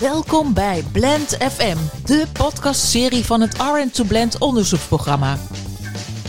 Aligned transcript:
Welkom 0.00 0.54
bij 0.54 0.84
Blend 0.92 1.36
FM, 1.52 1.76
de 2.04 2.26
podcastserie 2.32 3.24
van 3.24 3.40
het 3.40 3.56
RN2 3.56 4.06
Blend 4.06 4.38
onderzoeksprogramma. 4.38 5.38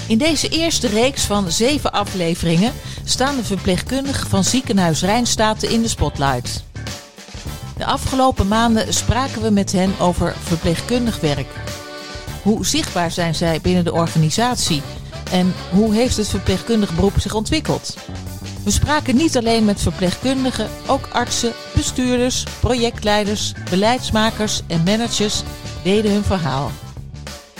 In 0.07 0.17
deze 0.17 0.49
eerste 0.49 0.87
reeks 0.87 1.23
van 1.23 1.51
zeven 1.51 1.91
afleveringen 1.91 2.73
staan 3.03 3.35
de 3.35 3.43
verpleegkundigen 3.43 4.29
van 4.29 4.43
ziekenhuis 4.43 5.01
Rijnstaten 5.01 5.69
in 5.69 5.81
de 5.81 5.87
spotlight. 5.87 6.63
De 7.77 7.85
afgelopen 7.85 8.47
maanden 8.47 8.93
spraken 8.93 9.41
we 9.41 9.49
met 9.49 9.71
hen 9.71 9.93
over 9.99 10.33
verpleegkundig 10.39 11.19
werk. 11.19 11.49
Hoe 12.43 12.65
zichtbaar 12.65 13.11
zijn 13.11 13.35
zij 13.35 13.61
binnen 13.61 13.83
de 13.83 13.93
organisatie 13.93 14.81
en 15.31 15.53
hoe 15.71 15.93
heeft 15.93 16.17
het 16.17 16.27
verpleegkundig 16.27 16.95
beroep 16.95 17.19
zich 17.19 17.33
ontwikkeld? 17.33 17.97
We 18.63 18.71
spraken 18.71 19.15
niet 19.15 19.37
alleen 19.37 19.65
met 19.65 19.81
verpleegkundigen, 19.81 20.69
ook 20.85 21.07
artsen, 21.11 21.53
bestuurders, 21.77 22.43
projectleiders, 22.59 23.53
beleidsmakers 23.69 24.61
en 24.67 24.83
managers 24.83 25.43
deden 25.83 26.11
hun 26.11 26.23
verhaal. 26.23 26.71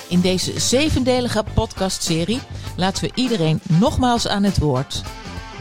In 0.10 0.22
deze 0.22 0.60
zevendelige 0.60 1.44
podcastserie 1.54 2.40
laten 2.76 3.04
we 3.04 3.12
iedereen 3.16 3.60
nogmaals 3.70 4.28
aan 4.28 4.44
het 4.44 4.58
woord. 4.58 5.02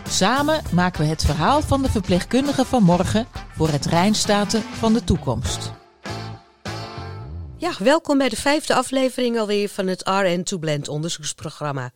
Samen 0.09 0.63
maken 0.73 1.01
we 1.01 1.09
het 1.09 1.25
verhaal 1.25 1.63
van 1.63 1.83
de 1.83 1.91
verpleegkundigen 1.91 2.67
van 2.67 2.83
morgen 2.83 3.27
voor 3.57 3.69
het 3.69 3.87
Rijnstaten 3.87 4.63
van 4.63 4.93
de 4.93 5.05
toekomst. 5.05 5.73
Ja, 7.59 7.73
welkom 7.79 8.19
bij 8.19 8.29
de 8.29 8.37
vijfde 8.37 8.75
aflevering 8.75 9.39
alweer 9.39 9.69
van 9.69 9.87
het 9.87 10.05
RN2 10.11 10.59
Blend 10.61 10.89
onderzoeksprogramma. 10.89 11.93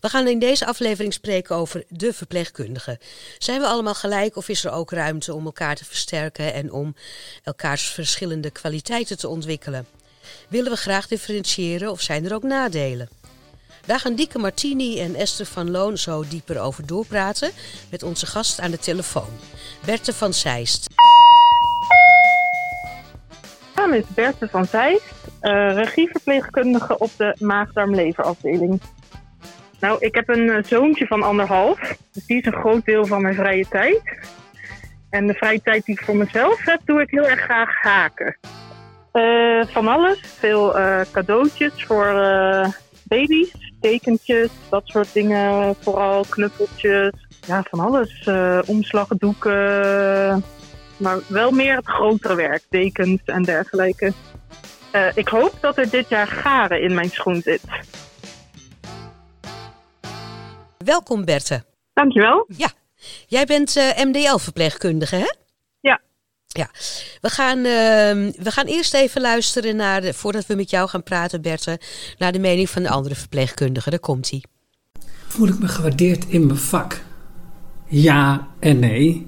We 0.00 0.08
gaan 0.08 0.28
in 0.28 0.38
deze 0.38 0.66
aflevering 0.66 1.12
spreken 1.12 1.56
over 1.56 1.84
de 1.88 2.12
verpleegkundigen. 2.12 2.98
Zijn 3.38 3.60
we 3.60 3.66
allemaal 3.66 3.94
gelijk 3.94 4.36
of 4.36 4.48
is 4.48 4.64
er 4.64 4.70
ook 4.72 4.90
ruimte 4.90 5.34
om 5.34 5.44
elkaar 5.44 5.76
te 5.76 5.84
versterken 5.84 6.52
en 6.52 6.72
om 6.72 6.94
elkaars 7.42 7.86
verschillende 7.86 8.50
kwaliteiten 8.50 9.18
te 9.18 9.28
ontwikkelen? 9.28 9.86
Willen 10.48 10.70
we 10.70 10.76
graag 10.76 11.06
differentiëren 11.06 11.90
of 11.90 12.00
zijn 12.00 12.24
er 12.24 12.34
ook 12.34 12.42
nadelen? 12.42 13.08
Daar 13.86 14.00
gaan 14.00 14.14
Dieke 14.14 14.38
Martini 14.38 15.00
en 15.00 15.14
Esther 15.14 15.46
van 15.46 15.70
Loon 15.70 15.98
zo 15.98 16.24
dieper 16.28 16.60
over 16.60 16.86
doorpraten 16.86 17.50
met 17.90 18.02
onze 18.02 18.26
gast 18.26 18.60
aan 18.60 18.70
de 18.70 18.78
telefoon, 18.78 19.38
Berthe 19.84 20.12
van 20.12 20.34
Zeist. 20.34 20.86
Naam 23.78 23.92
is 23.92 24.14
Berthe 24.14 24.48
van 24.48 24.64
Zeist, 24.64 25.14
uh, 25.42 25.74
regieverpleegkundige 25.74 26.98
op 26.98 27.10
de 27.16 27.36
maagdarmleverafdeling. 27.38 28.80
Nou, 29.80 29.96
ik 30.00 30.14
heb 30.14 30.28
een 30.28 30.46
uh, 30.46 30.62
zoontje 30.62 31.06
van 31.06 31.22
anderhalf, 31.22 31.96
dus 32.12 32.26
die 32.26 32.38
is 32.38 32.44
een 32.44 32.60
groot 32.60 32.84
deel 32.84 33.06
van 33.06 33.22
mijn 33.22 33.34
vrije 33.34 33.66
tijd. 33.68 34.00
En 35.10 35.26
de 35.26 35.34
vrije 35.34 35.62
tijd 35.62 35.84
die 35.84 35.94
ik 35.94 36.04
voor 36.04 36.16
mezelf 36.16 36.64
heb, 36.64 36.80
doe 36.84 37.00
ik 37.00 37.10
heel 37.10 37.26
erg 37.28 37.40
graag 37.40 37.82
haken. 37.82 38.36
Uh, 39.12 39.64
van 39.66 39.88
alles, 39.88 40.20
veel 40.22 40.72
cadeautjes 41.12 41.84
voor 41.84 42.12
baby's, 43.04 43.74
tekentjes, 43.80 44.50
dat 44.70 44.82
soort 44.84 45.12
dingen, 45.12 45.74
vooral 45.80 46.24
knuffeltjes. 46.28 47.12
Ja, 47.46 47.62
van 47.70 47.80
alles, 47.80 48.28
omslagdoeken, 48.66 50.44
maar 50.98 51.18
wel 51.26 51.50
meer 51.50 51.76
het 51.76 51.88
grotere 51.88 52.34
werk, 52.34 52.64
dekens 52.68 53.20
en 53.24 53.42
dergelijke. 53.42 54.12
Uh, 54.92 55.06
ik 55.14 55.28
hoop 55.28 55.54
dat 55.60 55.78
er 55.78 55.90
dit 55.90 56.08
jaar 56.08 56.26
garen 56.26 56.82
in 56.82 56.94
mijn 56.94 57.10
schoen 57.10 57.42
zit. 57.42 57.62
Welkom 60.84 61.24
Berthe. 61.24 61.64
Dankjewel. 61.92 62.46
Ja, 62.56 62.68
jij 63.26 63.44
bent 63.44 63.76
uh, 63.76 64.04
MDL-verpleegkundige 64.04 65.16
hè? 65.16 65.32
Ja. 65.80 66.00
Ja, 66.46 66.68
we 67.20 67.28
gaan, 67.28 67.58
uh, 67.58 67.64
we 68.42 68.50
gaan 68.50 68.66
eerst 68.66 68.94
even 68.94 69.20
luisteren 69.20 69.76
naar, 69.76 70.00
de, 70.00 70.14
voordat 70.14 70.46
we 70.46 70.54
met 70.54 70.70
jou 70.70 70.88
gaan 70.88 71.02
praten 71.02 71.42
Berthe, 71.42 71.80
naar 72.18 72.32
de 72.32 72.38
mening 72.38 72.70
van 72.70 72.82
de 72.82 72.88
andere 72.88 73.14
verpleegkundigen. 73.14 73.90
Daar 73.90 74.00
komt 74.00 74.30
hij. 74.30 74.42
Voel 75.26 75.48
ik 75.48 75.58
me 75.58 75.68
gewaardeerd 75.68 76.24
in 76.28 76.46
mijn 76.46 76.58
vak? 76.58 77.00
Ja 77.86 78.48
en 78.60 78.78
nee. 78.78 79.27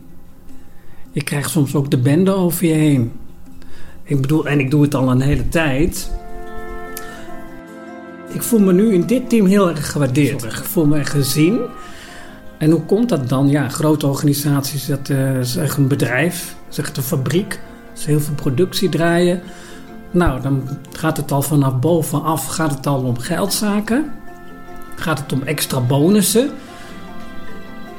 Je 1.13 1.25
krijgt 1.25 1.51
soms 1.51 1.75
ook 1.75 1.91
de 1.91 1.99
bende 1.99 2.33
over 2.33 2.67
je 2.67 2.73
heen. 2.73 3.13
Ik 4.03 4.21
bedoel, 4.21 4.47
en 4.47 4.61
ik 4.61 4.71
doe 4.71 4.83
het 4.83 4.95
al 4.95 5.11
een 5.11 5.21
hele 5.21 5.49
tijd. 5.49 6.11
Ik 8.33 8.43
voel 8.43 8.61
me 8.61 8.73
nu 8.73 8.93
in 8.93 9.07
dit 9.07 9.29
team 9.29 9.47
heel 9.47 9.69
erg 9.69 9.91
gewaardeerd. 9.91 10.45
Ik 10.45 10.53
voel 10.53 10.87
me 10.87 11.05
gezien. 11.05 11.61
En 12.59 12.71
hoe 12.71 12.83
komt 12.83 13.09
dat 13.09 13.29
dan? 13.29 13.49
Ja, 13.49 13.69
grote 13.69 14.07
organisaties, 14.07 14.87
dat 14.87 15.09
uh, 15.09 15.39
is 15.39 15.57
echt 15.57 15.77
een 15.77 15.89
bedrijf, 15.89 16.55
dat 16.65 16.73
is 16.73 16.79
echt 16.79 16.97
een 16.97 17.03
fabriek. 17.03 17.61
Ze 17.93 18.11
heel 18.11 18.21
veel 18.21 18.35
productie 18.35 18.89
draaien. 18.89 19.41
Nou, 20.11 20.41
dan 20.41 20.69
gaat 20.93 21.17
het 21.17 21.33
al 21.33 21.43
vanaf 21.43 21.79
bovenaf 21.79 22.47
gaat 22.47 22.71
het 22.71 22.87
al 22.87 23.03
om 23.03 23.19
geldzaken. 23.19 24.13
Gaat 24.97 25.19
het 25.19 25.33
om 25.33 25.43
extra 25.43 25.81
bonussen. 25.81 26.51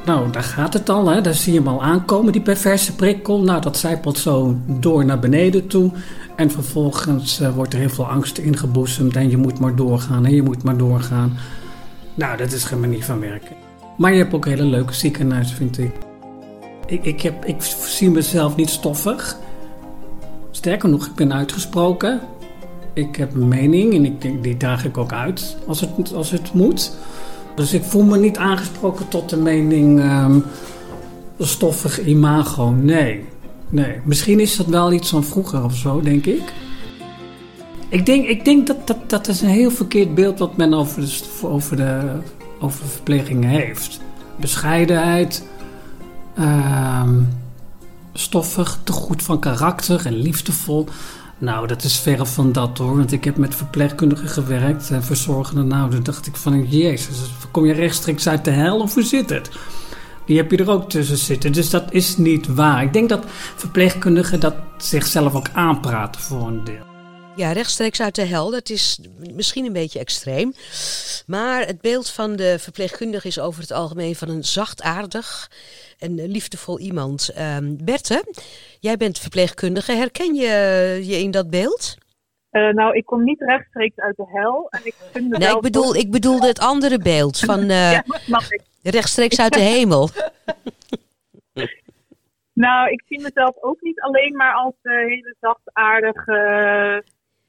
Nou, 0.06 0.32
daar 0.32 0.44
gaat 0.44 0.74
het 0.74 0.90
al. 0.90 1.08
Hè. 1.08 1.22
Daar 1.22 1.34
zie 1.34 1.54
je 1.54 1.60
hem 1.60 1.68
al 1.68 1.84
aankomen, 1.84 2.32
die 2.32 2.42
perverse 2.42 2.96
prikkel. 2.96 3.42
Nou, 3.42 3.62
dat 3.62 3.78
zijpelt 3.78 4.18
zo 4.18 4.56
door 4.66 5.06
naar 5.06 5.20
beneden 5.20 5.68
toe. 5.68 5.92
En 6.36 6.52
vervolgens 6.52 7.40
uh, 7.40 7.56
wordt 7.56 7.74
er 7.74 7.80
heel 7.80 7.90
veel 7.90 8.08
angst 8.08 8.38
ingeboezemd. 8.38 9.16
En 9.16 9.30
je 9.30 9.38
moet 9.38 9.60
maar 9.60 9.76
doorgaan 9.76 10.26
en 10.26 10.34
je 10.36 10.42
moet 10.42 10.64
maar 10.64 10.78
doorgaan. 10.78 11.38
Nou, 12.14 12.38
dat 12.38 12.52
is 12.52 12.64
geen 12.64 12.80
manier 12.80 13.04
van 13.04 13.20
werken. 13.20 13.56
Maar 13.98 14.12
je 14.12 14.18
hebt 14.18 14.34
ook 14.34 14.46
hele 14.46 14.64
leuke 14.64 14.94
ziekenhuizen, 14.94 15.56
vind 15.56 15.78
ik. 15.78 15.92
Ik, 16.86 17.04
ik, 17.04 17.22
heb, 17.22 17.46
ik 17.46 17.62
zie 17.86 18.10
mezelf 18.10 18.56
niet 18.56 18.70
stoffig. 18.70 19.38
Sterker 20.52 20.90
nog, 20.90 21.06
ik 21.06 21.16
ben 21.16 21.34
uitgesproken. 21.34 22.22
Ik 22.94 23.16
heb 23.16 23.34
een 23.34 23.48
mening 23.48 23.94
en 23.94 24.06
ik, 24.06 24.44
die 24.44 24.58
draag 24.58 24.86
ik 24.86 24.98
ook 24.98 25.12
uit 25.12 25.58
als 25.68 25.80
het, 25.80 26.14
als 26.14 26.32
het 26.32 26.54
moet. 26.54 26.92
Dus 27.56 27.74
ik 27.74 27.84
voel 27.84 28.04
me 28.04 28.18
niet 28.18 28.38
aangesproken 28.38 29.08
tot 29.08 29.30
de 29.30 29.38
mening 29.38 30.00
um, 30.00 30.44
stoffig 31.40 32.06
imago. 32.06 32.70
Nee, 32.70 33.26
nee. 33.70 34.00
Misschien 34.04 34.40
is 34.40 34.56
dat 34.56 34.66
wel 34.66 34.94
iets 34.94 35.10
van 35.10 35.24
vroeger 35.24 35.64
of 35.64 35.76
zo, 35.76 36.02
denk 36.02 36.26
ik. 36.26 36.54
Ik 37.90 38.06
denk, 38.06 38.28
ik 38.28 38.46
denk 38.46 38.68
dat, 38.68 38.88
dat 38.88 39.10
dat 39.10 39.28
is 39.28 39.42
een 39.42 39.50
heel 39.50 39.72
verkeerd 39.72 40.16
beeld 40.16 40.40
wat 40.40 40.58
men 40.58 40.74
over 40.74 41.02
de, 41.02 41.48
over 41.48 41.76
de 41.76 42.20
over 42.62 42.88
verplegingen 42.88 43.50
heeft. 43.50 44.00
Bescheidenheid, 44.40 45.44
uh, 46.40 47.10
stoffig, 48.14 48.80
te 48.84 48.92
goed 48.92 49.24
van 49.24 49.40
karakter 49.40 50.06
en 50.06 50.14
liefdevol. 50.14 50.88
Nou, 51.42 51.68
dat 51.68 51.84
is 51.84 52.00
verre 52.00 52.26
van 52.26 52.52
dat 52.52 52.78
hoor. 52.78 52.98
Want 52.98 53.12
ik 53.12 53.24
heb 53.24 53.38
met 53.38 53.56
verpleegkundigen 53.56 54.28
gewerkt 54.28 54.90
en 54.90 55.04
verzorgenden. 55.04 55.68
Nou, 55.68 55.90
dan 55.90 56.04
dacht 56.04 56.28
ik 56.28 56.36
van, 56.36 56.68
jezus, 56.68 57.34
kom 57.52 57.66
je 57.66 57.74
rechtstreeks 57.74 58.28
uit 58.28 58.46
de 58.46 58.52
hel 58.52 58.80
of 58.80 58.94
hoe 58.94 59.04
zit 59.04 59.30
het? 59.30 59.52
Die 60.26 60.38
heb 60.38 60.52
je 60.52 60.58
er 60.58 60.70
ook 60.70 60.90
tussen 60.90 61.18
zitten. 61.18 61.52
Dus 61.52 61.70
dat 61.70 61.94
is 61.94 62.18
niet 62.18 62.48
waar. 62.48 62.84
Ik 62.84 62.94
denk 62.94 63.10
dat 63.10 63.26
verpleegkundigen 63.56 64.40
dat 64.40 64.56
zichzelf 64.78 65.36
ook 65.36 65.50
aanpraten 65.54 66.22
voor 66.22 66.48
een 66.48 66.64
deel. 66.64 66.91
Ja, 67.42 67.52
rechtstreeks 67.52 68.02
uit 68.02 68.16
de 68.16 68.26
hel, 68.26 68.52
dat 68.52 68.70
is 68.70 69.00
misschien 69.34 69.66
een 69.66 69.74
beetje 69.74 70.00
extreem. 70.00 70.54
Maar 71.28 71.66
het 71.66 71.82
beeld 71.82 72.10
van 72.10 72.36
de 72.36 72.60
verpleegkundige 72.60 73.28
is 73.28 73.40
over 73.40 73.62
het 73.62 73.72
algemeen 73.72 74.16
van 74.16 74.30
een 74.30 74.44
zachtaardig 74.44 75.52
en 76.00 76.26
liefdevol 76.26 76.80
iemand. 76.80 77.34
Um, 77.40 77.86
Berthe, 77.86 78.24
jij 78.80 78.98
bent 78.98 79.20
verpleegkundige. 79.20 79.92
Herken 79.92 80.36
je 80.36 80.50
je 81.04 81.20
in 81.20 81.32
dat 81.32 81.50
beeld? 81.50 81.98
Uh, 82.52 82.70
nou, 82.70 82.96
ik 82.96 83.06
kom 83.06 83.24
niet 83.24 83.42
rechtstreeks 83.42 83.98
uit 83.98 84.16
de 84.16 84.28
hel. 84.28 84.68
En 84.70 84.82
ik 84.84 84.96
vind 85.12 85.38
nee, 85.38 85.56
ik, 85.56 85.62
bedoel, 85.62 85.96
ik 85.96 86.12
bedoelde 86.12 86.48
het 86.48 86.60
andere 86.60 86.98
beeld 86.98 87.40
van 87.40 87.60
uh, 87.60 87.92
ja, 88.02 88.04
rechtstreeks 88.84 89.40
uit 89.40 89.54
de 89.54 89.60
hemel. 89.76 90.10
nou, 92.54 92.90
ik 92.90 93.04
zie 93.08 93.22
mezelf 93.22 93.56
ook 93.62 93.82
niet 93.82 94.02
alleen 94.02 94.36
maar 94.36 94.54
als 94.54 94.76
uh, 94.84 95.08
hele 95.08 95.36
zachtaardige 95.40 96.40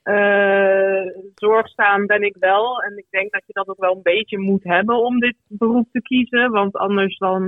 uh, 0.05 1.23
zorgzaam 1.35 2.07
ben 2.07 2.23
ik 2.23 2.37
wel. 2.39 2.83
En 2.83 2.97
ik 2.97 3.07
denk 3.11 3.33
dat 3.33 3.43
je 3.47 3.53
dat 3.53 3.69
ook 3.69 3.81
wel 3.81 3.97
een 3.97 4.03
beetje 4.03 4.39
moet 4.39 4.65
hebben 4.65 4.97
om 4.97 5.21
dit 5.21 5.37
beroep 5.49 5.89
te 5.93 6.03
kiezen. 6.03 6.51
Want 6.51 6.77
anders 6.77 7.19
dan 7.19 7.43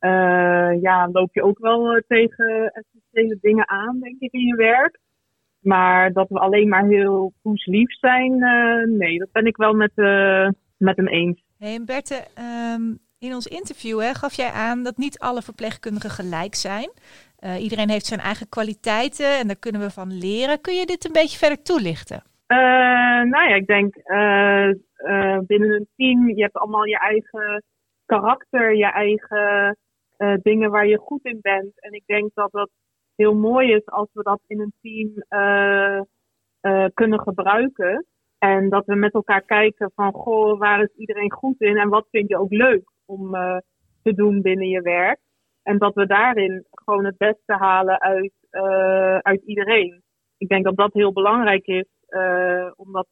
uh, 0.00 0.80
ja, 0.80 1.08
loop 1.12 1.34
je 1.34 1.42
ook 1.42 1.58
wel 1.58 2.02
tegen 2.06 2.70
essentiële 2.72 3.38
dingen 3.40 3.68
aan, 3.68 4.00
denk 4.00 4.20
ik, 4.20 4.32
in 4.32 4.46
je 4.46 4.56
werk. 4.56 4.98
Maar 5.60 6.12
dat 6.12 6.28
we 6.28 6.38
alleen 6.38 6.68
maar 6.68 6.84
heel 6.84 7.32
poeslief 7.42 7.98
zijn, 7.98 8.38
nee, 8.96 9.18
dat 9.18 9.32
ben 9.32 9.46
ik 9.46 9.56
wel 9.56 9.74
met, 9.74 9.92
met 10.76 10.96
hem 10.96 11.08
eens. 11.08 11.42
Hey, 11.58 11.74
en 11.74 11.84
um, 12.80 12.98
in 13.18 13.34
ons 13.34 13.46
interview 13.46 14.00
hè, 14.00 14.14
gaf 14.14 14.34
jij 14.34 14.50
aan 14.50 14.82
dat 14.82 14.96
niet 14.96 15.18
alle 15.18 15.42
verpleegkundigen 15.42 16.10
gelijk 16.10 16.54
zijn. 16.54 16.90
Uh, 17.40 17.62
iedereen 17.62 17.90
heeft 17.90 18.06
zijn 18.06 18.20
eigen 18.20 18.48
kwaliteiten 18.48 19.38
en 19.38 19.46
daar 19.46 19.58
kunnen 19.58 19.80
we 19.80 19.90
van 19.90 20.18
leren. 20.18 20.60
Kun 20.60 20.74
je 20.74 20.86
dit 20.86 21.04
een 21.04 21.12
beetje 21.12 21.38
verder 21.38 21.62
toelichten? 21.62 22.22
Uh, 22.48 22.58
nou 23.32 23.48
ja, 23.48 23.54
ik 23.54 23.66
denk 23.66 23.96
uh, 23.96 25.38
binnen 25.46 25.70
een 25.70 25.88
team, 25.96 26.28
je 26.28 26.42
hebt 26.42 26.56
allemaal 26.56 26.84
je 26.84 26.98
eigen 26.98 27.62
karakter, 28.04 28.76
je 28.76 28.90
eigen 28.92 29.76
dingen 30.42 30.70
waar 30.70 30.86
je 30.86 30.98
goed 30.98 31.24
in 31.24 31.38
bent. 31.40 31.80
En 31.80 31.92
ik 31.92 32.02
denk 32.06 32.30
dat 32.34 32.52
dat 32.52 32.70
heel 33.16 33.34
mooi 33.34 33.72
is 33.72 33.86
als 33.86 34.08
we 34.12 34.22
dat 34.22 34.40
in 34.46 34.60
een 34.60 34.72
team 34.80 35.24
eh, 35.28 36.00
eh, 36.60 36.90
kunnen 36.94 37.20
gebruiken. 37.20 38.06
En 38.38 38.68
dat 38.68 38.86
we 38.86 38.94
met 38.94 39.14
elkaar 39.14 39.42
kijken 39.42 39.90
van, 39.94 40.12
goh, 40.12 40.58
waar 40.58 40.82
is 40.82 40.94
iedereen 40.96 41.32
goed 41.32 41.60
in 41.60 41.76
en 41.76 41.88
wat 41.88 42.06
vind 42.10 42.28
je 42.28 42.38
ook 42.38 42.52
leuk 42.52 42.94
om 43.06 43.34
eh, 43.34 43.56
te 44.02 44.14
doen 44.14 44.42
binnen 44.42 44.68
je 44.68 44.80
werk. 44.80 45.18
En 45.62 45.78
dat 45.78 45.94
we 45.94 46.06
daarin 46.06 46.64
gewoon 46.70 47.04
het 47.04 47.16
beste 47.16 47.52
halen 47.52 48.00
uit, 48.00 48.32
eh, 48.50 49.18
uit 49.18 49.42
iedereen. 49.44 50.02
Ik 50.36 50.48
denk 50.48 50.64
dat 50.64 50.76
dat 50.76 50.92
heel 50.92 51.12
belangrijk 51.12 51.66
is, 51.66 51.88
eh, 52.08 52.70
omdat 52.76 53.06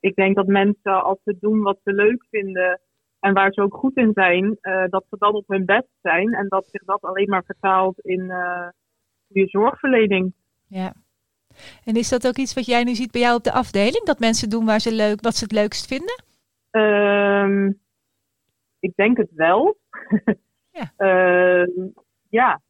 ik 0.00 0.14
denk 0.14 0.36
dat 0.36 0.46
mensen 0.46 1.02
als 1.02 1.18
ze 1.24 1.36
doen 1.40 1.60
wat 1.60 1.78
ze 1.84 1.92
leuk 1.92 2.26
vinden 2.30 2.80
en 3.20 3.34
waar 3.34 3.52
ze 3.52 3.62
ook 3.62 3.74
goed 3.74 3.96
in 3.96 4.10
zijn, 4.14 4.58
dat 4.88 5.04
ze 5.10 5.16
dan 5.18 5.34
op 5.34 5.48
hun 5.48 5.64
best 5.64 5.88
zijn 6.00 6.32
en 6.32 6.48
dat 6.48 6.66
zich 6.66 6.84
dat 6.84 7.02
alleen 7.02 7.28
maar 7.28 7.44
vertaalt 7.44 7.98
in 8.00 8.24
je 9.26 9.46
zorgverlening. 9.46 10.34
Ja. 10.66 10.92
En 11.84 11.94
is 11.94 12.08
dat 12.08 12.26
ook 12.26 12.36
iets 12.36 12.54
wat 12.54 12.66
jij 12.66 12.84
nu 12.84 12.94
ziet 12.94 13.10
bij 13.10 13.20
jou 13.20 13.36
op 13.36 13.44
de 13.44 13.52
afdeling? 13.52 14.04
Dat 14.04 14.18
mensen 14.18 14.50
doen 14.50 14.64
waar 14.64 14.80
ze 14.80 14.92
leuk, 14.92 15.20
wat 15.20 15.36
ze 15.36 15.44
het 15.44 15.52
leukst 15.52 15.86
vinden? 15.86 16.22
Ehm, 16.70 17.72
ik 18.82 18.92
denk 18.94 19.16
het 19.16 19.30
wel. 19.34 19.76
Ja. 20.72 20.92
Ehm, 20.96 21.88
ja. 22.28 22.60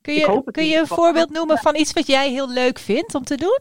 Kun 0.00 0.14
je, 0.14 0.42
kun 0.50 0.64
je 0.64 0.78
een 0.78 0.86
voorbeeld 0.86 1.30
noemen 1.30 1.58
van 1.58 1.74
iets 1.74 1.92
wat 1.92 2.06
jij 2.06 2.30
heel 2.30 2.48
leuk 2.48 2.78
vindt 2.78 3.14
om 3.14 3.22
te 3.22 3.36
doen? 3.36 3.58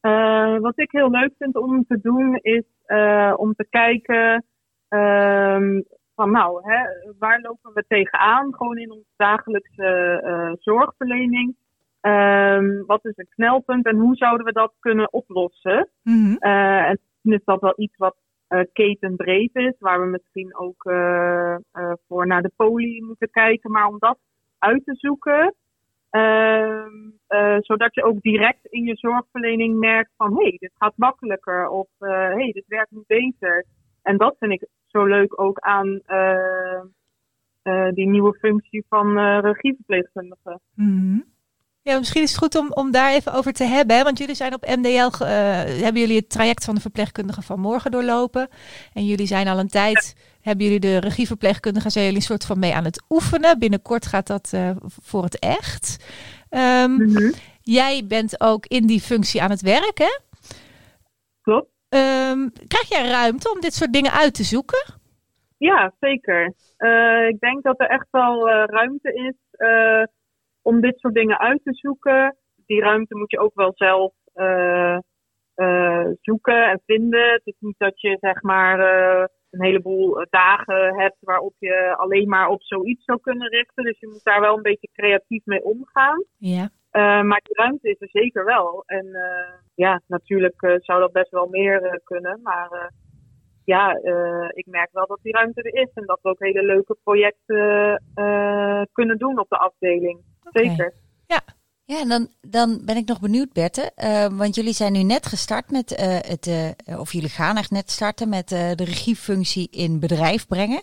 Eh, 0.00 0.58
wat 0.58 0.78
ik 0.78 0.90
heel 0.90 1.10
leuk 1.10 1.32
vind 1.38 1.56
om 1.56 1.84
te 1.88 2.00
doen 2.00 2.36
is 2.36 2.64
eh, 2.86 3.34
om 3.36 3.54
te 3.54 3.66
kijken 3.70 4.44
ehm, 4.88 5.80
van 6.14 6.30
nou, 6.30 6.72
hè, 6.72 6.78
waar 7.18 7.40
lopen 7.40 7.72
we 7.74 7.84
tegenaan? 7.88 8.54
Gewoon 8.54 8.78
in 8.78 8.90
onze 8.90 9.12
dagelijkse 9.16 10.20
eh, 10.24 10.52
zorgverlening. 10.58 11.56
Ehm, 12.00 12.84
wat 12.86 13.04
is 13.04 13.16
het 13.16 13.28
knelpunt 13.28 13.86
en 13.86 13.96
hoe 13.96 14.16
zouden 14.16 14.46
we 14.46 14.52
dat 14.52 14.72
kunnen 14.78 15.12
oplossen? 15.12 15.88
Mhm. 16.02 16.36
En 16.36 16.98
misschien 17.00 17.32
is 17.32 17.44
dat 17.44 17.60
wel 17.60 17.74
iets 17.76 17.96
wat 17.96 18.16
ketenbreed 18.72 19.54
is, 19.54 19.74
waar 19.78 20.00
we 20.00 20.06
misschien 20.06 20.58
ook 20.58 20.84
eh, 20.84 21.54
eh, 21.54 21.92
voor 22.08 22.26
naar 22.26 22.42
de 22.42 22.52
poli 22.56 23.02
moeten 23.02 23.30
kijken. 23.30 23.70
Maar 23.70 23.86
om 23.86 23.98
dat 23.98 24.18
uit 24.58 24.84
te 24.84 24.94
zoeken, 24.94 25.54
ehm, 26.10 26.92
eh, 27.26 27.56
zodat 27.58 27.94
je 27.94 28.04
ook 28.04 28.20
direct 28.20 28.66
in 28.66 28.84
je 28.84 28.96
zorgverlening 28.96 29.78
merkt 29.78 30.10
van 30.16 30.36
hé, 30.36 30.42
hey, 30.42 30.56
dit 30.58 30.72
gaat 30.78 30.96
makkelijker 30.96 31.68
of 31.68 31.88
hé, 31.98 32.08
hey, 32.08 32.50
dit 32.52 32.64
werkt 32.66 32.90
nu 32.90 33.04
beter. 33.06 33.64
En 34.02 34.16
dat 34.16 34.36
vind 34.38 34.52
ik 34.52 34.68
zo 34.86 35.04
leuk 35.04 35.40
ook 35.40 35.58
aan 35.58 36.00
eh, 36.04 36.80
eh, 37.62 37.92
die 37.92 38.08
nieuwe 38.08 38.34
functie 38.38 38.84
van 38.88 39.18
eh 39.18 39.38
regieverpleegkundige. 39.40 40.60
Mhm. 40.74 41.18
Ja, 41.88 41.98
misschien 41.98 42.22
is 42.22 42.30
het 42.30 42.38
goed 42.38 42.54
om, 42.56 42.72
om 42.72 42.90
daar 42.90 43.12
even 43.12 43.32
over 43.32 43.52
te 43.52 43.64
hebben. 43.64 43.96
Hè? 43.96 44.02
Want 44.02 44.18
jullie 44.18 44.34
zijn 44.34 44.54
op 44.54 44.66
MDL, 44.66 45.24
eh, 45.24 45.28
hebben 45.82 46.00
jullie 46.00 46.16
het 46.16 46.30
traject 46.30 46.64
van 46.64 46.74
de 46.74 46.80
verpleegkundige 46.80 47.42
van 47.42 47.60
morgen 47.60 47.90
doorlopen. 47.90 48.48
En 48.94 49.04
jullie 49.06 49.26
zijn 49.26 49.48
al 49.48 49.58
een 49.58 49.68
tijd, 49.68 50.14
hebben 50.40 50.64
jullie 50.64 50.80
de 50.80 50.98
regieverpleegkundige, 50.98 51.90
zijn 51.90 52.04
jullie 52.04 52.20
een 52.20 52.26
soort 52.26 52.44
van 52.44 52.58
mee 52.58 52.74
aan 52.74 52.84
het 52.84 53.04
oefenen. 53.08 53.58
Binnenkort 53.58 54.06
gaat 54.06 54.26
dat 54.26 54.50
eh, 54.52 54.70
voor 55.02 55.22
het 55.22 55.38
echt. 55.38 56.04
Ehm, 56.50 56.92
Mhm. 56.96 57.32
Jij 57.62 58.04
bent 58.06 58.40
ook 58.40 58.66
in 58.66 58.86
die 58.86 59.00
functie 59.00 59.42
aan 59.42 59.50
het 59.50 59.62
werk, 59.62 59.98
hè? 59.98 60.18
Klopt. 61.42 61.70
Ehm, 61.88 62.48
krijg 62.68 62.88
jij 62.88 63.08
ruimte 63.08 63.52
om 63.54 63.60
dit 63.60 63.74
soort 63.74 63.92
dingen 63.92 64.12
uit 64.12 64.34
te 64.34 64.42
zoeken? 64.44 64.94
Ja, 65.58 65.92
zeker. 66.00 66.54
Eh, 66.76 67.28
ik 67.28 67.40
denk 67.40 67.62
dat 67.62 67.80
er 67.80 67.88
echt 67.88 68.06
wel 68.10 68.48
ruimte 68.50 69.12
is 69.12 69.34
om 70.68 70.80
dit 70.80 70.98
soort 70.98 71.14
dingen 71.14 71.38
uit 71.38 71.60
te 71.64 71.74
zoeken. 71.74 72.36
Die 72.66 72.80
ruimte 72.80 73.16
moet 73.16 73.30
je 73.30 73.38
ook 73.38 73.54
wel 73.54 73.72
zelf 73.74 74.12
eh, 74.32 74.98
eh, 75.54 76.06
zoeken 76.20 76.70
en 76.70 76.80
vinden. 76.86 77.32
Het 77.32 77.46
is 77.46 77.56
niet 77.58 77.78
dat 77.78 78.00
je 78.00 78.16
zeg 78.20 78.42
maar 78.42 78.78
eh, 78.80 79.24
een 79.50 79.62
heleboel 79.62 80.26
dagen 80.30 80.94
hebt 80.94 81.16
waarop 81.20 81.54
je 81.58 81.94
alleen 81.96 82.28
maar 82.28 82.48
op 82.48 82.62
zoiets 82.62 83.04
zou 83.04 83.20
kunnen 83.20 83.48
richten. 83.48 83.84
Dus 83.84 83.98
je 83.98 84.08
moet 84.08 84.24
daar 84.24 84.40
wel 84.40 84.56
een 84.56 84.62
beetje 84.62 84.88
creatief 84.92 85.44
mee 85.44 85.64
omgaan. 85.64 86.24
Ja. 86.36 86.70
Maar 87.22 87.40
die 87.44 87.56
ruimte 87.56 87.88
is 87.88 88.00
er 88.00 88.08
zeker 88.10 88.44
wel. 88.44 88.82
En 88.86 89.06
ja, 89.74 90.02
natuurlijk 90.06 90.78
zou 90.78 91.00
dat 91.00 91.12
best 91.12 91.30
wel 91.30 91.46
meer 91.50 92.00
kunnen. 92.04 92.40
Maar 92.42 92.92
ja, 93.74 93.92
eh, 93.92 94.48
ik 94.54 94.66
merk 94.66 94.88
wel 94.92 95.06
dat 95.06 95.18
die 95.22 95.32
ruimte 95.32 95.62
er 95.62 95.74
is. 95.82 95.88
En 95.94 96.06
dat 96.06 96.18
we 96.22 96.28
ook 96.28 96.38
hele 96.38 96.62
leuke 96.62 96.96
projecten 97.04 98.02
eh, 98.14 98.82
kunnen 98.92 99.18
doen 99.18 99.38
op 99.38 99.48
de 99.48 99.56
afdeling. 99.58 100.18
Zeker. 100.52 100.94
Ja, 101.90 102.00
en 102.00 102.08
dan, 102.08 102.28
dan 102.40 102.80
ben 102.84 102.96
ik 102.96 103.06
nog 103.08 103.20
benieuwd, 103.20 103.52
Berte. 103.52 103.90
eh, 103.94 104.26
want 104.32 104.54
jullie 104.54 104.72
zijn 104.72 104.92
nu 104.92 105.02
net 105.02 105.26
gestart 105.26 105.70
met 105.70 105.94
eh, 105.94 106.16
het, 106.20 106.46
eh, 106.46 107.00
of 107.00 107.12
jullie 107.12 107.28
gaan 107.28 107.56
echt 107.56 107.70
net 107.70 107.90
starten 107.90 108.28
met 108.28 108.52
eh, 108.52 108.70
de 108.74 108.84
regiefunctie 108.84 109.68
in 109.70 110.00
bedrijf 110.00 110.46
brengen. 110.46 110.82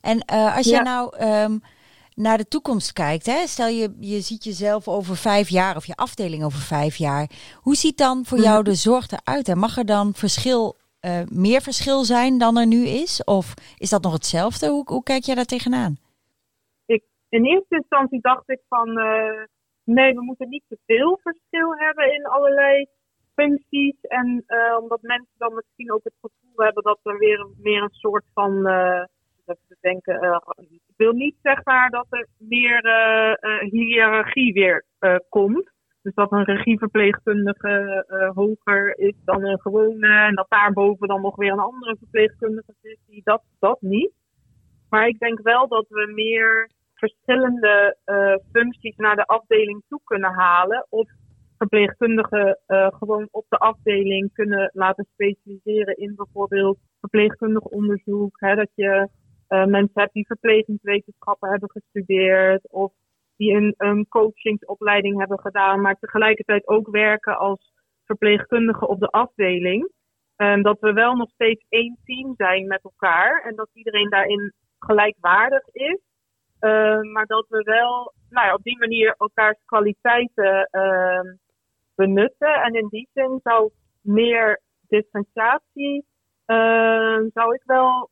En 0.00 0.20
eh, 0.20 0.56
als 0.56 0.66
jij 0.66 0.78
Ja. 0.78 0.82
nou 0.82 1.16
ehm, 1.16 1.58
naar 2.14 2.38
de 2.38 2.48
toekomst 2.48 2.92
kijkt, 2.92 3.26
hè, 3.26 3.46
stel 3.46 3.68
je, 3.68 3.96
je 4.00 4.20
ziet 4.20 4.44
jezelf 4.44 4.88
over 4.88 5.16
vijf 5.16 5.48
jaar 5.48 5.76
of 5.76 5.86
je 5.86 5.94
afdeling 5.96 6.44
over 6.44 6.58
vijf 6.60 6.96
jaar. 6.96 7.30
Hoe 7.54 7.76
ziet 7.76 7.98
dan 7.98 8.24
voor 8.24 8.38
jou 8.40 8.62
de 8.62 8.74
zorg 8.74 9.06
eruit? 9.10 9.48
En 9.48 9.58
mag 9.58 9.76
er 9.76 9.86
dan 9.86 10.14
verschil, 10.14 10.76
eh, 11.06 11.22
meer 11.46 11.60
verschil 11.60 12.04
zijn 12.04 12.38
dan 12.38 12.56
er 12.56 12.66
nu 12.66 12.82
is? 13.02 13.24
Of 13.24 13.46
is 13.78 13.90
dat 13.90 14.02
nog 14.02 14.12
hetzelfde? 14.12 14.66
Hoe, 14.68 15.02
kijk 15.02 15.22
jij 15.22 15.34
daar 15.34 15.54
tegenaan? 15.54 15.94
In 17.28 17.44
eerste 17.44 17.76
instantie 17.76 18.20
dacht 18.20 18.50
ik 18.50 18.60
van 18.68 18.98
eh, 18.98 19.42
nee, 19.84 20.14
we 20.14 20.22
moeten 20.22 20.48
niet 20.48 20.64
te 20.68 20.78
veel 20.86 21.18
verschil 21.22 21.74
hebben 21.76 22.14
in 22.14 22.26
allerlei 22.26 22.86
functies. 23.34 24.00
En 24.00 24.42
eh, 24.46 24.76
omdat 24.80 25.02
mensen 25.02 25.34
dan 25.38 25.54
misschien 25.54 25.92
ook 25.92 26.04
het 26.04 26.14
gevoel 26.20 26.64
hebben 26.64 26.82
dat 26.82 26.98
er 27.02 27.18
weer 27.18 27.46
meer 27.58 27.82
een 27.82 27.90
soort 27.90 28.24
van. 28.34 28.62
dat 29.44 29.58
denken, 29.80 30.42
ik 30.70 30.96
wil 30.96 31.12
niet 31.12 31.36
zeg 31.42 31.64
maar 31.64 31.90
dat 31.90 32.06
er 32.10 32.28
meer 32.38 32.80
hiërarchie 33.70 34.52
weer 34.52 34.84
komt. 35.28 35.70
Dus 36.06 36.14
dat 36.14 36.32
een 36.32 36.44
regieverpleegkundige 36.44 38.04
eh, 38.08 38.30
hoger 38.34 38.98
is 38.98 39.14
dan 39.24 39.44
een 39.44 39.60
gewone. 39.60 40.08
En 40.08 40.34
dat 40.34 40.46
daarboven 40.48 41.08
dan 41.08 41.20
nog 41.20 41.36
weer 41.36 41.52
een 41.52 41.58
andere 41.58 41.96
verpleegkundige 41.98 42.74
zit. 42.82 43.24
Dat, 43.24 43.42
dat 43.58 43.80
niet. 43.80 44.12
Maar 44.90 45.06
ik 45.06 45.18
denk 45.18 45.40
wel 45.42 45.68
dat 45.68 45.86
we 45.88 46.12
meer 46.14 46.70
verschillende 46.94 47.96
eh, 48.04 48.34
functies 48.52 48.96
naar 48.96 49.16
de 49.16 49.24
afdeling 49.26 49.82
toe 49.88 50.00
kunnen 50.04 50.32
halen. 50.32 50.86
Of 50.88 51.08
verpleegkundigen 51.58 52.58
eh, 52.66 52.86
gewoon 52.90 53.28
op 53.30 53.44
de 53.48 53.58
afdeling 53.58 54.32
kunnen 54.32 54.70
laten 54.72 55.06
specialiseren 55.12 55.96
in 55.96 56.14
bijvoorbeeld 56.16 56.78
verpleegkundig 57.00 57.62
onderzoek. 57.62 58.40
Hè, 58.40 58.54
dat 58.54 58.70
je 58.74 59.08
mensen 59.48 60.00
hebt 60.00 60.12
die 60.12 60.26
verplegingswetenschappen 60.26 61.50
hebben 61.50 61.70
gestudeerd. 61.70 62.72
Of 62.72 62.92
die 63.36 63.52
een, 63.54 63.74
een 63.76 64.08
coachingsopleiding 64.08 65.18
hebben 65.18 65.38
gedaan. 65.38 65.80
Maar 65.80 65.98
tegelijkertijd 65.98 66.66
ook 66.66 66.90
werken 66.90 67.38
als 67.38 67.72
verpleegkundige 68.04 68.88
op 68.88 69.00
de 69.00 69.10
afdeling. 69.10 69.90
En 70.36 70.62
dat 70.62 70.80
we 70.80 70.92
wel 70.92 71.14
nog 71.14 71.30
steeds 71.30 71.64
één 71.68 71.98
team 72.04 72.34
zijn 72.36 72.66
met 72.66 72.82
elkaar. 72.82 73.42
En 73.42 73.54
dat 73.54 73.68
iedereen 73.72 74.10
daarin 74.10 74.52
gelijkwaardig 74.78 75.66
is. 75.72 75.98
Uh, 76.60 77.00
maar 77.00 77.26
dat 77.26 77.46
we 77.48 77.62
wel 77.62 78.12
nou 78.30 78.46
ja, 78.46 78.54
op 78.54 78.62
die 78.62 78.78
manier 78.78 79.14
elkaars 79.18 79.58
kwaliteiten 79.64 80.68
uh, 80.72 81.32
benutten. 81.94 82.54
En 82.62 82.74
in 82.74 82.88
die 82.88 83.08
zin 83.14 83.40
zou 83.42 83.70
meer 84.00 84.60
differentiatie, 84.88 86.04
zou 87.34 87.54
ik 87.54 87.62
wel, 87.64 88.10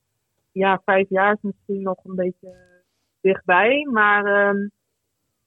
ja, 0.52 0.80
vijf 0.84 1.08
jaar 1.08 1.32
is 1.32 1.42
misschien 1.42 1.82
nog 1.82 2.04
een 2.04 2.14
beetje 2.14 2.56
dichtbij. 3.20 3.88
Maar 3.90 4.54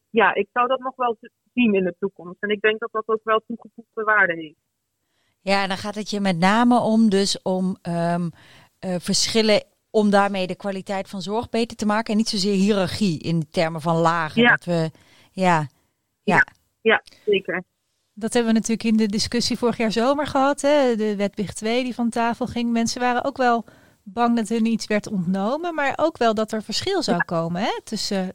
ja, 0.09 0.33
ik 0.33 0.47
zou 0.53 0.67
dat 0.67 0.79
nog 0.79 0.95
wel 0.95 1.17
zien 1.53 1.73
in 1.73 1.83
de 1.83 1.95
toekomst. 1.99 2.43
En 2.43 2.49
ik 2.49 2.61
denk 2.61 2.79
dat 2.79 2.91
dat 2.91 3.07
ook 3.07 3.23
wel 3.23 3.41
toegevoegde 3.47 4.03
waarde 4.03 4.33
heeft. 4.33 4.59
Ja, 5.41 5.61
en 5.61 5.67
dan 5.67 5.77
gaat 5.77 5.95
het 5.95 6.09
je 6.09 6.19
met 6.19 6.37
name 6.37 6.79
om 6.79 7.09
dus 7.09 7.41
om 7.41 7.77
um, 7.81 8.31
uh, 8.85 8.95
verschillen 8.99 9.63
om 9.89 10.09
daarmee 10.09 10.47
de 10.47 10.55
kwaliteit 10.55 11.09
van 11.09 11.21
zorg 11.21 11.49
beter 11.49 11.77
te 11.77 11.85
maken 11.85 12.11
en 12.11 12.17
niet 12.17 12.29
zozeer 12.29 12.53
hiërarchie 12.53 13.19
in 13.19 13.49
termen 13.49 13.81
van 13.81 13.95
lagen. 13.95 14.41
Ja. 14.41 14.49
Dat 14.49 14.65
we, 14.65 14.91
ja, 15.31 15.67
ja. 16.23 16.35
ja, 16.35 16.47
ja, 16.81 17.03
zeker. 17.25 17.63
Dat 18.13 18.33
hebben 18.33 18.53
we 18.53 18.59
natuurlijk 18.59 18.89
in 18.89 18.97
de 18.97 19.07
discussie 19.07 19.57
vorig 19.57 19.77
jaar 19.77 19.91
zomer 19.91 20.27
gehad. 20.27 20.61
Hè? 20.61 20.95
De 20.95 21.15
wetbig 21.15 21.53
2 21.53 21.83
die 21.83 21.93
van 21.93 22.09
tafel 22.09 22.45
ging. 22.47 22.71
Mensen 22.71 23.01
waren 23.01 23.23
ook 23.23 23.37
wel 23.37 23.65
bang 24.03 24.35
dat 24.35 24.49
hun 24.49 24.65
iets 24.65 24.87
werd 24.87 25.07
ontnomen, 25.07 25.75
maar 25.75 25.93
ook 25.95 26.17
wel 26.17 26.33
dat 26.33 26.51
er 26.51 26.63
verschil 26.63 27.03
zou 27.03 27.25
komen 27.25 27.61
hè? 27.61 27.81
tussen 27.83 28.33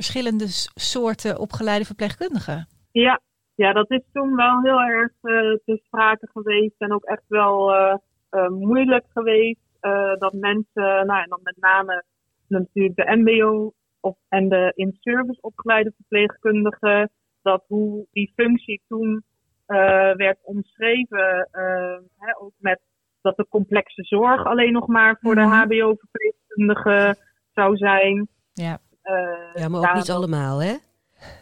verschillende 0.00 0.46
soorten 0.74 1.38
opgeleide 1.38 1.84
verpleegkundigen. 1.84 2.66
Ja, 2.92 3.20
ja, 3.54 3.72
dat 3.72 3.90
is 3.90 4.02
toen 4.12 4.36
wel 4.36 4.62
heel 4.62 4.80
erg 4.80 5.12
uh, 5.22 5.56
te 5.64 5.80
sprake 5.84 6.28
geweest 6.32 6.78
en 6.78 6.92
ook 6.92 7.04
echt 7.04 7.24
wel 7.28 7.74
uh, 7.74 7.94
uh, 8.30 8.48
moeilijk 8.48 9.04
geweest. 9.08 9.66
Dat 10.18 10.32
mensen, 10.32 11.06
nou 11.06 11.22
en 11.22 11.28
dan 11.28 11.40
met 11.42 11.56
name 11.56 12.04
natuurlijk 12.48 12.96
de 12.96 13.16
MBO 13.16 13.72
of, 14.00 14.16
en 14.28 14.48
de 14.48 14.72
in-service 14.74 15.40
opgeleide 15.40 15.92
verpleegkundigen, 15.96 17.10
dat 17.42 17.64
hoe 17.66 18.06
die 18.12 18.32
functie 18.36 18.82
toen 18.88 19.24
eh, 19.68 20.14
werd 20.14 20.38
omschreven, 20.42 21.48
eh, 21.50 21.98
hè, 22.18 22.40
ook 22.40 22.52
met 22.58 22.80
dat 23.20 23.36
de 23.36 23.46
complexe 23.48 24.02
zorg 24.04 24.44
alleen 24.44 24.72
nog 24.72 24.86
maar 24.86 25.16
voor 25.20 25.34
de 25.34 25.40
Mhm. 25.40 25.52
HBO-verpleegkundige 25.52 27.16
zou 27.52 27.76
zijn. 27.76 28.28
Ja. 28.52 28.78
Eh, 29.08 29.62
Ja, 29.62 29.68
maar 29.68 29.80
ook 29.90 29.94
niet 29.94 30.10
allemaal, 30.10 30.62
hè? 30.62 30.74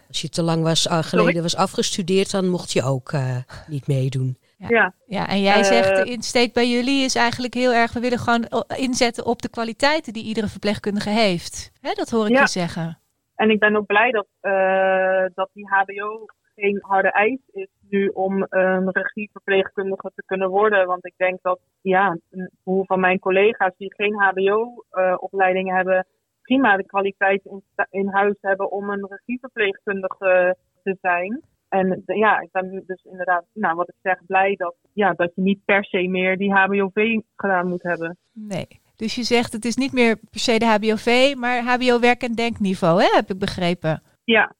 Als 0.08 0.20
je 0.20 0.28
te 0.28 0.42
lang 0.42 0.62
was, 0.62 0.87
uh, 0.87 0.99
geleden 1.02 1.42
was 1.42 1.56
afgestudeerd, 1.56 2.30
dan 2.30 2.49
mocht 2.49 2.73
je 2.73 2.82
ook 2.82 3.12
eh, 3.12 3.37
niet 3.66 3.87
meedoen. 3.87 4.38
Ja, 4.58 4.94
Ja, 5.06 5.28
en 5.28 5.40
jij 5.42 5.58
Eh, 5.58 5.64
zegt 5.64 5.96
de 5.96 6.11
insteek 6.11 6.52
bij 6.52 6.68
jullie 6.70 7.04
is 7.04 7.14
eigenlijk 7.14 7.54
heel 7.54 7.73
erg, 7.73 7.92
we 7.92 8.00
willen 8.00 8.18
gewoon 8.18 8.46
o- 8.50 8.75
inzetten 8.76 9.26
op 9.26 9.42
de 9.42 9.49
kwaliteiten 9.49 10.12
die 10.12 10.25
iedere 10.25 10.49
verpleegkundige 10.49 11.11
heeft. 11.11 11.70
Hè, 11.80 11.92
dat 11.92 12.11
hoor 12.11 12.26
ik 12.26 12.32
Ja. 12.32 12.40
je 12.40 12.46
zeggen. 12.49 12.99
En 13.35 13.50
ik 13.50 13.58
ben 13.58 13.76
ook 13.76 13.87
blij 13.87 14.11
dat, 14.11 14.26
eh, 14.40 15.25
dat 15.35 15.49
die 15.52 15.66
HBO 15.68 16.25
geen 16.54 16.78
harde 16.82 17.11
eis 17.12 17.38
is 17.52 17.68
nu 17.88 18.08
om 18.08 18.46
een 18.49 18.90
regieverpleegkundige 18.92 20.11
te 20.14 20.23
kunnen 20.26 20.49
worden. 20.49 20.87
Want 20.87 21.06
ik 21.06 21.14
denk 21.16 21.38
dat 21.42 21.58
ja, 21.80 22.16
een 22.30 22.50
boel 22.64 22.85
van 22.85 23.00
mijn 23.00 23.18
collega's 23.18 23.73
die 23.76 23.94
geen 23.96 24.14
HBO-opleiding 24.14 25.70
hebben, 25.76 26.06
prima 26.46 26.76
de 26.76 26.86
kwaliteit 26.86 27.42
in, 27.90 28.08
huis 28.08 28.36
hebben 28.40 28.70
om 28.70 28.90
een 28.90 29.06
regieverpleegkundige 29.08 30.56
te 30.82 30.96
zijn. 31.00 31.42
En 31.68 32.02
ja, 32.06 32.40
ik 32.40 32.48
ben 32.52 32.82
dus 32.86 33.04
inderdaad, 33.04 33.44
nou 33.52 33.74
wat 33.76 33.88
ik 33.88 33.94
zeg, 34.02 34.26
blij 34.26 34.54
dat, 34.56 34.74
ja, 34.92 35.12
dat 35.12 35.32
je 35.34 35.42
niet 35.42 35.64
per 35.64 35.84
se 35.84 36.08
meer 36.08 36.36
die 36.36 36.52
HBOV 36.52 37.20
gedaan 37.36 37.68
moet 37.68 37.82
hebben. 37.82 38.18
Nee. 38.32 38.66
Dus 38.96 39.14
je 39.14 39.22
zegt 39.22 39.52
het 39.52 39.64
is 39.64 39.76
niet 39.76 39.92
meer 39.92 40.16
per 40.16 40.40
se 40.40 40.58
de 40.58 40.66
HBOV, 40.66 41.34
maar 41.36 41.62
HBO 41.62 42.00
werk- 42.00 42.22
en 42.22 42.32
denkniveau, 42.34 43.02
hè, 43.02 43.08
heb 43.14 43.30
ik 43.30 43.38
begrepen. 43.38 44.02
Ja, 44.24 44.54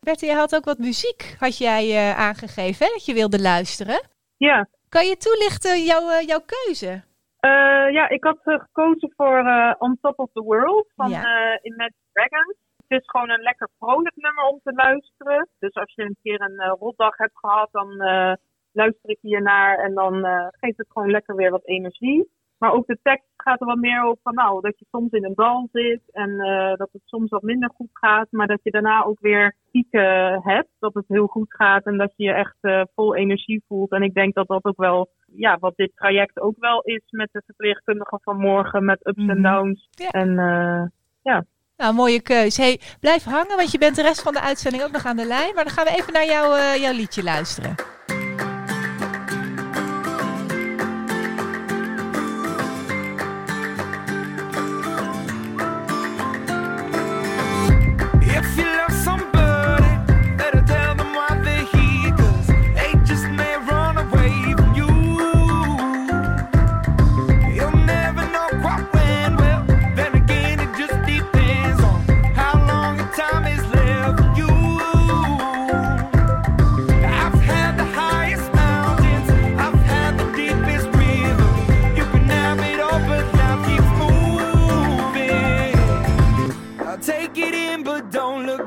Bertie, 0.00 0.28
je 0.28 0.34
had 0.34 0.54
ook 0.54 0.64
wat 0.64 0.78
muziek, 0.78 1.36
had 1.38 1.58
jij 1.58 1.90
eh, 1.90 2.18
aangegeven, 2.18 2.86
hè, 2.86 2.92
dat 2.92 3.04
je 3.04 3.14
wilde 3.14 3.40
luisteren. 3.40 4.00
ja. 4.36 4.68
Kan 4.88 5.06
je 5.06 5.16
toelichten 5.16 5.84
jouw, 5.84 6.10
eh, 6.10 6.26
jouw 6.26 6.40
keuze? 6.46 7.02
Eh, 7.46 7.92
ja, 7.92 8.08
ik 8.08 8.24
had 8.24 8.38
eh, 8.42 8.58
gekozen 8.58 9.12
voor 9.16 9.38
eh, 9.38 9.74
On 9.78 9.98
Top 10.00 10.18
of 10.18 10.30
the 10.32 10.42
World 10.42 10.92
van 10.94 11.10
Ja. 11.10 11.58
Imagine 11.62 11.92
Dragons. 12.12 12.56
Het 12.86 13.00
is 13.00 13.10
gewoon 13.10 13.30
een 13.30 13.42
lekker 13.42 13.68
vrolijk 13.78 14.16
nummer 14.16 14.44
om 14.44 14.60
te 14.62 14.72
luisteren. 14.72 15.48
Dus 15.58 15.74
als 15.74 15.94
je 15.94 16.02
een 16.02 16.16
keer 16.22 16.40
een 16.40 16.76
rotdag 16.78 17.16
hebt 17.16 17.38
gehad, 17.38 17.68
dan 17.72 17.96
luister 18.72 19.10
ik 19.10 19.18
hiernaar 19.20 19.78
en 19.78 19.94
dan 19.94 20.14
geeft 20.50 20.78
het 20.78 20.86
gewoon 20.90 21.10
lekker 21.10 21.36
weer 21.36 21.50
wat 21.50 21.66
energie. 21.66 22.30
Maar 22.58 22.72
ook 22.72 22.86
de 22.86 22.98
tekst 23.02 23.28
gaat 23.36 23.60
er 23.60 23.66
wat 23.66 23.76
meer 23.76 24.02
over 24.04 24.18
van 24.22 24.34
nou, 24.34 24.60
dat 24.60 24.78
je 24.78 24.86
soms 24.90 25.10
in 25.12 25.24
een 25.24 25.34
dal 25.34 25.68
zit 25.72 26.00
en 26.12 26.40
eh, 26.40 26.76
dat 26.76 26.88
het 26.92 27.02
soms 27.04 27.30
wat 27.30 27.42
minder 27.42 27.70
goed 27.74 27.88
gaat, 27.92 28.26
maar 28.30 28.46
dat 28.46 28.60
je 28.62 28.70
daarna 28.70 29.04
ook 29.04 29.20
weer 29.20 29.54
pieken 29.70 30.40
hebt, 30.42 30.68
dat 30.78 30.94
het 30.94 31.04
heel 31.08 31.26
goed 31.26 31.54
gaat 31.54 31.84
en 31.84 31.96
dat 31.96 32.12
je 32.16 32.24
je 32.24 32.32
echt 32.32 32.56
eh, 32.60 32.82
vol 32.94 33.14
energie 33.16 33.64
voelt. 33.68 33.90
En 33.90 34.02
ik 34.02 34.14
denk 34.14 34.34
dat 34.34 34.46
dat 34.46 34.64
ook 34.64 34.76
wel, 34.76 35.08
ja, 35.34 35.56
wat 35.60 35.76
dit 35.76 35.92
traject 35.96 36.40
ook 36.40 36.56
wel 36.58 36.80
is 36.80 37.02
met 37.10 37.28
de 37.32 37.42
verpleegkundigen 37.46 38.20
van 38.22 38.36
morgen, 38.36 38.84
met 38.84 39.06
ups 39.06 39.22
Mhm. 39.22 39.30
en 39.30 39.42
downs. 39.42 39.88
Ja. 39.90 40.08
En 40.08 40.38
eh, 40.38 41.38
Nou, 41.76 41.94
mooie 41.94 42.22
keus. 42.22 42.56
Hey, 42.56 42.80
blijf 43.00 43.24
hangen, 43.24 43.56
want 43.56 43.70
je 43.72 43.78
bent 43.78 43.96
de 43.96 44.02
rest 44.02 44.22
van 44.22 44.32
de 44.32 44.40
uitzending 44.40 44.82
ook 44.84 44.92
nog 44.92 45.04
aan 45.06 45.16
de 45.16 45.26
lijn. 45.26 45.54
Maar 45.54 45.64
dan 45.64 45.72
gaan 45.72 45.84
we 45.84 45.90
even 45.90 46.12
naar 46.12 46.26
jouw, 46.26 46.52
eh, 46.54 46.76
jouw 46.82 46.92
liedje 46.92 47.22
luisteren. 47.22 47.95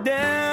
Down. 0.04 0.49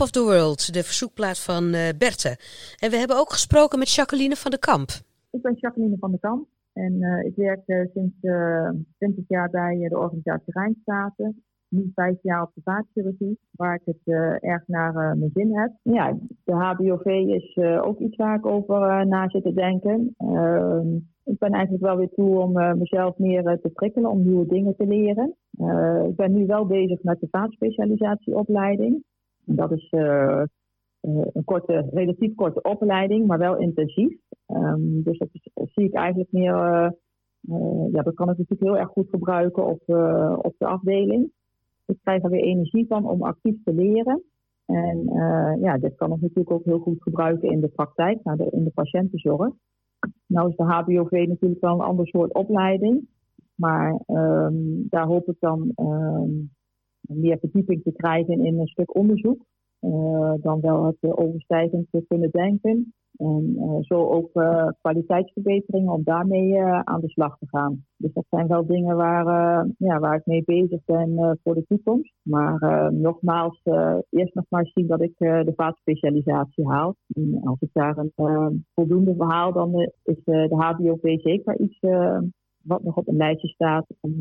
Of 0.00 0.10
the 0.10 0.22
World, 0.22 0.74
de 0.74 0.82
verzoekplaat 0.82 1.38
van 1.38 1.72
eh 1.72 1.88
Berthe. 1.98 2.36
En 2.78 2.90
we 2.90 2.96
hebben 2.96 3.16
ook 3.16 3.32
gesproken 3.32 3.78
met 3.78 3.90
Jacqueline 3.90 4.36
van 4.36 4.50
de 4.50 4.58
Kamp. 4.58 4.90
Ik 5.30 5.42
ben 5.42 5.54
Jacqueline 5.54 5.96
van 5.98 6.10
der 6.10 6.20
Kamp. 6.20 6.46
En 6.72 7.02
eh, 7.02 7.24
ik 7.24 7.36
werk 7.36 7.62
eh, 7.66 7.80
sinds 7.94 8.14
eh 8.20 8.70
20 8.98 9.24
jaar 9.28 9.50
bij 9.50 9.86
de 9.88 9.98
organisatie 9.98 10.52
Rijnstaten. 10.52 11.42
Nu 11.68 11.90
vijf 11.94 12.16
jaar 12.22 12.42
op 12.42 12.50
de 12.54 12.60
vaatchirurgie, 12.64 13.38
waar 13.50 13.74
ik 13.74 13.82
het 13.84 14.14
erg 14.42 14.62
naar 14.66 14.92
mijn 14.92 15.30
zin 15.34 15.58
heb. 15.58 15.72
Ja, 15.82 16.18
de 16.44 16.52
HBOV 16.52 17.06
is 17.06 17.56
ook 17.80 17.98
iets 17.98 18.16
waar 18.16 18.36
ik 18.36 18.46
over 18.46 19.06
na 19.06 19.28
zit 19.28 19.42
te 19.42 19.52
denken. 19.52 20.14
Ehm, 20.16 20.94
ik 21.24 21.38
ben 21.38 21.52
eigenlijk 21.52 21.84
wel 21.84 21.96
weer 21.96 22.08
toe 22.14 22.38
om 22.38 22.78
mezelf 22.78 23.18
meer 23.18 23.42
te 23.42 23.68
prikkelen, 23.68 24.10
om 24.10 24.22
nieuwe 24.22 24.46
dingen 24.46 24.76
te 24.76 24.86
leren. 24.86 25.34
Ik 26.08 26.16
ben 26.16 26.32
nu 26.32 26.46
wel 26.46 26.66
bezig 26.66 27.02
met 27.02 27.20
de 27.20 27.28
vaatspecialisatieopleiding. 27.30 29.04
Dat 29.46 29.72
is 29.72 29.88
eh, 29.90 30.40
eh, 30.40 30.46
een 31.32 31.44
korte, 31.44 31.88
relatief 31.92 32.34
korte 32.34 32.62
opleiding, 32.62 33.26
maar 33.26 33.38
wel 33.38 33.58
intensief. 33.58 34.18
Ehm, 34.46 35.02
dus 35.02 35.18
dat 35.18 35.28
zie 35.54 35.84
ik 35.84 35.94
eigenlijk 35.94 36.32
meer, 36.32 36.54
eh, 36.54 37.86
ja, 37.92 38.02
dat 38.02 38.14
kan 38.14 38.30
ik 38.30 38.38
natuurlijk 38.38 38.60
heel 38.60 38.78
erg 38.78 38.88
goed 38.88 39.08
gebruiken 39.10 39.66
op, 39.66 39.82
op 40.44 40.54
de 40.58 40.66
afdeling. 40.66 41.30
Ik 41.86 41.98
krijg 42.02 42.22
er 42.22 42.30
weer 42.30 42.42
energie 42.42 42.86
van 42.86 43.08
om 43.08 43.22
actief 43.22 43.62
te 43.64 43.74
leren. 43.74 44.22
En 44.66 45.04
ja, 45.60 45.78
dit 45.78 45.94
kan 45.94 46.12
ik 46.12 46.20
natuurlijk 46.20 46.50
ook 46.50 46.64
heel 46.64 46.78
goed 46.78 47.02
gebruiken 47.02 47.50
in 47.50 47.60
de 47.60 47.68
praktijk, 47.68 48.22
de, 48.22 48.48
in 48.50 48.64
de 48.64 48.70
patiëntenzorg. 48.74 49.54
Nou 50.26 50.48
is 50.48 50.56
de 50.56 50.64
HBOV 50.64 51.10
natuurlijk 51.28 51.60
wel 51.60 51.74
een 51.74 51.86
ander 51.86 52.06
soort 52.06 52.34
opleiding. 52.34 53.08
Maar 53.54 54.00
ehm, 54.06 54.54
daar 54.88 55.06
hoop 55.06 55.28
ik 55.28 55.36
dan 55.38 55.72
ehm, 55.74 56.30
meer 57.08 57.38
verdieping 57.38 57.82
te 57.82 57.92
krijgen 57.92 58.44
in 58.44 58.60
een 58.60 58.66
stuk 58.66 58.96
onderzoek. 58.96 59.44
Eh, 59.80 60.32
dan 60.40 60.60
wel 60.60 60.84
het 60.84 60.96
eh, 61.00 61.10
overstijgend 61.14 61.86
te 61.90 62.04
kunnen 62.08 62.30
denken. 62.30 62.94
En 63.16 63.56
eh, 63.58 63.78
zo 63.80 64.08
ook 64.08 64.30
kwaliteitsverbeteringen 64.80 65.92
om 65.92 66.02
daarmee 66.04 66.62
aan 66.62 67.00
de 67.00 67.08
slag 67.08 67.38
te 67.38 67.46
gaan. 67.48 67.84
Dus 67.96 68.12
dat 68.12 68.24
zijn 68.30 68.46
wel 68.46 68.66
dingen 68.66 68.96
waar, 68.96 69.24
ja, 69.78 69.98
waar 69.98 70.16
ik 70.16 70.26
mee 70.26 70.42
bezig 70.44 70.80
ben 70.84 71.38
voor 71.42 71.54
de 71.54 71.64
toekomst. 71.68 72.14
Maar 72.22 72.92
nogmaals, 72.92 73.60
eerst 74.10 74.34
nog 74.34 74.44
maar 74.48 74.66
zien 74.66 74.86
dat 74.86 75.02
ik 75.02 75.14
de 75.18 75.52
vaatspecialisatie 75.56 76.68
haal. 76.68 76.94
En 77.12 77.40
als 77.44 77.60
ik 77.60 77.68
daar 77.72 77.98
een 77.98 78.64
voldoende 78.74 79.14
verhaal, 79.14 79.52
dan 79.52 79.80
is 80.02 80.20
de 80.24 80.54
HBOV 80.56 81.20
zeker 81.20 81.58
iets 81.60 81.78
wat 82.62 82.82
nog 82.82 82.96
op 82.96 83.08
een 83.08 83.16
lijstje 83.16 83.48
staat 83.48 83.86
om 84.00 84.14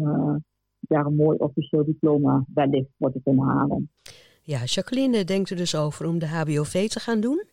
daar 0.88 1.06
een 1.06 1.16
mooi 1.16 1.38
officieel 1.38 1.86
diploma 1.86 2.46
wellicht 2.54 2.90
voor 3.00 3.12
te 3.12 3.22
kunnen 3.24 3.46
halen. 3.46 3.90
Ja, 4.42 4.64
Jacqueline 4.64 5.24
denkt 5.24 5.50
er 5.50 5.58
dus 5.58 5.76
over 5.76 6.08
om 6.08 6.20
de 6.20 6.28
HBOV 6.28 6.88
te 6.88 7.00
gaan 7.00 7.20
doen. 7.20 7.44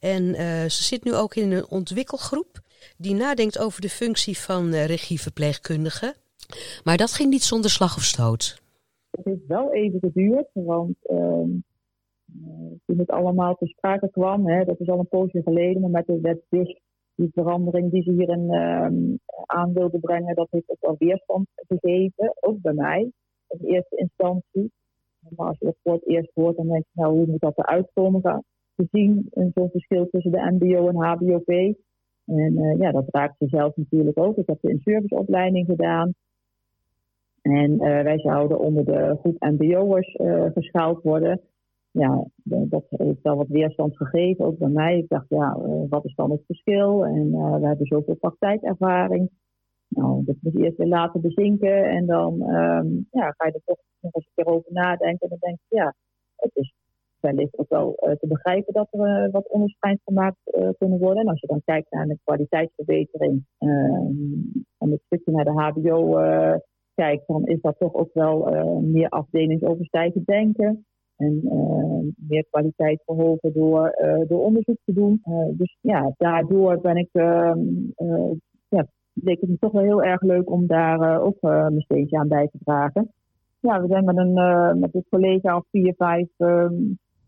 En 0.00 0.34
eh, 0.34 0.64
ze 0.64 0.82
zit 0.82 1.04
nu 1.04 1.14
ook 1.14 1.34
in 1.34 1.52
een 1.52 1.70
ontwikkelgroep 1.70 2.60
die 2.98 3.14
nadenkt 3.14 3.58
over 3.58 3.80
de 3.80 3.88
functie 3.88 4.38
van 4.38 4.72
eh, 4.72 4.86
regieverpleegkundige. 4.86 6.14
Maar 6.84 6.96
dat 6.96 7.12
ging 7.12 7.30
niet 7.30 7.42
zonder 7.42 7.70
slag 7.70 7.96
of 7.96 8.02
stoot. 8.02 8.62
Het 9.10 9.24
heeft 9.24 9.46
wel 9.46 9.72
even 9.72 9.98
geduurd, 10.00 10.48
want 10.52 10.96
ehm, 11.02 11.50
eh, 12.26 12.72
toen 12.86 12.98
het 12.98 13.10
allemaal 13.10 13.56
ter 13.56 13.68
sprake 13.68 14.10
kwam, 14.10 14.46
hè, 14.46 14.64
dat 14.64 14.80
is 14.80 14.88
al 14.88 14.98
een 14.98 15.08
poosje 15.08 15.42
geleden, 15.42 15.80
maar 15.80 15.90
met 15.90 16.06
de 16.06 16.20
wet 16.20 16.40
DIS, 16.48 16.80
die 17.16 17.30
verandering 17.34 17.90
die 17.90 18.02
ze 18.02 18.12
hierin 18.12 18.50
ehm, 18.50 19.16
aan 19.46 19.72
wilden 19.72 20.00
brengen, 20.00 20.34
dat 20.34 20.48
heeft 20.50 20.70
ook 20.70 20.80
wel 20.80 20.96
weerstand 20.98 21.46
gegeven, 21.54 22.34
ook 22.40 22.60
bij 22.60 22.72
mij, 22.72 23.10
in 23.48 23.58
eerste 23.66 23.96
instantie. 23.96 24.72
Maar 25.36 25.46
als 25.46 25.58
je 25.58 25.66
het 25.66 25.76
voor 25.82 25.92
het 25.92 26.06
eerst 26.08 26.30
hoort, 26.34 26.56
dan 26.56 26.68
denk 26.68 26.84
je, 26.92 27.00
nou, 27.00 27.16
hoe 27.16 27.26
moet 27.26 27.40
dat 27.40 27.58
eruit 27.58 27.90
komen 27.94 28.20
ga- 28.20 28.42
te 28.74 28.86
zien, 28.90 29.28
in 29.30 29.50
zo'n 29.54 29.70
verschil 29.70 30.08
tussen 30.10 30.32
de 30.32 30.56
MBO 30.58 30.88
en 30.88 30.96
HBOP. 30.96 31.48
En 32.26 32.56
eh, 32.58 32.78
ja, 32.78 32.90
dat 32.92 33.04
raakt 33.06 33.38
ze 33.38 33.46
zelf 33.48 33.76
natuurlijk 33.76 34.18
ook. 34.18 34.36
Ik 34.36 34.46
heb 34.46 34.58
de 34.60 34.70
in-serviceopleiding 34.70 35.66
gedaan. 35.66 36.14
En 37.42 37.80
eh, 37.80 38.02
wij 38.02 38.18
zouden 38.18 38.58
onder 38.58 38.84
de 38.84 39.16
groep 39.20 39.36
MBO'ers 39.38 40.14
eh 40.14 40.44
geschaald 40.54 41.02
worden. 41.02 41.40
Ja, 41.98 42.24
dat 42.44 42.84
heeft 42.88 43.22
wel 43.22 43.36
wat 43.36 43.48
weerstand 43.48 43.96
gegeven, 43.96 44.44
ook 44.44 44.58
bij 44.58 44.68
mij. 44.68 44.98
Ik 44.98 45.08
dacht, 45.08 45.28
ja, 45.28 45.54
eh, 45.54 45.82
wat 45.88 46.04
is 46.04 46.14
dan 46.14 46.30
het 46.30 46.42
verschil? 46.46 47.04
En 47.04 47.34
eh, 47.34 47.56
we 47.56 47.66
hebben 47.66 47.86
zoveel 47.86 48.14
praktijkervaring. 48.14 49.30
Nou, 49.88 50.24
dat 50.24 50.36
moet 50.40 50.52
je 50.52 50.64
eerst 50.64 50.76
weer 50.76 50.86
laten 50.86 51.20
bezinken. 51.20 51.84
En 51.84 52.06
dan 52.06 52.42
ehm, 52.42 52.86
ja, 53.10 53.30
ga 53.36 53.46
je 53.46 53.52
er 53.52 53.60
toch 53.64 53.78
nog 54.00 54.14
eens 54.14 54.26
een 54.26 54.44
keer 54.44 54.54
over 54.54 54.72
nadenken. 54.72 55.20
En 55.20 55.28
dan 55.28 55.38
denk 55.38 55.58
je, 55.68 55.76
ja, 55.76 55.94
het 56.36 56.50
is 56.54 56.74
wellicht 57.20 57.58
ook 57.58 57.68
wel 57.68 57.94
eh, 57.94 58.12
te 58.12 58.26
begrijpen 58.26 58.72
dat 58.72 58.88
er 58.90 59.30
wat 59.30 59.48
onderscheid 59.48 60.00
gemaakt 60.04 60.74
kunnen 60.78 60.98
worden. 60.98 61.22
En 61.22 61.28
als 61.28 61.40
je 61.40 61.46
dan 61.46 61.62
kijkt 61.64 61.90
naar 61.90 62.06
de 62.06 62.18
kwaliteitsverbetering 62.24 63.44
ehm, 63.58 64.12
en 64.78 64.90
het 64.90 65.02
stukje 65.04 65.32
naar 65.32 65.44
de 65.44 65.80
HBO 65.80 66.20
kijkt, 66.94 67.26
dan 67.26 67.46
is 67.46 67.60
dat 67.60 67.78
toch 67.78 67.94
ook 67.94 68.10
wel 68.12 68.38
meer 68.80 69.08
afdelingsoverstijgend 69.08 70.26
denken. 70.26 70.86
En 71.16 71.40
eh, 71.44 72.28
meer 72.28 72.46
kwaliteit 72.50 73.02
verhogen 73.04 73.52
door, 73.52 73.88
eh, 73.88 74.28
door 74.28 74.44
onderzoek 74.44 74.78
te 74.84 74.92
doen. 74.92 75.20
Eh, 75.22 75.46
dus 75.50 75.76
ja, 75.80 76.14
daardoor 76.16 76.80
ben 76.80 76.96
ik, 76.96 77.08
ehm, 77.12 77.58
eh, 77.94 78.32
ja, 78.68 78.86
leek 79.12 79.40
het 79.40 79.50
me 79.50 79.58
toch 79.58 79.72
wel 79.72 79.82
heel 79.82 80.02
erg 80.02 80.22
leuk 80.22 80.50
om 80.50 80.66
daar 80.66 81.20
ook 81.20 81.36
mijn 81.40 81.80
steentje 81.80 82.18
aan 82.18 82.28
bij 82.28 82.48
te 82.48 82.58
dragen. 82.64 83.12
Ja, 83.60 83.80
we 83.80 83.86
zijn 83.86 84.04
met 84.04 84.16
een, 84.16 84.32
met 84.78 84.94
een 84.94 85.04
collega 85.10 85.56
of 85.56 85.64
vier, 85.70 85.94
vijf, 85.96 86.28
ehm, 86.36 86.74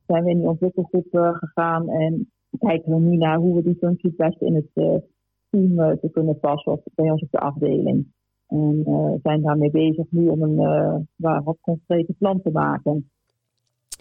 zijn 0.06 0.24
we 0.24 0.30
in 0.30 0.38
die 0.38 0.48
ontwikkelgroep 0.48 1.08
gegaan. 1.10 1.88
En 1.88 2.30
kijken 2.58 2.92
we 2.92 3.00
nu 3.00 3.16
naar 3.16 3.38
hoe 3.38 3.54
we 3.54 3.62
die 3.62 3.76
functies 3.76 4.16
best 4.16 4.40
in 4.40 4.54
het 4.54 5.02
team 5.50 5.98
te 6.00 6.08
kunnen 6.12 6.38
passen 6.38 6.72
of 6.72 6.80
bij 6.94 7.10
ons 7.10 7.22
op 7.22 7.30
de 7.30 7.38
afdeling. 7.38 8.06
En 8.46 8.82
zijn 9.22 9.42
daarmee 9.42 9.70
bezig 9.70 10.06
nu 10.10 10.28
om 10.28 10.42
een 10.42 11.06
wat 11.16 11.58
concrete 11.60 12.12
plan 12.18 12.42
te 12.42 12.50
maken. 12.50 13.10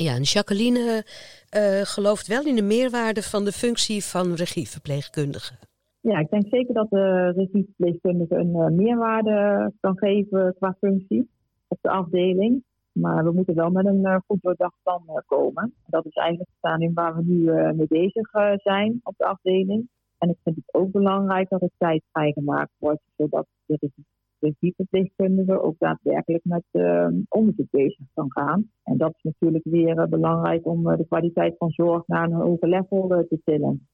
Ja, 0.06 0.14
en 0.14 0.22
Jacqueline 0.22 1.04
eh, 1.50 1.82
gelooft 1.82 2.28
wel 2.28 2.46
in 2.46 2.56
de 2.56 2.62
meerwaarde 2.62 3.22
van 3.22 3.46
de 3.46 3.52
functie 3.52 4.04
van 4.04 4.34
regieverpleegkundige. 4.34 5.54
Ja, 6.02 6.20
ik 6.20 6.30
denk 6.30 6.46
zeker 6.50 6.74
dat 6.74 6.90
de 6.90 7.32
regieverpleegkundige 7.36 8.36
een 8.36 8.56
eh, 8.56 8.68
meerwaarde 8.68 9.72
kan 9.80 9.98
geven 9.98 10.56
qua 10.60 10.76
functie 10.80 11.30
op 11.68 11.78
de 11.82 11.90
afdeling. 11.90 12.64
Maar 13.00 13.24
we 13.24 13.32
moeten 13.32 13.56
wel 13.56 13.70
met 13.70 13.86
een 13.86 14.06
eh, 14.06 14.18
goed 14.28 14.42
doordacht 14.42 14.76
plan 14.84 15.04
eh, 15.08 15.16
komen. 15.26 15.74
Dat 15.86 16.06
is 16.06 16.14
eigenlijk 16.14 16.50
het 16.50 16.58
stadium 16.58 16.94
waar 16.94 17.16
we 17.16 17.24
nu 17.24 17.50
eh, 17.50 17.72
mee 17.72 17.88
bezig 17.88 18.34
eh, 18.34 18.52
zijn 18.56 19.00
op 19.04 19.14
de 19.18 19.26
afdeling. 19.26 19.90
En 20.18 20.30
ik 20.30 20.38
vind 20.44 20.56
het 20.56 20.74
ook 20.74 20.92
belangrijk 20.92 21.50
dat 21.50 21.62
er 21.62 21.70
tijd 21.78 22.04
vrijgemaakt 22.12 22.72
wordt, 22.78 23.02
zodat 23.18 23.48
de 23.66 23.92
regie- 24.40 24.56
regieverpleegkundige 24.60 25.62
ook 25.62 25.76
daadwerkelijk 25.78 26.44
met 26.44 26.64
eh, 26.72 27.08
onderzoek 27.30 27.70
bezig 27.70 28.06
kan 28.14 28.32
gaan. 28.32 28.72
En 28.84 28.98
dat 28.98 29.14
is 29.16 29.24
natuurlijk 29.24 29.64
weer 29.64 30.00
eh, 30.00 30.08
belangrijk 30.08 30.66
om 30.66 30.90
eh, 30.90 30.98
de 30.98 31.06
kwaliteit 31.08 31.56
van 31.58 31.70
zorg 31.70 32.08
naar 32.08 32.24
een 32.24 32.34
hoger 32.34 32.70
level 32.70 33.14
eh, 33.14 33.20
te 33.20 33.40
tillen. 33.46 33.88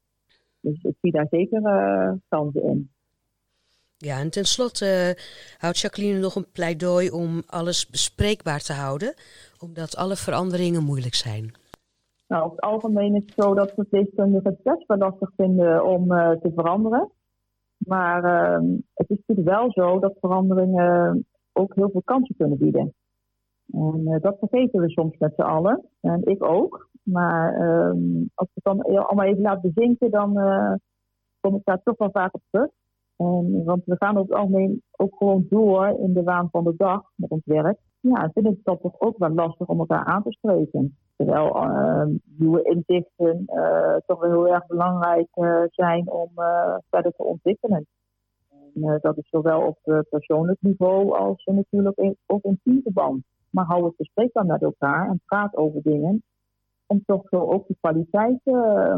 Dus 0.60 0.84
ik 0.84 0.95
zie 1.01 1.12
daar 1.12 1.27
zeker 1.29 1.62
kansen 2.27 2.63
in. 2.63 2.91
Ja, 3.97 4.19
en 4.19 4.29
tenslotte 4.29 5.17
houdt 5.58 5.79
Jacqueline 5.79 6.19
nog 6.19 6.36
een 6.36 6.51
pleidooi 6.51 7.10
om 7.10 7.41
alles 7.47 7.89
bespreekbaar 7.89 8.60
te 8.60 8.73
houden, 8.73 9.13
omdat 9.60 9.95
alle 9.95 10.15
veranderingen 10.15 10.84
moeilijk 10.84 11.15
zijn. 11.15 11.51
Nou, 12.27 12.43
over 12.43 12.56
het 12.56 12.65
algemeen 12.65 13.15
is 13.15 13.23
het 13.25 13.43
zo 13.43 13.53
dat 13.53 13.71
verpleegkundigen 13.75 14.51
het 14.51 14.63
best 14.63 14.88
wel 14.88 14.97
lastig 14.97 15.32
vinden 15.36 15.86
om 15.86 16.08
te 16.41 16.51
veranderen. 16.56 17.12
Maar 17.86 18.24
ehm, 18.24 18.65
het 18.93 19.10
is 19.10 19.17
natuurlijk 19.26 19.58
wel 19.58 19.72
zo 19.72 20.00
dat 20.00 20.17
veranderingen 20.19 21.26
ook 21.54 21.76
heel 21.76 21.89
veel 21.89 22.02
kansen 22.06 22.36
kunnen 22.36 22.58
bieden. 22.58 22.93
En 23.72 24.08
eh, 24.08 24.22
dat 24.22 24.38
vergeten 24.39 24.82
we 24.82 24.89
soms 24.89 25.17
met 25.17 25.34
z'n 25.36 25.41
allen. 25.41 25.86
En 26.02 26.22
ik 26.26 26.43
ook. 26.43 26.89
Maar 27.04 27.54
ehm, 27.54 28.26
als 28.34 28.50
ik 28.54 28.63
het 28.63 28.63
dan 28.63 28.82
allemaal 28.82 29.26
even 29.26 29.41
laat 29.41 29.62
bezinken, 29.62 30.12
dan 30.12 30.39
eh, 30.39 30.74
kom 31.39 31.56
ik 31.56 31.62
daar 31.63 31.82
toch 31.84 31.98
wel 31.98 32.12
vaak 32.12 32.34
op 32.34 32.41
terug. 32.50 32.69
En, 33.15 33.63
want 33.63 33.82
we 33.86 33.96
gaan 33.98 34.17
over 34.17 34.30
het 34.30 34.39
algemeen 34.39 34.82
ook 34.91 35.15
gewoon 35.17 35.46
door 35.50 35.88
in 36.00 36.13
de 36.13 36.24
waan 36.24 36.50
van 36.52 36.63
de 36.63 36.74
dag 36.78 37.02
met 37.15 37.30
ons 37.30 37.46
werk. 37.46 37.80
Ja, 38.00 38.24
ik 38.24 38.32
vind 38.34 38.46
het 38.46 38.60
dan 38.63 38.80
toch 38.80 39.00
ook 39.00 39.17
wel 39.17 39.30
lastig 39.30 39.67
om 39.67 39.80
elkaar 39.80 40.06
aan 40.06 40.24
te 40.24 40.32
spreken. 40.32 40.98
Terwijl 41.15 41.56
eh, 41.56 42.06
nieuwe 42.38 42.63
inzichten 42.63 43.43
eh, 43.45 43.95
toch 44.06 44.19
wel 44.19 44.32
heel 44.32 44.54
erg 44.54 44.67
belangrijk 44.67 45.28
eh, 45.32 45.63
zijn 45.69 46.12
om 46.12 46.30
eh, 46.36 46.76
verder 46.89 47.12
te 47.12 47.23
ontwikkelen. 47.23 47.88
En, 48.73 48.99
dat 49.02 49.17
is 49.17 49.30
zowel 49.30 49.62
op 49.62 50.06
persoonlijk 50.10 50.62
niveau 50.62 51.17
als 51.17 51.43
natuurlijk 51.45 51.97
in, 51.97 52.17
ook 52.26 52.43
in 52.43 52.60
teamverband. 52.63 53.23
Maar 53.54 53.65
hou 53.65 53.86
het 53.86 53.95
bespreekbaar 53.95 54.45
met 54.45 54.62
elkaar 54.62 55.10
en 55.10 55.21
praat 55.26 55.56
over 55.56 55.82
dingen. 55.82 56.23
Om 56.88 57.04
toch 57.06 57.28
zo 57.30 57.38
ook 57.38 57.67
de 57.67 57.76
kwaliteit 57.80 58.39
eh, 58.43 58.95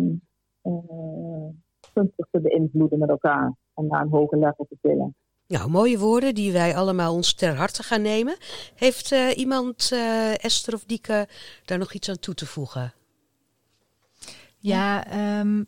eh, 0.62 1.50
gunstig 1.94 2.28
te 2.32 2.42
beïnvloeden 2.42 3.00
met 3.00 3.10
elkaar. 3.10 3.54
En 3.74 3.88
naar 3.88 4.02
een 4.02 4.10
hoger 4.10 4.38
level 4.38 4.66
te 4.70 4.78
tillen. 4.82 5.16
Nou, 5.48 5.70
mooie 5.70 5.98
woorden 5.98 6.36
die 6.36 6.52
wij 6.52 6.76
allemaal 6.76 7.14
ons 7.14 7.34
ter 7.34 7.56
harte 7.56 7.84
gaan 7.84 8.02
nemen. 8.02 8.38
Heeft 8.76 9.12
eh, 9.12 9.38
iemand, 9.38 9.90
eh, 9.92 10.44
Esther 10.44 10.74
of 10.74 10.84
Dieke, 10.86 11.28
daar 11.66 11.78
nog 11.78 11.94
iets 11.94 12.10
aan 12.10 12.20
toe 12.20 12.34
te 12.34 12.46
voegen? 12.46 12.94
Ja, 14.58 15.08
ehm, 15.08 15.64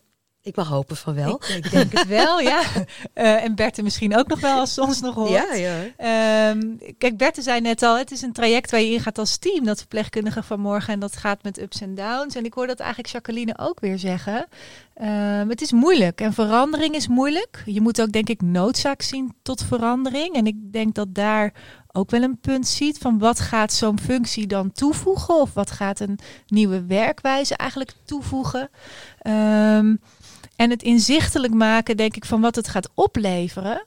Ik 0.48 0.56
mag 0.56 0.68
hopen 0.68 0.96
van 0.96 1.14
wel. 1.14 1.36
Ik, 1.36 1.56
ik 1.56 1.72
denk 1.72 1.92
het 1.92 2.08
wel, 2.08 2.40
ja. 2.40 2.62
Eh, 3.14 3.44
en 3.44 3.56
Berthe 3.56 3.84
misschien 3.84 4.18
ook 4.18 4.28
nog 4.28 4.40
wel 4.40 4.60
als 4.60 4.74
ze 4.74 4.82
ons 4.82 5.02
nog 5.02 5.16
hoort. 5.16 5.30
Ja, 5.30 5.54
ja. 5.54 5.84
Ehm, 5.98 6.62
kijk, 6.98 7.18
Berthe 7.18 7.42
zei 7.42 7.62
net 7.62 7.84
al, 7.84 7.98
het 7.98 8.12
is 8.12 8.22
een 8.22 8.34
traject 8.34 8.72
waar 8.72 8.80
je 8.80 8.92
ingaat 8.92 9.18
als 9.18 9.38
team, 9.38 9.66
dat 9.66 9.78
verpleegkundige 9.78 10.44
van 10.44 10.60
morgen. 10.60 10.94
En 10.94 11.00
dat 11.00 11.16
gaat 11.16 11.44
met 11.44 11.62
ups 11.62 11.82
en 11.82 11.96
downs. 11.96 12.36
En 12.36 12.46
ik 12.46 12.54
hoor 12.54 12.68
dat 12.68 12.80
eigenlijk 12.80 13.14
Jacqueline 13.14 13.58
ook 13.58 13.80
weer 13.80 14.00
zeggen. 14.00 14.48
Ehm, 14.94 15.50
het 15.50 15.62
is 15.62 15.72
moeilijk 15.72 16.22
en 16.22 16.34
verandering 16.34 16.96
is 16.96 17.08
moeilijk. 17.08 17.64
Je 17.66 17.82
moet 17.82 18.02
ook, 18.02 18.12
denk 18.12 18.30
ik, 18.30 18.42
noodzaak 18.42 19.02
zien 19.02 19.34
tot 19.42 19.64
verandering. 19.64 20.36
En 20.36 20.48
ik 20.48 20.56
denk 20.72 20.96
dat 20.96 21.16
daar 21.16 21.54
ook 21.98 22.10
wel 22.10 22.22
een 22.22 22.40
punt 22.40 22.68
ziet 22.68 22.98
van 22.98 23.20
wat 23.20 23.40
gaat 23.40 23.74
zo'n 23.74 24.00
functie 24.00 24.48
dan 24.48 24.72
toevoegen? 24.72 25.36
Of 25.36 25.54
wat 25.54 25.72
gaat 25.72 26.00
een 26.00 26.20
nieuwe 26.48 26.86
werkwijze 26.86 27.56
eigenlijk 27.56 27.94
toevoegen? 28.06 28.70
Ehm, 29.20 29.96
en 30.58 30.70
het 30.70 30.84
inzichtelijk 30.84 31.54
maken, 31.54 31.98
denk 31.98 32.16
ik, 32.16 32.26
van 32.26 32.42
wat 32.42 32.56
het 32.56 32.68
gaat 32.68 32.90
opleveren. 32.94 33.86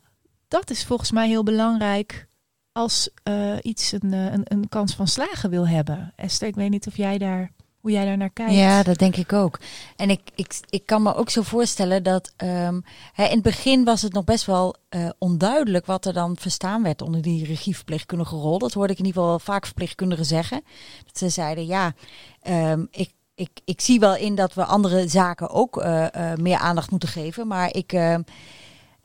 Dat 0.48 0.70
is 0.70 0.84
volgens 0.84 1.10
mij 1.10 1.28
heel 1.28 1.42
belangrijk 1.42 2.28
als 2.72 3.10
eh, 3.22 3.56
iets 3.62 3.92
een, 3.92 4.12
eh, 4.12 4.32
een, 4.32 4.42
een 4.44 4.68
kans 4.68 4.94
van 4.94 5.08
slagen 5.08 5.50
wil 5.50 5.68
hebben. 5.68 6.12
Esther, 6.16 6.48
ik 6.48 6.54
weet 6.54 6.70
niet 6.70 6.86
of 6.86 6.96
jij 6.96 7.18
daar, 7.18 7.52
hoe 7.80 7.90
jij 7.90 8.04
daar 8.04 8.16
naar 8.16 8.30
kijkt. 8.30 8.52
Ja, 8.52 8.82
dat 8.82 8.98
denk 8.98 9.16
ik 9.16 9.32
ook. 9.32 9.58
En 9.96 10.10
ik, 10.10 10.20
ik, 10.34 10.60
ik 10.68 10.86
kan 10.86 11.02
me 11.02 11.14
ook 11.14 11.30
zo 11.30 11.42
voorstellen 11.42 12.02
dat 12.02 12.32
ehm, 12.36 12.80
hè, 13.12 13.24
in 13.24 13.34
het 13.34 13.42
begin 13.42 13.84
was 13.84 14.02
het 14.02 14.12
nog 14.12 14.24
best 14.24 14.46
wel 14.46 14.76
eh, 14.88 15.08
onduidelijk 15.18 15.86
wat 15.86 16.06
er 16.06 16.12
dan 16.12 16.36
verstaan 16.36 16.82
werd 16.82 17.02
onder 17.02 17.22
die 17.22 17.44
regieverpleegkundige 17.44 18.36
rol. 18.36 18.58
Dat 18.58 18.72
hoorde 18.72 18.92
ik 18.92 18.98
in 18.98 19.04
ieder 19.04 19.22
geval 19.22 19.38
vaak 19.38 19.64
verpleegkundigen 19.66 20.26
zeggen. 20.26 20.62
Dat 21.04 21.18
ze 21.18 21.28
zeiden, 21.28 21.66
ja, 21.66 21.94
ehm, 22.40 22.84
ik, 22.90 23.10
ik, 23.40 23.50
ik 23.64 23.80
zie 23.80 24.00
wel 24.00 24.16
in 24.16 24.34
dat 24.34 24.54
we 24.54 24.64
andere 24.64 25.08
zaken 25.08 25.50
ook 25.50 25.76
eh, 25.78 26.32
eh, 26.32 26.38
meer 26.38 26.58
aandacht 26.58 26.90
moeten 26.90 27.08
geven. 27.08 27.46
Maar 27.46 27.74
ik, 27.74 27.92
ehm, 27.92 28.22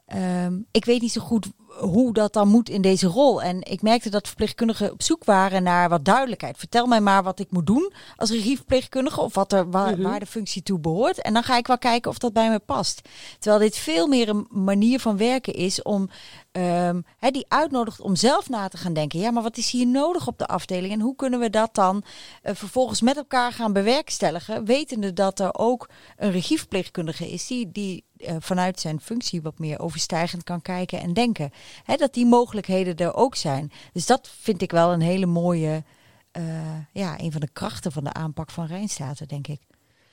ehm, 0.06 0.60
ik 0.72 0.86
weet 0.86 1.02
niet 1.02 1.12
zo 1.12 1.22
goed 1.22 1.48
hoe 1.80 2.14
dat 2.14 2.34
dan 2.34 2.48
moet 2.48 2.70
in 2.70 2.82
deze 2.82 3.08
rol. 3.08 3.42
En 3.42 3.62
ik 3.62 3.82
merkte 3.82 4.10
dat 4.10 4.28
verpleegkundigen 4.28 4.92
op 4.92 5.04
zoek 5.04 5.24
waren 5.24 5.64
naar 5.64 5.90
wat 5.90 6.06
duidelijkheid. 6.06 6.58
Vertel 6.58 6.86
mij 6.86 7.02
maar 7.02 7.24
wat 7.24 7.40
ik 7.40 7.52
moet 7.52 7.68
doen 7.68 7.94
als 8.16 8.30
regieverpleegkundige 8.30 9.22
of 9.22 9.34
wat 9.36 9.54
er, 9.54 9.70
waar, 9.70 9.92
Mhm. 9.92 10.02
waar 10.02 10.20
de 10.20 10.26
functie 10.26 10.64
toe 10.64 10.80
behoort. 10.80 11.22
En 11.22 11.34
dan 11.34 11.44
ga 11.44 11.58
ik 11.58 11.68
wel 11.68 11.78
kijken 11.78 12.12
of 12.12 12.18
dat 12.18 12.34
bij 12.34 12.50
me 12.50 12.60
past. 12.60 13.02
Terwijl 13.40 13.62
dit 13.62 13.78
veel 13.78 14.08
meer 14.08 14.30
een 14.30 14.48
manier 14.50 15.00
van 15.00 15.18
werken 15.18 15.54
is 15.54 15.82
om 15.82 16.10
ehm, 16.56 17.02
die 17.32 17.46
uitnodigt 17.48 18.02
om 18.02 18.16
zelf 18.16 18.50
na 18.50 18.68
te 18.68 18.78
gaan 18.78 18.94
denken. 18.94 19.20
Ja, 19.20 19.32
maar 19.32 19.44
wat 19.44 19.58
is 19.58 19.72
hier 19.72 19.88
nodig 19.88 20.28
op 20.28 20.38
de 20.38 20.46
afdeling 20.46 20.94
en 20.94 21.00
hoe 21.00 21.16
kunnen 21.16 21.40
we 21.40 21.50
dat 21.50 21.76
dan 21.76 22.04
eh, 22.42 22.56
vervolgens 22.56 23.02
met 23.02 23.18
elkaar 23.18 23.52
gaan 23.52 23.74
bewerkstelligen, 23.74 24.66
wetende 24.66 25.14
dat 25.14 25.40
er 25.40 25.54
ook 25.54 25.90
een 26.18 26.32
regieverpleegkundige 26.32 27.32
is 27.32 27.48
die, 27.48 27.72
die 27.72 28.06
eh, 28.18 28.36
vanuit 28.40 28.80
zijn 28.80 29.02
functie 29.02 29.42
wat 29.42 29.60
meer 29.60 29.80
overstijgend 29.80 30.44
kan 30.44 30.62
kijken 30.62 31.00
en 31.00 31.14
denken. 31.14 31.52
Dat 31.96 32.14
die 32.14 32.26
mogelijkheden 32.26 32.96
er 32.96 33.14
ook 33.14 33.36
zijn. 33.36 33.72
Dus 33.94 34.06
dat 34.06 34.30
vind 34.40 34.62
ik 34.62 34.72
wel 34.72 34.94
een 34.94 35.02
hele 35.02 35.26
mooie, 35.26 35.84
eh, 36.32 36.44
ja, 36.92 37.20
een 37.20 37.32
van 37.32 37.42
de 37.42 37.50
krachten 37.54 37.92
van 37.92 38.04
de 38.04 38.14
aanpak 38.14 38.52
van 38.52 38.66
Rijnstaten, 38.66 39.28
denk 39.28 39.48
ik. 39.48 39.62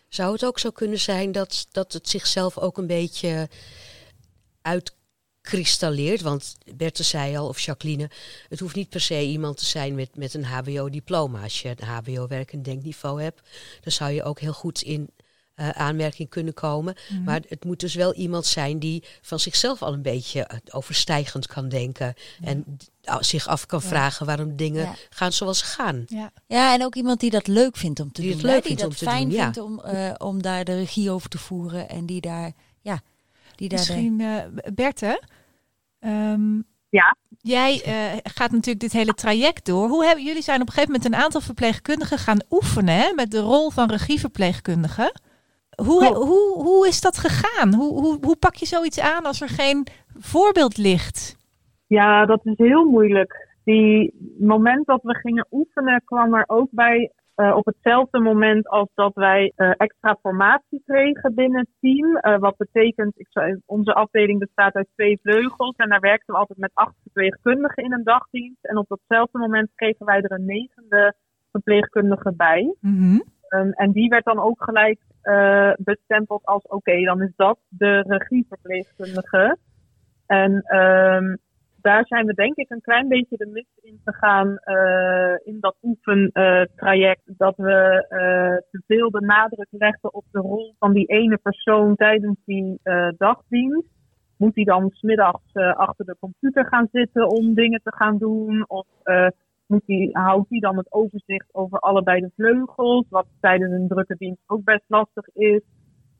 Zou 0.08 0.32
het 0.32 0.44
ook 0.44 0.58
zo 0.58 0.70
kunnen 0.70 1.00
zijn 1.00 1.32
dat, 1.32 1.66
dat 1.72 1.92
het 1.92 2.08
zichzelf 2.08 2.58
ook 2.58 2.78
een 2.78 2.86
beetje 2.86 3.48
uitkristalleert? 5.42 6.20
Want 6.20 6.54
Berthe 6.74 7.02
zei 7.02 7.36
al, 7.36 7.48
of 7.48 7.60
Jacqueline, 7.60 8.10
het 8.48 8.60
hoeft 8.60 8.74
niet 8.74 8.88
per 8.88 9.00
se 9.00 9.22
iemand 9.22 9.56
te 9.56 9.64
zijn 9.64 9.94
met, 9.94 10.16
met 10.16 10.34
een 10.34 10.44
HBO-diploma. 10.44 11.42
Als 11.42 11.62
je 11.62 11.68
een 11.78 11.86
HBO-werkend 11.86 12.64
denkniveau 12.64 13.22
hebt, 13.22 13.40
dan 13.80 13.92
zou 13.92 14.10
je 14.10 14.22
ook 14.22 14.40
heel 14.40 14.52
goed 14.52 14.82
in 14.82 15.10
eh, 15.54 15.68
aanmerking 15.68 16.28
kunnen 16.28 16.54
komen. 16.54 16.94
Mhm. 17.08 17.22
Maar 17.22 17.40
het 17.48 17.64
moet 17.64 17.80
dus 17.80 17.94
wel 17.94 18.14
iemand 18.14 18.46
zijn 18.46 18.78
die 18.78 19.04
van 19.20 19.38
zichzelf 19.40 19.82
al 19.82 19.92
een 19.92 20.02
beetje 20.02 20.40
eh, 20.42 20.56
overstijgend 20.70 21.46
kan 21.46 21.68
denken. 21.68 22.14
En 22.42 22.78
zich 23.20 23.46
af 23.46 23.66
kan 23.66 23.80
Ja. 23.82 23.88
vragen 23.88 24.26
waarom 24.26 24.56
dingen 24.56 24.82
Ja. 24.84 24.94
gaan 25.10 25.32
zoals 25.32 25.58
ze 25.58 25.64
gaan. 25.64 26.04
Ja. 26.08 26.32
Ja, 26.46 26.74
en 26.74 26.84
ook 26.84 26.94
iemand 26.94 27.20
die 27.20 27.30
dat 27.30 27.46
leuk 27.46 27.76
vindt 27.76 28.00
om 28.00 28.12
te 28.12 28.20
Die 28.20 28.30
doen. 28.30 28.38
het 28.40 28.46
leuk 28.46 28.54
hè, 28.62 28.68
die 28.68 28.76
vindt 28.76 28.82
dat 28.82 28.90
om 28.90 28.96
te 28.96 29.04
fijn 29.04 29.28
doen, 29.28 29.38
ja. 29.38 29.42
vindt 29.42 29.58
om, 29.58 29.80
eh, 29.80 30.14
om 30.18 30.42
daar 30.42 30.64
de 30.64 30.74
regie 30.74 31.10
over 31.10 31.28
te 31.28 31.38
voeren. 31.38 31.88
En 31.88 32.06
die 32.06 32.20
daar, 32.20 32.52
ja, 32.80 33.00
die 33.54 33.68
daar 33.68 33.78
de- 33.78 33.84
Misschien, 33.84 34.20
eh 34.20 34.72
Berthe, 34.74 35.22
ehm, 35.98 36.60
Ja. 36.88 37.16
jij 37.40 37.82
eh, 37.84 37.94
gaat 38.22 38.50
natuurlijk 38.50 38.80
dit 38.80 38.92
hele 38.92 39.14
traject 39.14 39.66
door. 39.66 39.88
Hoe 39.88 40.04
hebben, 40.04 40.24
jullie 40.24 40.42
zijn 40.42 40.60
op 40.60 40.66
een 40.66 40.72
gegeven 40.72 40.94
moment 40.94 41.12
een 41.14 41.20
aantal 41.24 41.40
verpleegkundigen 41.40 42.18
gaan 42.18 42.40
oefenen 42.50 42.94
hè, 42.96 43.12
met 43.14 43.30
de 43.30 43.40
rol 43.40 43.70
van 43.70 43.90
regieverpleegkundige. 43.90 45.14
Hoe, 45.84 46.04
hoe, 46.14 46.62
hoe 46.62 46.88
is 46.88 47.00
dat 47.00 47.18
gegaan? 47.18 47.74
Hoe, 47.74 48.00
hoe, 48.00 48.18
hoe 48.20 48.36
pak 48.36 48.54
je 48.54 48.66
zoiets 48.66 49.00
aan 49.00 49.24
als 49.24 49.40
er 49.40 49.48
geen 49.48 49.86
voorbeeld 50.18 50.76
ligt? 50.76 51.36
Ja, 51.86 52.26
dat 52.26 52.40
is 52.46 52.54
heel 52.56 52.84
moeilijk. 52.84 53.48
Die 53.64 54.14
moment 54.38 54.86
dat 54.86 55.02
we 55.02 55.14
gingen 55.14 55.46
oefenen 55.50 56.02
kwam 56.04 56.34
er 56.34 56.44
ook 56.46 56.68
bij 56.70 57.12
eh, 57.34 57.56
op 57.56 57.66
hetzelfde 57.66 58.20
moment 58.20 58.68
als 58.68 58.88
dat 58.94 59.14
wij 59.14 59.52
eh, 59.56 59.70
extra 59.76 60.16
formatie 60.20 60.82
kregen 60.86 61.34
binnen 61.34 61.60
het 61.60 61.68
team. 61.80 62.16
Eh, 62.16 62.38
wat 62.38 62.56
betekent, 62.56 63.18
ik 63.18 63.26
zou, 63.30 63.60
onze 63.66 63.94
afdeling 63.94 64.38
bestaat 64.38 64.74
uit 64.74 64.88
twee 64.94 65.18
vleugels 65.22 65.76
en 65.76 65.88
daar 65.88 66.00
werkten 66.00 66.34
we 66.34 66.40
altijd 66.40 66.58
met 66.58 66.70
acht 66.74 66.94
verpleegkundigen 67.02 67.84
in 67.84 67.92
een 67.92 68.04
dagdienst. 68.04 68.64
En 68.64 68.76
op 68.76 68.88
datzelfde 68.88 69.38
moment 69.38 69.70
kregen 69.74 70.06
wij 70.06 70.20
er 70.20 70.32
een 70.32 70.44
negende 70.44 71.14
verpleegkundige 71.50 72.32
bij. 72.36 72.74
Mhm. 72.80 73.20
Ehm, 73.48 73.70
en 73.70 73.92
die 73.92 74.08
werd 74.08 74.24
dan 74.24 74.38
ook 74.38 74.64
gelijk 74.64 75.00
bestempeld 75.76 76.44
als 76.44 76.62
oké, 76.62 77.04
dan 77.04 77.22
is 77.22 77.32
dat 77.36 77.58
de 77.68 78.04
regieverpleegkundige. 78.06 79.56
En 80.26 80.62
ehm, 80.62 81.36
daar 81.82 82.06
zijn 82.06 82.26
we 82.26 82.34
denk 82.34 82.56
ik 82.56 82.70
een 82.70 82.80
klein 82.80 83.08
beetje 83.08 83.36
de 83.36 83.46
mist 83.46 83.78
in 83.80 84.00
gegaan 84.04 84.56
eh, 84.56 85.34
in 85.44 85.56
dat 85.60 85.76
oefentraject. 85.82 87.22
dat 87.24 87.56
we 87.56 88.06
eh, 88.08 88.70
te 88.70 88.82
veel 88.86 89.10
de 89.10 89.20
nadruk 89.20 89.68
legden 89.70 90.14
op 90.14 90.24
de 90.30 90.38
rol 90.38 90.74
van 90.78 90.92
die 90.92 91.06
ene 91.06 91.36
persoon 91.36 91.94
tijdens 91.94 92.36
die 92.44 92.78
eh, 92.82 93.08
dagdienst. 93.16 93.88
Moet 94.36 94.54
hij 94.54 94.64
dan 94.64 94.90
smiddags 94.90 95.54
achter 95.54 96.04
de 96.04 96.16
computer 96.20 96.66
gaan 96.66 96.88
zitten 96.92 97.30
om 97.30 97.54
dingen 97.54 97.80
te 97.84 97.94
gaan 97.94 98.18
doen? 98.18 98.64
Of 98.68 98.86
moet 99.66 99.86
die, 99.86 100.10
houdt 100.12 100.50
hij 100.50 100.58
dan 100.58 100.76
het 100.76 100.92
overzicht 100.92 101.48
over 101.52 101.78
allebei 101.78 102.20
de 102.20 102.30
vleugels? 102.36 103.06
Wat 103.08 103.26
tijdens 103.40 103.72
een 103.72 103.88
drukke 103.88 104.14
dienst 104.18 104.42
ook 104.46 104.64
best 104.64 104.84
lastig 104.86 105.28
is. 105.34 105.60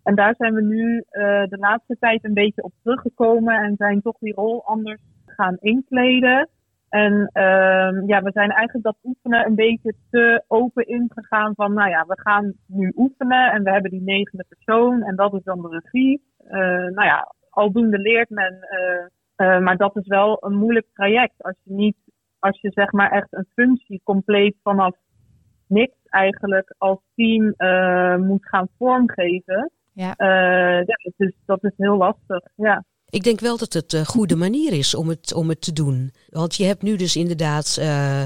En 0.02 0.14
daar 0.14 0.34
zijn 0.38 0.54
we 0.54 0.62
nu 0.62 1.04
eh, 1.08 1.44
de 1.48 1.56
laatste 1.58 1.96
tijd 2.00 2.24
een 2.24 2.34
beetje 2.34 2.62
op 2.62 2.72
teruggekomen 2.82 3.54
en 3.54 3.76
zijn 3.76 4.02
toch 4.02 4.18
die 4.18 4.34
rol 4.34 4.64
anders 4.64 5.00
gaan 5.26 5.56
inkleden. 5.60 6.48
En 6.88 7.30
ehm, 7.32 8.06
ja, 8.06 8.22
we 8.22 8.30
zijn 8.30 8.50
eigenlijk 8.50 8.84
dat 8.84 8.96
oefenen 9.02 9.46
een 9.46 9.54
beetje 9.54 9.94
te 10.10 10.44
open 10.48 10.86
ingegaan 10.86 11.54
van, 11.54 11.72
nou 11.72 11.90
ja, 11.90 12.04
we 12.06 12.20
gaan 12.20 12.52
nu 12.66 12.92
oefenen 12.96 13.52
en 13.52 13.62
we 13.62 13.70
hebben 13.70 13.90
die 13.90 14.02
negende 14.02 14.44
persoon 14.48 15.02
en 15.02 15.16
dat 15.16 15.34
is 15.34 15.42
dan 15.42 15.62
de 15.62 15.68
regie. 15.68 16.22
Eh, 16.38 16.58
nou 16.68 17.04
ja, 17.04 17.34
aldoende 17.50 17.98
leert 17.98 18.30
men, 18.30 18.58
eh, 19.36 19.58
maar 19.58 19.76
dat 19.76 19.96
is 19.96 20.06
wel 20.06 20.36
een 20.40 20.56
moeilijk 20.56 20.86
traject 20.92 21.42
als 21.42 21.56
je 21.62 21.72
niet, 21.72 21.96
als 22.38 22.60
je 22.60 22.70
zeg 22.70 22.92
maar 22.92 23.10
echt 23.10 23.28
een 23.30 23.46
functie 23.54 24.00
compleet 24.04 24.56
vanaf 24.62 24.96
niks 25.68 25.96
eigenlijk 26.04 26.74
als 26.78 27.00
team 27.14 27.54
moet 28.26 28.48
gaan 28.48 28.68
vormgeven. 28.78 29.70
Ja. 29.92 30.14
Eh, 30.16 30.87
ja, 30.87 30.96
dat 31.02 31.12
is, 31.16 31.33
dat 31.46 31.64
is 31.64 31.72
heel 31.76 31.96
lastig, 31.96 32.40
ja. 32.57 32.85
Ik 33.11 33.22
denk 33.22 33.40
wel 33.40 33.59
dat 33.59 33.72
het 33.72 33.92
een 33.92 34.07
goede 34.07 34.37
manier 34.37 34.72
is 34.72 34.94
om 34.94 35.09
het, 35.09 35.35
om 35.35 35.48
het 35.48 35.61
te 35.61 35.72
doen. 35.72 36.12
Want 36.28 36.55
je 36.57 36.64
hebt 36.64 36.83
nu 36.83 36.96
dus 36.96 37.16
inderdaad. 37.16 37.76
eh, 37.81 38.22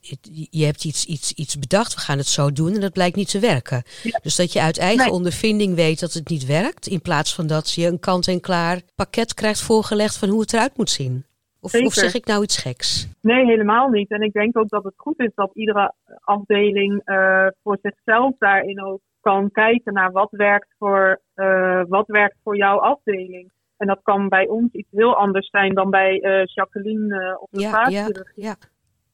het- 0.00 0.48
je 0.50 0.64
hebt 0.64 0.84
iets, 0.84 1.04
iets, 1.06 1.32
iets 1.32 1.58
bedacht, 1.58 1.94
we 1.94 2.00
gaan 2.00 2.18
het 2.18 2.26
zo 2.26 2.52
doen 2.52 2.74
en 2.74 2.80
dat 2.80 2.92
blijkt 2.92 3.16
niet 3.16 3.30
te 3.30 3.38
werken. 3.38 3.82
Ja. 4.02 4.18
Dus 4.22 4.36
dat 4.36 4.52
je 4.52 4.60
uit 4.60 4.78
eigen 4.78 5.04
Nee. 5.04 5.12
ondervinding 5.14 5.74
weet 5.74 6.00
dat 6.00 6.12
het 6.12 6.28
niet 6.28 6.46
werkt, 6.46 6.86
in 6.86 7.02
plaats 7.02 7.34
van 7.34 7.46
dat 7.46 7.72
je 7.72 7.86
een 7.86 8.00
kant-en-klaar 8.00 8.80
pakket 8.94 9.34
krijgt 9.34 9.60
voorgelegd 9.60 10.18
van 10.18 10.28
hoe 10.28 10.40
het 10.40 10.52
eruit 10.52 10.76
moet 10.76 10.90
zien. 10.90 11.24
Of, 11.60 11.70
zeg 11.70 12.14
ik 12.14 12.26
nou 12.26 12.42
iets 12.42 12.56
geks? 12.56 13.08
Nee, 13.20 13.44
helemaal 13.44 13.88
niet. 13.88 14.10
En 14.10 14.22
ik 14.22 14.32
denk 14.32 14.58
ook 14.58 14.68
dat 14.68 14.84
het 14.84 14.94
goed 14.96 15.20
is 15.20 15.30
dat 15.34 15.50
iedere 15.54 15.94
afdeling 16.20 17.00
eh, 17.04 17.46
voor 17.62 17.78
zichzelf 17.82 18.34
daarin 18.38 18.82
ook 18.84 19.00
kan 19.22 19.50
kijken 19.50 19.92
naar 19.92 20.12
wat 20.12 20.30
werkt 20.30 20.74
voor, 20.78 21.20
eh, 21.34 21.82
wat 21.88 22.06
werkt 22.06 22.36
voor 22.42 22.56
jouw 22.56 22.78
afdeling. 22.78 23.50
En 23.76 23.86
dat 23.86 24.00
kan 24.02 24.28
bij 24.28 24.48
ons 24.48 24.72
iets 24.72 24.90
heel 24.90 25.16
anders 25.16 25.48
zijn 25.50 25.74
dan 25.74 25.90
bij 25.90 26.20
eh, 26.20 26.44
Jacqueline 26.44 27.20
eh, 27.20 27.42
op 27.42 27.48
de 27.50 27.60
Ja, 27.60 27.68
ja, 27.68 27.72
vaatchirurgie. 27.72 28.44
ja. 28.44 28.54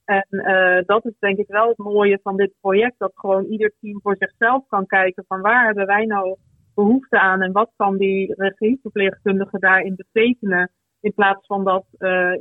En 0.05 0.85
dat 0.87 1.05
is 1.05 1.13
denk 1.19 1.39
ik 1.39 1.47
wel 1.49 1.69
het 1.69 1.79
mooie 1.79 2.21
van 2.23 2.37
dit 2.37 2.53
project. 2.61 2.99
Dat 2.99 3.13
gewoon 3.15 3.45
ieder 3.45 3.73
team 3.81 4.01
voor 4.03 4.17
zichzelf 4.19 4.67
kan 4.69 4.87
kijken 4.87 5.25
van 5.29 5.41
waar 5.41 5.65
hebben 5.65 5.87
wij 5.87 6.05
nou 6.05 6.37
behoefte 6.75 7.19
aan 7.19 7.43
en 7.43 7.53
wat 7.53 7.71
kan 7.77 7.97
die 7.97 8.35
regieverpleegkundige 8.37 9.59
daarin 9.59 9.95
betekenen. 9.97 10.71
In 11.01 11.15
plaats 11.15 11.47
van 11.47 11.65
dat 11.65 11.85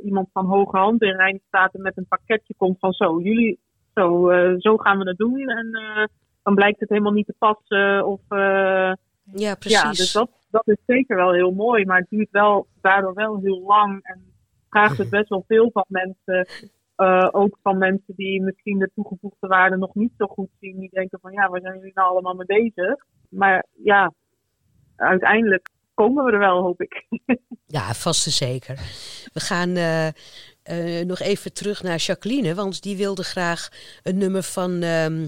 iemand 0.02 0.28
van 0.32 0.46
hoge 0.46 0.76
hand 0.76 1.02
in 1.02 1.16
Rijnstaten 1.16 1.82
met 1.82 1.96
een 1.96 2.08
pakketje 2.08 2.54
komt 2.56 2.78
van 2.78 2.92
zo, 2.92 3.20
jullie, 3.20 3.60
zo, 3.94 4.30
zo 4.58 4.76
gaan 4.76 4.98
we 4.98 5.08
het 5.08 5.18
doen. 5.18 5.48
En 5.48 5.78
dan 6.48 6.56
blijkt 6.56 6.80
het 6.80 6.88
helemaal 6.88 7.12
niet 7.12 7.26
te 7.26 7.34
passen. 7.38 8.06
Of, 8.06 8.20
eh, 8.28 8.92
Ja, 9.32 9.54
precies. 9.54 9.80
ja, 9.82 9.90
dus 9.90 10.12
dat, 10.12 10.30
dat 10.50 10.68
is 10.68 10.76
zeker 10.86 11.16
wel 11.16 11.32
heel 11.32 11.50
mooi, 11.50 11.86
maar 11.86 11.98
het 11.98 12.10
duurt 12.10 12.30
wel, 12.30 12.66
daardoor 12.80 13.14
wel 13.14 13.38
heel 13.42 13.60
lang 13.66 14.02
en 14.02 14.32
vraagt 14.70 14.98
het 14.98 15.10
best 15.18 15.28
wel 15.28 15.44
veel 15.46 15.70
van 15.72 15.84
mensen. 15.88 16.46
Eh, 16.96 17.28
ook 17.30 17.58
van 17.62 17.78
mensen 17.78 18.14
die 18.16 18.42
misschien 18.42 18.78
de 18.78 18.90
toegevoegde 18.94 19.46
waarde 19.46 19.76
nog 19.76 19.94
niet 19.94 20.12
zo 20.18 20.26
goed 20.26 20.48
zien. 20.60 20.78
Die 20.78 20.90
denken 20.92 21.18
van 21.20 21.32
ja, 21.32 21.48
waar 21.48 21.60
zijn 21.60 21.76
jullie 21.78 21.92
nou 21.94 22.10
allemaal 22.10 22.34
mee 22.34 22.46
bezig? 22.46 23.04
Maar 23.28 23.66
ja, 23.82 24.12
uiteindelijk 24.96 25.68
komen 25.94 26.24
we 26.24 26.32
er 26.32 26.38
wel, 26.38 26.62
hoop 26.62 26.80
ik. 26.80 27.06
Ja, 27.70 27.94
vast 27.94 28.26
en 28.26 28.32
zeker. 28.32 28.78
We 29.32 29.40
gaan 29.40 29.76
eh, 29.76 31.04
nog 31.06 31.20
even 31.20 31.52
terug 31.52 31.82
naar 31.82 31.96
Jacqueline, 31.96 32.54
want 32.54 32.82
die 32.82 32.96
wilde 32.96 33.22
graag 33.22 33.68
een 34.02 34.18
nummer 34.18 34.42
van 34.42 34.82
ehm, 34.82 35.26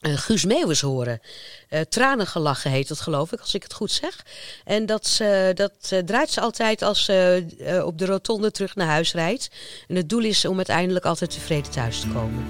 eh, 0.00 0.16
Guus 0.16 0.44
Meeuwis 0.44 0.80
horen. 0.80 1.20
Eh 1.68 1.80
Tranen 1.80 2.26
gelachen 2.26 2.70
heet 2.70 2.88
het, 2.88 3.00
geloof 3.00 3.32
ik, 3.32 3.40
als 3.40 3.54
ik 3.54 3.62
het 3.62 3.72
goed 3.72 3.90
zeg. 3.90 4.24
En 4.64 4.86
dat, 4.86 5.20
dat 5.54 5.72
eh, 5.90 5.98
draait 5.98 6.30
ze 6.30 6.40
altijd 6.40 6.82
als 6.82 7.04
ze 7.04 7.82
op 7.84 7.98
de 7.98 8.06
rotonde 8.06 8.50
terug 8.50 8.74
naar 8.74 8.86
huis 8.86 9.12
rijdt. 9.12 9.50
En 9.88 9.96
het 9.96 10.08
doel 10.08 10.22
is 10.22 10.44
om 10.44 10.56
uiteindelijk 10.56 11.04
altijd 11.04 11.30
tevreden 11.30 11.70
thuis 11.70 12.00
te 12.00 12.08
komen. 12.08 12.46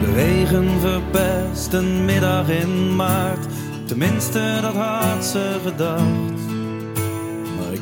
De 0.00 0.12
regen 0.14 0.80
verpest 0.80 1.72
een 1.72 2.04
middag 2.04 2.48
in 2.48 2.96
maart. 2.96 3.46
Tenminste, 3.86 4.58
dat 4.62 4.74
had 4.74 5.24
ze 5.24 5.60
gedacht. 5.64 6.53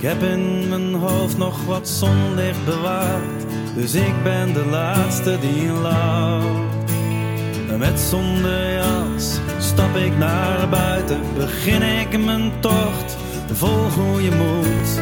Ik 0.02 0.08
heb 0.08 0.22
in 0.22 0.68
mijn 0.68 0.94
hoofd 0.94 1.38
nog 1.38 1.64
wat 1.64 1.88
zonlicht 1.88 2.64
bewaard. 2.64 3.44
Dus 3.74 3.94
ik 3.94 4.22
ben 4.22 4.52
de 4.52 4.64
laatste 4.70 5.38
die. 5.40 5.70
En 7.68 7.78
met 7.78 8.00
zonder 8.00 8.72
jas 8.72 9.40
stap 9.58 9.96
ik 9.96 10.18
naar 10.18 10.68
buiten. 10.68 11.20
Begin 11.36 11.82
ik 11.82 12.24
mijn 12.24 12.52
tocht 12.60 13.16
vol 13.52 13.88
goede 13.88 14.36
moed. 14.36 15.00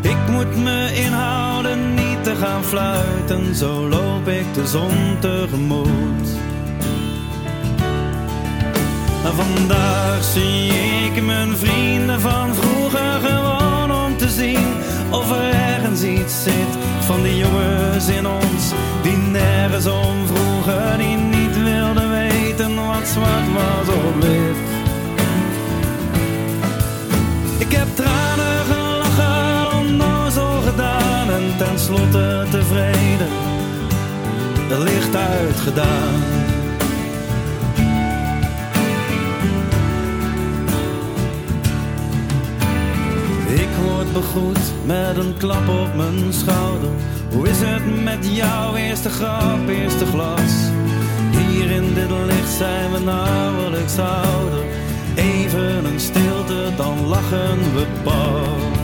Ik 0.00 0.30
moet 0.30 0.56
me 0.56 0.90
inhouden 0.94 1.94
niet 1.94 2.24
te 2.24 2.34
gaan 2.34 2.64
fluiten. 2.64 3.54
Zo 3.54 3.88
loop 3.88 4.28
ik 4.28 4.54
de 4.54 4.66
zon 4.66 5.16
tegemoet. 5.20 6.28
En 9.24 9.34
vandaag 9.34 10.24
zie 10.24 10.72
ik 11.04 11.22
mijn 11.24 11.56
vrienden 11.56 12.20
van 12.20 12.54
vroeger 12.54 13.20
gewoon 13.20 13.77
te 14.18 14.28
zien 14.28 14.66
of 15.10 15.30
er 15.30 15.50
ergens 15.50 16.02
iets 16.02 16.42
zit 16.42 16.72
van 17.00 17.22
die 17.22 17.36
jongens 17.36 18.08
in 18.08 18.26
ons 18.26 18.72
die 19.02 19.16
nergens 19.16 19.86
om 19.86 20.26
vroegen, 20.26 20.98
die 20.98 21.16
niet 21.16 21.62
wilden 21.62 22.10
weten 22.10 22.74
wat 22.74 23.08
zwart 23.08 23.52
was 23.54 23.88
of 23.88 24.24
wit. 24.24 24.56
Ik 27.58 27.72
heb 27.72 27.86
tranen 27.94 28.64
gelachen, 28.64 29.78
onnozel 29.78 30.60
gedaan 30.66 31.30
en 31.30 31.56
tenslotte 31.56 32.46
tevreden, 32.50 33.28
de 34.68 34.78
licht 34.78 35.16
uitgedaan. 35.16 36.47
Word 43.82 44.12
begroet 44.12 44.72
met 44.84 45.16
een 45.16 45.36
klap 45.36 45.68
op 45.68 45.94
mijn 45.94 46.32
schouder. 46.32 46.90
Hoe 47.32 47.48
is 47.48 47.58
het 47.60 48.02
met 48.04 48.36
jouw 48.36 48.74
eerste 48.74 49.10
grap, 49.10 49.68
eerste 49.68 50.06
glas? 50.06 50.52
Hier 51.30 51.70
in 51.70 51.94
dit 51.94 52.10
licht 52.26 52.52
zijn 52.52 52.92
we 52.92 52.98
nauwelijks 52.98 53.98
ouder. 53.98 54.64
Even 55.14 55.84
een 55.84 56.00
stilte, 56.00 56.72
dan 56.76 57.06
lachen 57.06 57.58
we 57.74 57.86
pas. 58.02 58.77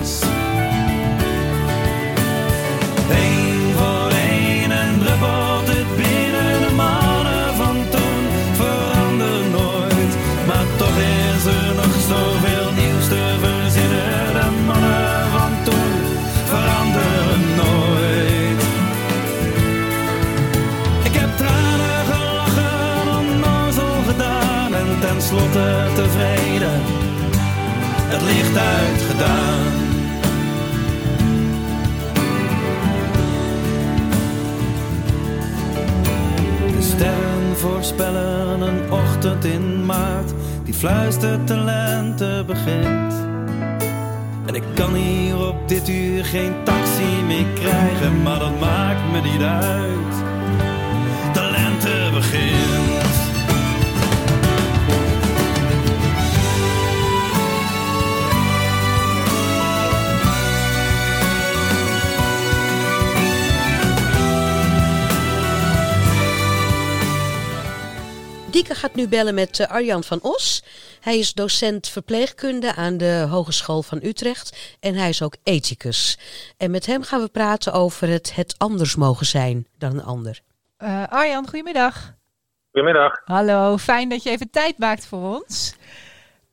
Licht 28.24 28.56
uitgedaan. 28.56 29.62
De 36.76 36.82
sterren 36.82 37.56
voorspellen 37.56 38.60
een 38.60 38.92
ochtend 38.92 39.44
in 39.44 39.86
maart 39.86 40.32
die 40.64 40.74
fluistert 40.74 41.48
de 41.48 41.56
lente 41.56 42.44
begint. 42.46 43.14
En 44.46 44.54
ik 44.54 44.62
kan 44.74 44.94
hier 44.94 45.48
op 45.48 45.68
dit 45.68 45.88
uur 45.88 46.24
geen 46.24 46.54
taxi 46.64 47.22
meer 47.26 47.46
krijgen, 47.54 48.22
maar 48.22 48.38
dat 48.38 48.60
maakt 48.60 49.12
me 49.12 49.20
niet 49.20 49.42
uit. 49.42 50.14
De 51.32 51.50
lente 51.50 52.10
begint. 52.14 52.83
Dieke 68.54 68.74
gaat 68.74 68.94
nu 68.94 69.08
bellen 69.08 69.34
met 69.34 69.60
eh, 69.60 69.70
Arjan 69.70 70.04
van 70.04 70.18
Os. 70.22 70.64
Hij 71.00 71.18
is 71.18 71.32
docent 71.32 71.88
verpleegkunde 71.88 72.74
aan 72.74 72.96
de 72.96 73.26
Hogeschool 73.30 73.82
van 73.82 73.98
Utrecht 74.02 74.76
en 74.80 74.94
hij 74.94 75.08
is 75.08 75.22
ook 75.22 75.36
ethicus. 75.42 76.18
En 76.56 76.70
met 76.70 76.86
hem 76.86 77.02
gaan 77.02 77.20
we 77.20 77.28
praten 77.28 77.72
over 77.72 78.08
het 78.08 78.34
het 78.34 78.54
anders 78.58 78.96
mogen 78.96 79.26
zijn 79.26 79.66
dan 79.78 79.90
een 79.92 80.04
ander. 80.04 80.40
Eh, 80.76 81.02
Arjan, 81.08 81.44
goedemiddag. 81.44 82.14
Goedemiddag. 82.70 83.22
Hallo, 83.24 83.76
fijn 83.76 84.08
dat 84.08 84.22
je 84.22 84.30
even 84.30 84.50
tijd 84.50 84.78
maakt 84.78 85.06
voor 85.06 85.40
ons. 85.40 85.74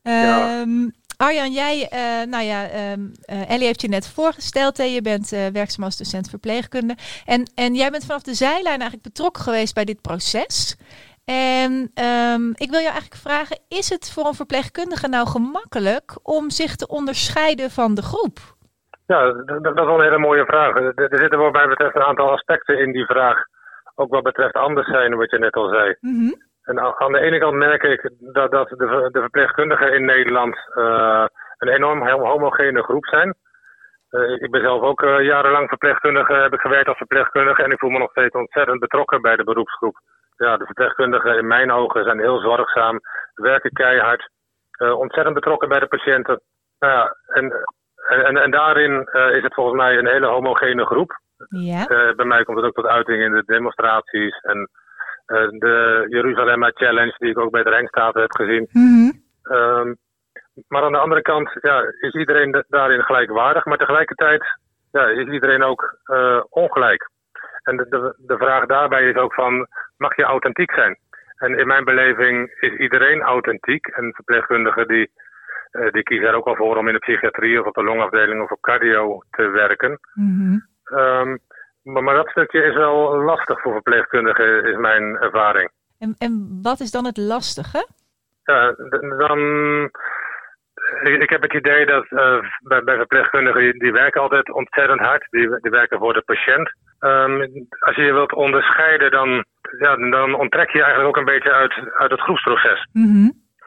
Ja. 0.02 0.60
Ehm, 0.60 0.88
Arjan, 1.22 1.52
jij, 1.52 1.88
eh, 1.88 2.26
nou 2.26 2.44
ja, 2.44 2.68
ehm, 2.68 3.00
eh, 3.24 3.50
Ellie 3.50 3.66
heeft 3.66 3.80
je 3.80 3.88
net 3.88 4.06
voorgesteld. 4.06 4.76
Hè? 4.76 4.84
Je 4.84 5.02
bent 5.02 5.32
eh, 5.32 5.46
werkzaam 5.46 5.84
als 5.84 5.96
docent 5.96 6.28
verpleegkunde. 6.28 6.96
En, 7.24 7.50
en 7.54 7.74
jij 7.74 7.90
bent 7.90 8.04
vanaf 8.04 8.22
de 8.22 8.34
zijlijn 8.34 8.80
eigenlijk 8.80 9.02
betrokken 9.02 9.42
geweest 9.42 9.74
bij 9.74 9.84
dit 9.84 10.00
proces. 10.00 10.76
En 11.24 11.90
ehm, 11.94 12.44
ik 12.64 12.70
wil 12.70 12.80
je 12.80 12.90
eigenlijk 12.96 13.20
vragen, 13.28 13.58
is 13.68 13.88
het 13.88 14.12
voor 14.12 14.26
een 14.26 14.34
verpleegkundige 14.42 15.08
nou 15.08 15.26
gemakkelijk 15.26 16.18
om 16.22 16.50
zich 16.50 16.76
te 16.76 16.86
onderscheiden 16.88 17.70
van 17.70 17.94
de 17.94 18.02
groep? 18.02 18.38
Ja, 19.06 19.32
dat 19.32 19.78
is 19.78 19.84
wel 19.84 19.98
een 19.98 20.04
hele 20.10 20.18
mooie 20.18 20.44
vraag. 20.44 20.74
Er 20.76 20.94
er 20.94 21.18
zitten 21.18 21.38
wat 21.38 21.52
mij 21.52 21.68
betreft 21.68 21.94
een 21.96 22.02
aantal 22.10 22.30
aspecten 22.30 22.78
in 22.78 22.92
die 22.92 23.04
vraag. 23.06 23.38
Ook 23.94 24.10
wat 24.10 24.22
betreft 24.22 24.54
anders 24.54 24.88
zijn, 24.88 25.16
wat 25.16 25.30
je 25.30 25.38
net 25.38 25.54
al 25.54 25.68
zei. 25.68 25.96
Mhm. 26.00 26.32
En 26.62 26.78
aan 26.80 27.12
de 27.12 27.18
ene 27.20 27.38
kant 27.38 27.54
merk 27.54 27.82
ik 27.82 28.10
dat, 28.18 28.50
dat 28.50 28.68
de, 28.68 29.08
de 29.12 29.20
verpleegkundigen 29.20 29.94
in 29.94 30.04
Nederland 30.04 30.56
eh, 30.74 31.24
een 31.58 31.68
enorm 31.68 32.08
ho- 32.08 32.26
homogene 32.26 32.82
groep 32.82 33.06
zijn. 33.06 33.34
Eh, 34.08 34.30
ik 34.42 34.50
ben 34.50 34.60
zelf 34.60 34.82
ook 34.82 35.02
eh, 35.02 35.24
jarenlang 35.24 35.68
verpleegkundige, 35.68 36.32
heb 36.32 36.52
ik 36.52 36.60
gewerkt 36.60 36.88
als 36.88 36.96
verpleegkundige 36.96 37.62
en 37.62 37.70
ik 37.70 37.78
voel 37.78 37.90
me 37.90 37.98
nog 37.98 38.10
steeds 38.10 38.34
ontzettend 38.34 38.80
betrokken 38.80 39.22
bij 39.22 39.36
de 39.36 39.44
beroepsgroep. 39.44 40.00
Ja, 40.42 40.56
de 40.56 40.64
verpleegkundigen 40.64 41.38
in 41.38 41.46
mijn 41.46 41.70
ogen 41.70 42.04
zijn 42.04 42.20
heel 42.20 42.38
zorgzaam, 42.40 43.00
werken 43.34 43.72
keihard, 43.72 44.30
eh, 44.70 44.98
ontzettend 44.98 45.34
betrokken 45.34 45.68
bij 45.68 45.78
de 45.78 45.86
patiënten. 45.86 46.40
Nou 46.78 46.92
ja, 46.92 47.16
en, 47.26 47.52
en, 48.08 48.36
en 48.36 48.50
daarin 48.50 49.04
eh, 49.04 49.36
is 49.36 49.42
het 49.42 49.54
volgens 49.54 49.76
mij 49.76 49.98
een 49.98 50.06
hele 50.06 50.26
homogene 50.26 50.86
groep. 50.86 51.20
Ja. 51.48 51.86
Eh, 51.86 52.14
bij 52.14 52.24
mij 52.24 52.44
komt 52.44 52.56
het 52.56 52.66
ook 52.66 52.74
tot 52.74 52.86
uiting 52.86 53.22
in 53.22 53.32
de 53.32 53.42
demonstraties 53.46 54.40
en 54.40 54.68
de 55.58 56.06
Jeruzalem 56.08 56.70
Challenge, 56.74 57.14
die 57.18 57.30
ik 57.30 57.38
ook 57.38 57.50
bij 57.50 57.62
de 57.62 57.70
Rijnstaten 57.70 58.20
heb 58.20 58.32
gezien. 58.34 58.68
Mhm. 58.72 59.10
Ehm, 59.42 59.94
maar 60.68 60.82
aan 60.82 60.92
de 60.92 60.98
andere 60.98 61.22
kant 61.22 61.50
ja, 61.60 61.82
is 62.00 62.12
iedereen 62.12 62.50
da- 62.50 62.64
daarin 62.68 63.02
gelijkwaardig, 63.02 63.64
maar 63.64 63.78
tegelijkertijd 63.78 64.44
ja, 64.92 65.06
is 65.06 65.26
iedereen 65.26 65.62
ook 65.62 65.98
ongelijk. 66.48 67.10
En 67.62 67.76
de, 67.76 67.86
de, 67.88 68.14
de 68.16 68.36
vraag 68.36 68.66
daarbij 68.66 69.08
is 69.08 69.16
ook 69.16 69.34
van, 69.34 69.66
mag 69.96 70.16
je 70.16 70.22
authentiek 70.22 70.72
zijn? 70.72 70.98
En 71.36 71.58
in 71.58 71.66
mijn 71.66 71.84
beleving 71.84 72.54
is 72.60 72.72
iedereen 72.72 73.22
authentiek. 73.22 73.86
En 73.86 74.14
verpleegkundigen 74.14 74.88
die, 74.88 75.10
eh, 75.70 75.90
die 75.90 76.02
kiezen 76.02 76.28
er 76.28 76.34
ook 76.34 76.46
al 76.46 76.56
voor 76.56 76.76
om 76.76 76.88
in 76.88 76.94
de 76.94 76.98
psychiatrie 76.98 77.60
of 77.60 77.66
op 77.66 77.74
de 77.74 77.82
longafdeling 77.82 78.42
of 78.42 78.50
op 78.50 78.60
cardio 78.60 79.22
te 79.30 79.48
werken. 79.48 79.98
Mhm. 80.14 80.58
Ehm, 80.84 81.36
maar, 81.82 82.02
maar 82.02 82.14
dat 82.14 82.28
stukje 82.28 82.62
is 82.62 82.74
wel 82.74 83.22
lastig 83.22 83.60
voor 83.60 83.72
verpleegkundigen, 83.72 84.64
is 84.64 84.76
mijn 84.76 85.16
ervaring. 85.16 85.70
En, 85.98 86.14
en 86.18 86.58
wat 86.62 86.80
is 86.80 86.90
dan 86.90 87.04
het 87.04 87.16
lastige? 87.16 87.86
Dan. 89.18 89.40
Ik, 91.02 91.22
ik 91.22 91.30
heb 91.30 91.42
het 91.42 91.54
idee 91.54 91.86
dat 91.86 92.04
eh, 92.04 92.38
bij, 92.62 92.82
bij 92.82 92.96
verpleegkundigen, 92.96 93.60
die, 93.60 93.78
die 93.78 93.92
werken 93.92 94.20
altijd 94.20 94.52
ontzettend 94.52 95.00
hard. 95.00 95.26
Die, 95.30 95.60
die 95.60 95.70
werken 95.70 95.98
voor 95.98 96.12
de 96.12 96.22
patiënt. 96.22 96.72
Ehm, 97.02 97.40
als 97.78 97.96
je 97.96 98.02
je 98.02 98.12
wilt 98.12 98.32
onderscheiden, 98.32 99.10
dan, 99.10 99.44
ja, 99.78 99.96
dan 99.96 100.34
onttrek 100.34 100.70
je 100.70 100.78
je 100.78 100.84
eigenlijk 100.84 101.16
ook 101.16 101.22
een 101.22 101.32
beetje 101.34 101.52
uit, 101.52 101.74
uit 101.94 102.10
het 102.10 102.20
groepsproces. 102.20 102.86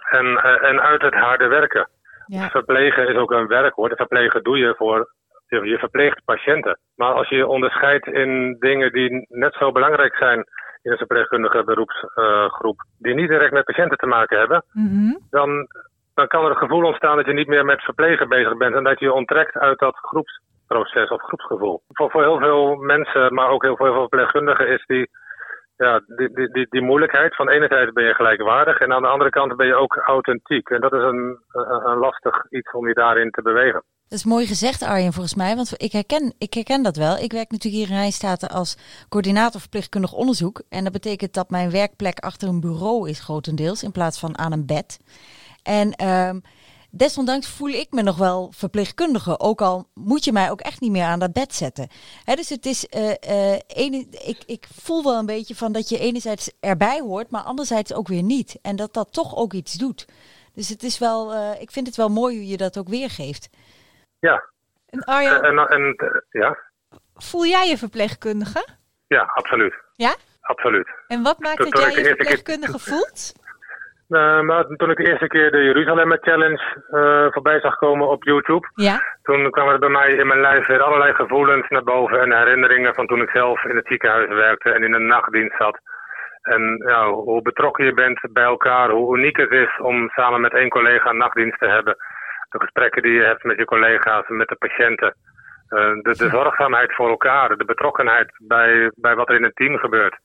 En, 0.09 0.25
eh, 0.37 0.69
en 0.69 0.81
uit 0.81 1.01
het 1.01 1.13
harde 1.13 1.47
werken. 1.47 1.89
Ja. 2.25 2.49
Verplegen 2.49 3.07
is 3.07 3.15
ook 3.15 3.31
een 3.31 3.47
werkwoord. 3.47 3.95
Verplegen 3.95 4.43
doe 4.43 4.57
je 4.57 4.73
voor. 4.77 5.13
Je, 5.47 5.65
je 5.65 5.77
verpleegt 5.77 6.25
patiënten. 6.25 6.79
Maar 6.95 7.13
als 7.13 7.29
je 7.29 7.35
je 7.35 7.47
onderscheidt 7.47 8.07
in 8.07 8.55
dingen 8.59 8.91
die 8.91 9.25
net 9.29 9.53
zo 9.53 9.71
belangrijk 9.71 10.15
zijn 10.15 10.37
in 10.81 10.91
een 10.91 10.97
verpleegkundige 10.97 11.63
beroepsgroep, 11.63 12.83
die 12.97 13.13
niet 13.13 13.29
direct 13.29 13.53
met 13.53 13.65
patiënten 13.65 13.97
te 13.97 14.05
maken 14.05 14.37
hebben, 14.39 14.65
dan, 15.29 15.67
dan 16.13 16.27
kan 16.27 16.43
er 16.43 16.49
het 16.49 16.57
gevoel 16.57 16.83
ontstaan 16.83 17.15
dat 17.15 17.25
je 17.25 17.33
niet 17.33 17.47
meer 17.47 17.65
met 17.65 17.81
verplegen 17.81 18.29
bezig 18.29 18.57
bent 18.57 18.75
en 18.75 18.83
dat 18.83 18.99
je 18.99 19.05
je 19.05 19.13
onttrekt 19.13 19.57
uit 19.57 19.79
dat 19.79 19.97
groepsproces 20.67 21.09
of 21.09 21.21
groepsgevoel. 21.21 21.81
Voor, 21.87 22.11
voor 22.11 22.21
heel 22.21 22.39
veel 22.39 22.75
mensen, 22.75 23.33
maar 23.33 23.49
ook 23.49 23.63
heel 23.63 23.75
veel, 23.75 23.93
verpleegkundigen, 23.93 24.67
is 24.67 24.85
die, 24.85 25.09
ja, 25.77 26.01
die, 26.05 26.33
die, 26.33 26.49
die, 26.51 26.67
die 26.69 26.81
moeilijkheid. 26.81 27.35
Van 27.35 27.49
enerzijds 27.49 27.91
ben 27.91 28.05
je 28.05 28.13
gelijkwaardig 28.13 28.79
en 28.79 28.93
aan 28.93 29.01
de 29.01 29.07
andere 29.07 29.29
kant 29.29 29.55
ben 29.55 29.67
je 29.67 29.75
ook 29.75 29.95
authentiek. 29.95 30.69
En 30.69 30.81
dat 30.81 30.93
is 30.93 31.01
een, 31.01 31.39
een, 31.51 31.89
een 31.89 31.97
lastig 31.97 32.45
iets 32.49 32.71
om 32.71 32.87
je 32.87 32.93
daarin 32.93 33.31
te 33.31 33.41
bewegen. 33.41 33.83
Dat 34.07 34.19
is 34.19 34.25
mooi 34.25 34.45
gezegd, 34.45 34.83
Arjen, 34.83 35.13
volgens 35.13 35.35
mij. 35.35 35.55
Want 35.55 35.73
ik 35.81 35.91
herken, 35.91 36.33
ik 36.37 36.53
herken 36.53 36.83
dat 36.83 36.95
wel. 36.95 37.17
Ik 37.17 37.31
werk 37.31 37.51
natuurlijk 37.51 37.83
hier 37.83 37.91
in 37.91 38.01
Rijnstaten 38.01 38.49
als 38.49 38.77
coördinator 39.09 39.61
verpleegkundig 39.61 40.13
onderzoek. 40.13 40.61
En 40.69 40.83
dat 40.83 40.93
betekent 40.93 41.33
dat 41.33 41.49
mijn 41.49 41.71
werkplek 41.71 42.19
achter 42.19 42.47
een 42.47 42.59
bureau 42.59 43.09
is 43.09 43.19
grotendeels, 43.19 43.83
in 43.83 43.91
plaats 43.91 44.19
van 44.19 44.37
aan 44.37 44.51
een 44.51 44.65
bed. 44.65 44.99
En 45.63 45.91
ehm, 45.91 46.39
desondanks 46.97 47.49
voel 47.49 47.69
ik 47.69 47.87
me 47.91 48.01
nog 48.01 48.17
wel 48.17 48.51
verpleegkundige. 48.51 49.39
Ook 49.39 49.61
al 49.61 49.89
moet 49.93 50.23
je 50.23 50.31
mij 50.31 50.51
ook 50.51 50.61
echt 50.61 50.79
niet 50.79 50.91
meer 50.91 51.03
aan 51.03 51.19
dat 51.19 51.33
bed 51.33 51.53
zetten. 51.53 51.87
Dus 52.25 52.49
het 52.49 52.65
is, 52.65 52.87
eh, 52.87 53.11
eh, 53.53 53.59
ene, 53.67 54.05
ik, 54.09 54.43
ik 54.45 54.67
voel 54.81 55.03
wel 55.03 55.17
een 55.19 55.25
beetje 55.25 55.55
van 55.55 55.71
dat 55.71 55.89
je 55.89 55.99
enerzijds 55.99 56.51
erbij 56.59 56.99
hoort, 56.99 57.29
maar 57.29 57.41
anderzijds 57.41 57.93
ook 57.93 58.07
weer 58.07 58.23
niet. 58.23 58.59
En 58.61 58.75
dat 58.75 58.93
dat 58.93 59.13
toch 59.13 59.35
ook 59.35 59.53
iets 59.53 59.73
doet. 59.73 60.05
Dus 60.53 60.69
het 60.69 60.83
is 60.83 60.97
wel, 60.97 61.33
eh, 61.33 61.61
ik 61.61 61.71
vind 61.71 61.87
het 61.87 61.95
wel 61.95 62.09
mooi 62.09 62.35
hoe 62.35 62.47
je 62.47 62.57
dat 62.57 62.77
ook 62.77 62.87
weergeeft. 62.87 63.49
Ja. 64.19 64.43
En 64.89 65.03
Arjan, 65.03 65.43
En, 65.43 65.57
en, 65.57 65.95
ja. 66.29 66.57
voel 67.15 67.45
jij 67.45 67.67
je 67.67 67.77
verpleegkundige? 67.77 68.67
ja, 69.07 69.31
absoluut. 69.33 69.73
Ja? 69.93 70.15
Absoluut. 70.41 70.89
En 71.07 71.23
wat 71.23 71.39
maakt 71.39 71.57
dat 71.57 71.77
jij 71.77 71.95
je 71.95 72.05
verpleegkundige 72.05 72.79
voelt? 72.79 73.33
Eh, 74.09 74.39
maar 74.41 74.65
toen 74.65 74.89
ik 74.89 74.97
de 74.97 75.07
eerste 75.09 75.27
keer 75.27 75.51
de 75.51 75.63
Jeruzalem 75.63 76.17
Challenge 76.21 76.83
eh, 76.89 77.27
voorbij 77.33 77.59
zag 77.59 77.75
komen 77.77 78.07
op 78.07 78.23
YouTube, 78.23 78.67
Ja. 78.73 78.99
toen 79.23 79.49
kwamen 79.51 79.73
er 79.73 79.79
bij 79.79 79.89
mij 79.89 80.11
in 80.13 80.27
mijn 80.27 80.41
lijf 80.41 80.67
weer 80.67 80.81
allerlei 80.81 81.13
gevoelens 81.13 81.67
naar 81.69 81.83
boven 81.83 82.19
en 82.21 82.37
herinneringen 82.37 82.95
van 82.95 83.07
toen 83.07 83.21
ik 83.21 83.29
zelf 83.29 83.63
in 83.63 83.75
het 83.75 83.87
ziekenhuis 83.87 84.27
werkte 84.27 84.71
en 84.71 84.83
in 84.83 84.93
een 84.93 85.07
nachtdienst 85.07 85.57
zat. 85.57 85.79
En 86.41 86.83
ja, 86.87 87.09
hoe 87.09 87.41
betrokken 87.41 87.85
je 87.85 87.93
bent 87.93 88.19
bij 88.31 88.43
elkaar, 88.43 88.89
hoe 88.89 89.17
uniek 89.17 89.37
het 89.37 89.51
is 89.51 89.79
om 89.79 90.09
samen 90.09 90.41
met 90.41 90.53
één 90.53 90.69
collega 90.69 91.09
een 91.09 91.17
nachtdienst 91.17 91.59
te 91.59 91.67
hebben. 91.67 91.95
De 92.49 92.59
gesprekken 92.59 93.01
die 93.01 93.11
je 93.13 93.23
hebt 93.23 93.43
met 93.43 93.57
je 93.57 93.65
collega's, 93.65 94.27
met 94.27 94.47
de 94.47 94.55
patiënten. 94.55 95.15
Eh, 95.69 95.79
de, 95.79 96.15
de 96.17 96.29
zorgzaamheid 96.29 96.93
voor 96.95 97.09
elkaar, 97.09 97.57
de 97.57 97.65
betrokkenheid 97.65 98.31
bij, 98.47 98.91
bij 98.95 99.15
wat 99.15 99.29
er 99.29 99.35
in 99.35 99.43
het 99.43 99.55
team 99.55 99.77
gebeurt. 99.77 100.17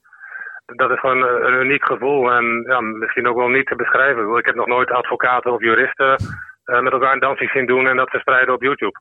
Dat 0.75 0.91
is 0.91 0.99
gewoon 0.99 1.23
een, 1.23 1.45
een 1.45 1.65
uniek 1.65 1.85
gevoel 1.85 2.31
en 2.31 2.63
ja, 2.67 2.79
misschien 2.81 3.27
ook 3.27 3.37
wel 3.37 3.47
niet 3.47 3.67
te 3.67 3.75
beschrijven. 3.75 4.37
Ik 4.37 4.45
heb 4.45 4.55
nog 4.55 4.67
nooit 4.67 4.91
advocaten 4.91 5.51
of 5.51 5.61
juristen 5.61 6.15
eh, 6.63 6.79
met 6.79 6.93
elkaar 6.93 7.13
een 7.13 7.19
dansje 7.19 7.49
zien 7.53 7.65
doen 7.65 7.87
en 7.87 7.97
dat 7.97 8.09
verspreiden 8.09 8.53
op 8.53 8.61
YouTube. 8.61 8.99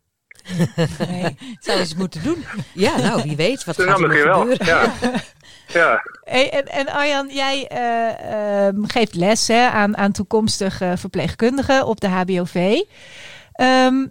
Nee, 0.98 1.36
zou 1.60 1.76
je 1.76 1.82
eens 1.82 1.94
moeten 1.94 2.22
doen. 2.22 2.44
Ja, 2.74 2.96
nou, 2.96 3.22
wie 3.22 3.36
weet 3.36 3.64
wat 3.64 3.76
gaat 3.76 3.86
nou, 3.86 4.02
er 4.02 4.08
nog 4.08 4.08
misschien 4.08 4.30
wel. 4.30 4.40
gebeuren. 4.40 4.66
Ja. 4.66 4.92
ja. 5.80 6.02
Hey, 6.24 6.50
en, 6.50 6.64
en 6.64 6.88
Arjan, 6.88 7.28
jij 7.28 7.66
eh, 7.68 8.66
ehm, 8.66 8.84
geeft 8.84 9.14
les 9.14 9.48
hè, 9.48 9.68
aan, 9.68 9.96
aan 9.96 10.12
toekomstige 10.12 10.94
verpleegkundigen 10.96 11.86
op 11.86 12.00
de 12.00 12.08
HBOV. 12.08 12.80
Ehm, 13.52 14.06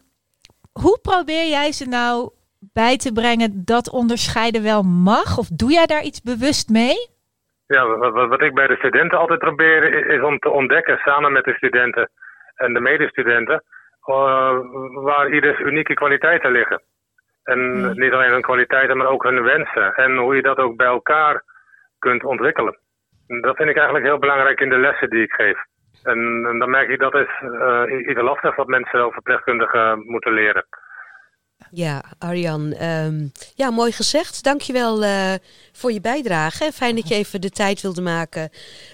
hoe 0.72 1.00
probeer 1.02 1.48
jij 1.48 1.72
ze 1.72 1.86
nou 1.86 2.30
bij 2.60 2.98
te 2.98 3.12
brengen 3.12 3.66
dat 3.66 3.90
onderscheiden 3.90 4.64
wel 4.64 4.84
mag? 4.84 5.38
Of 5.38 5.48
doe 5.48 5.72
jij 5.72 5.86
daar 5.86 6.04
iets 6.04 6.22
bewust 6.22 6.70
mee? 6.70 7.10
Ja, 7.76 7.86
wat, 8.12 8.42
ik 8.42 8.54
bij 8.54 8.68
de 8.68 8.76
studenten 8.76 9.18
altijd 9.18 9.40
probeer 9.40 9.84
is 10.08 10.22
om 10.22 10.40
te 10.40 10.50
ontdekken 10.50 10.98
samen 10.98 11.32
met 11.32 11.44
de 11.44 11.54
studenten 11.54 12.10
en 12.56 12.74
de 12.74 12.80
medestudenten 12.80 13.64
eh, 14.04 14.60
waar 14.94 15.30
ieders 15.30 15.60
unieke 15.60 15.94
kwaliteiten 15.94 16.52
liggen. 16.52 16.82
En 17.44 17.82
niet 18.00 18.12
alleen 18.12 18.32
hun 18.32 18.42
kwaliteiten, 18.42 18.98
maar 18.98 19.08
ook 19.08 19.24
hun 19.24 19.44
wensen. 19.44 19.94
En 19.96 20.18
hoe 20.18 20.36
je 20.36 20.42
dat 20.42 20.58
ook 20.58 20.76
bij 20.76 20.88
elkaar 20.88 21.44
kunt 22.00 22.24
ontwikkelen. 22.24 22.78
En 23.28 23.42
Dat 23.42 23.56
vind 23.56 23.70
ik 23.70 23.76
eigenlijk 23.76 24.06
heel 24.06 24.20
belangrijk 24.20 24.60
in 24.60 24.70
de 24.70 24.78
lessen 24.78 25.10
die 25.10 25.24
ik 25.24 25.32
geef. 25.32 25.58
En, 26.04 26.46
en 26.50 26.60
dan 26.60 26.70
merk 26.70 26.90
ik 26.90 27.00
dat 27.00 27.16
is 27.16 27.42
eh, 27.42 27.84
iets 28.08 28.22
lastig 28.22 28.56
wat 28.56 28.68
mensen 28.68 29.00
over 29.00 29.14
verpleegkundigen 29.14 30.04
moeten 30.06 30.34
leren. 30.34 30.66
Ja, 31.72 32.04
Arjan, 32.18 32.74
ehm, 32.74 33.28
ja, 33.56 33.70
mooi 33.72 33.92
gezegd. 33.92 34.44
Dankjewel 34.44 35.04
eh 35.04 35.34
voor 35.72 35.92
je 35.92 36.02
bijdrage. 36.02 36.66
En 36.66 36.74
Fijn 36.74 36.96
dat 36.96 37.08
je 37.08 37.16
even 37.22 37.42
de 37.42 37.50
tijd 37.50 37.82
wilde 37.82 38.02
maken 38.02 38.50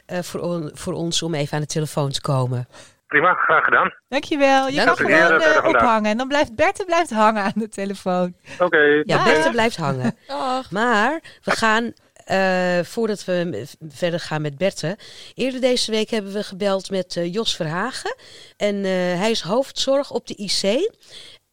eh, 0.05 0.19
voor, 0.21 0.39
on- 0.41 0.71
voor 0.73 0.93
ons 0.93 1.21
om 1.21 1.33
even 1.33 1.53
aan 1.55 1.61
de 1.61 1.67
telefoon 1.67 2.11
te 2.11 2.21
komen. 2.21 2.67
Prima, 3.07 3.33
graag 3.33 3.63
gedaan. 3.63 3.93
Dankjewel. 4.07 4.67
Je 4.67 4.75
Dank 4.85 4.97
kan 4.97 5.07
je. 5.07 5.13
gewoon 5.15 5.41
vandaag. 5.41 5.65
ophangen. 5.65 6.11
En 6.11 6.17
dan 6.17 6.27
blijft 6.27 6.55
Berthe 6.55 6.85
blijft 6.85 7.09
hangen 7.09 7.43
aan 7.43 7.51
de 7.55 7.69
telefoon. 7.69 8.35
Oké. 8.59 8.77
Ja, 8.77 9.03
Dag. 9.03 9.23
Berthe 9.25 9.49
blijft 9.51 9.77
hangen. 9.77 10.17
Maar 10.69 11.21
we 11.43 11.51
gaan, 11.51 11.93
eh, 12.25 12.79
voordat 12.83 13.25
we 13.25 13.65
verder 13.89 14.19
gaan 14.19 14.41
met 14.41 14.57
Berthe. 14.57 14.97
Eerder 15.33 15.61
deze 15.61 15.91
week 15.91 16.09
hebben 16.09 16.33
we 16.33 16.43
gebeld 16.43 16.89
met 16.89 17.13
Jos 17.23 17.55
Verhagen. 17.55 18.15
En 18.57 18.75
eh, 18.75 18.91
hij 18.91 19.31
is 19.31 19.41
hoofdzorg 19.41 20.11
op 20.11 20.27
de 20.27 20.35
IC. 20.35 20.91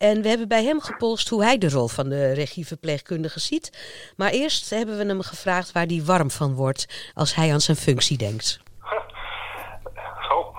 En 0.09 0.23
we 0.23 0.29
hebben 0.29 0.49
bij 0.49 0.65
hem 0.65 0.81
gepolst 0.81 1.29
hoe 1.29 1.45
hij 1.45 1.59
de 1.59 1.69
rol 1.69 1.89
van 1.89 2.09
de 2.09 2.33
regieverpleegkundige 2.33 3.41
ziet. 3.41 3.67
Maar 4.17 4.31
eerst 4.31 4.71
hebben 4.71 4.99
we 4.99 5.05
hem 5.07 5.23
gevraagd 5.23 5.73
waar 5.73 5.87
hij 5.87 6.03
warm 6.07 6.31
van 6.31 6.55
wordt 6.55 7.13
als 7.15 7.35
hij 7.35 7.53
aan 7.53 7.61
zijn 7.61 7.77
functie 7.77 8.19
denkt. 8.19 8.61
Zo. 10.29 10.55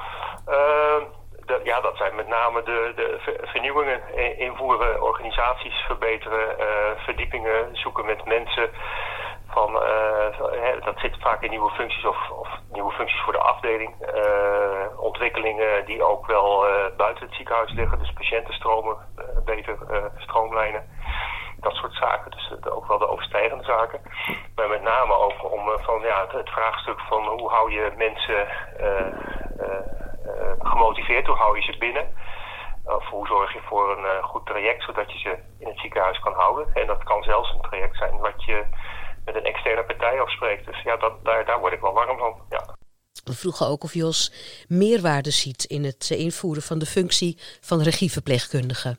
De- 1.45 1.61
ja, 1.63 1.81
dat 1.81 1.97
zijn 1.97 2.15
met 2.15 2.27
name 2.27 2.63
de, 2.63 2.93
de 2.95 3.17
ver- 3.19 3.47
vernieuwingen. 3.47 3.99
Invoeren, 4.37 5.03
organisaties 5.03 5.75
verbeteren, 5.87 6.59
eh, 6.59 7.03
verdiepingen 7.05 7.69
zoeken 7.73 8.05
met 8.05 8.25
mensen. 8.25 8.69
Van, 9.53 9.83
eh, 9.83 10.85
dat 10.85 10.99
zit 10.99 11.17
vaak 11.19 11.41
in 11.41 11.49
nieuwe 11.49 11.69
functies 11.69 12.05
of, 12.05 12.29
of 12.29 12.47
nieuwe 12.71 12.91
functies 12.91 13.21
voor 13.21 13.33
de 13.33 13.39
afdeling. 13.39 14.01
Eh, 14.01 14.99
ontwikkelingen 14.99 15.85
die 15.85 16.03
ook 16.03 16.27
wel 16.27 16.67
eh, 16.67 16.95
buiten 16.97 17.25
het 17.25 17.35
ziekenhuis 17.35 17.71
liggen. 17.71 17.99
Dus 17.99 18.13
patiëntenstromen 18.13 18.97
beter 19.45 19.77
stroomlijnen. 20.17 20.83
Dat 21.59 21.73
soort 21.73 21.93
zaken. 21.93 22.31
Dus 22.31 22.53
ook 22.69 22.87
wel 22.87 22.97
de 22.97 23.07
overstijgende 23.07 23.63
zaken. 23.63 24.01
Maar 24.55 24.69
met 24.69 24.81
name 24.81 25.13
ook 25.13 25.51
om 25.51 25.79
van, 25.79 26.01
ja, 26.01 26.25
het, 26.27 26.49
vraagstuk 26.49 26.99
van 26.99 27.27
hoe 27.27 27.49
hou 27.49 27.71
je 27.71 27.91
mensen 27.97 28.47
gemotiveerd, 30.59 31.27
hoe 31.27 31.35
hou 31.35 31.55
je 31.55 31.61
ze 31.61 31.77
binnen? 31.77 32.07
Of 32.85 33.05
hoe 33.05 33.27
zorg 33.27 33.53
je 33.53 33.61
voor 33.61 33.97
een 33.97 34.23
goed 34.23 34.45
traject 34.45 34.83
zodat 34.83 35.11
je 35.11 35.19
ze 35.19 35.37
in 35.59 35.67
het 35.67 35.79
ziekenhuis 35.79 36.19
kan 36.19 36.33
houden? 36.33 36.67
En 36.73 36.87
dat 36.87 37.03
kan 37.03 37.23
zelfs 37.23 37.53
een 37.53 37.61
traject 37.61 37.97
zijn 37.97 38.17
wat 38.17 38.43
je 38.43 38.65
met 39.25 39.35
een 39.35 39.43
externe 39.43 39.83
partij 39.83 40.19
afspreekt. 40.19 40.65
Dus 40.65 40.81
ja, 40.81 40.97
dat, 40.97 41.13
daar, 41.23 41.45
daar 41.45 41.59
word 41.59 41.73
ik 41.73 41.81
wel 41.81 41.93
warm 41.93 42.17
van. 42.17 42.35
Ja. 42.49 42.75
We 43.23 43.33
vroegen 43.33 43.67
ook 43.67 43.83
of 43.83 43.93
Jos 43.93 44.31
meerwaarde 44.67 45.31
ziet 45.31 45.63
in 45.63 45.83
het 45.83 46.09
invoeren 46.09 46.63
van 46.63 46.79
de 46.79 46.85
functie 46.85 47.37
van 47.61 47.81
regieverpleegkundige. 47.81 48.97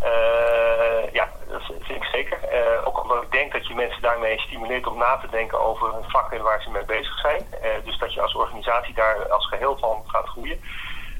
Eh, 0.00 1.12
ja, 1.12 1.28
dat 1.48 1.62
vind 1.62 2.02
ik 2.02 2.04
zeker. 2.04 2.38
Eh, 2.42 2.86
ook 2.86 3.02
omdat 3.02 3.22
ik 3.22 3.32
denk 3.32 3.52
dat 3.52 3.66
je 3.66 3.74
mensen 3.74 4.02
daarmee 4.02 4.38
stimuleert 4.38 4.86
om 4.86 4.98
na 4.98 5.16
te 5.16 5.28
denken 5.30 5.60
over 5.60 5.94
hun 5.94 6.10
vak 6.10 6.32
en 6.32 6.42
waar 6.42 6.62
ze 6.62 6.70
mee 6.70 6.84
bezig 6.84 7.18
zijn. 7.18 7.46
Eh, 7.62 7.70
dus 7.84 7.98
dat 7.98 8.14
je 8.14 8.20
als 8.20 8.34
organisatie 8.34 8.94
daar 8.94 9.28
als 9.28 9.48
geheel 9.48 9.78
van 9.78 10.02
gaat 10.06 10.28
groeien. 10.28 10.60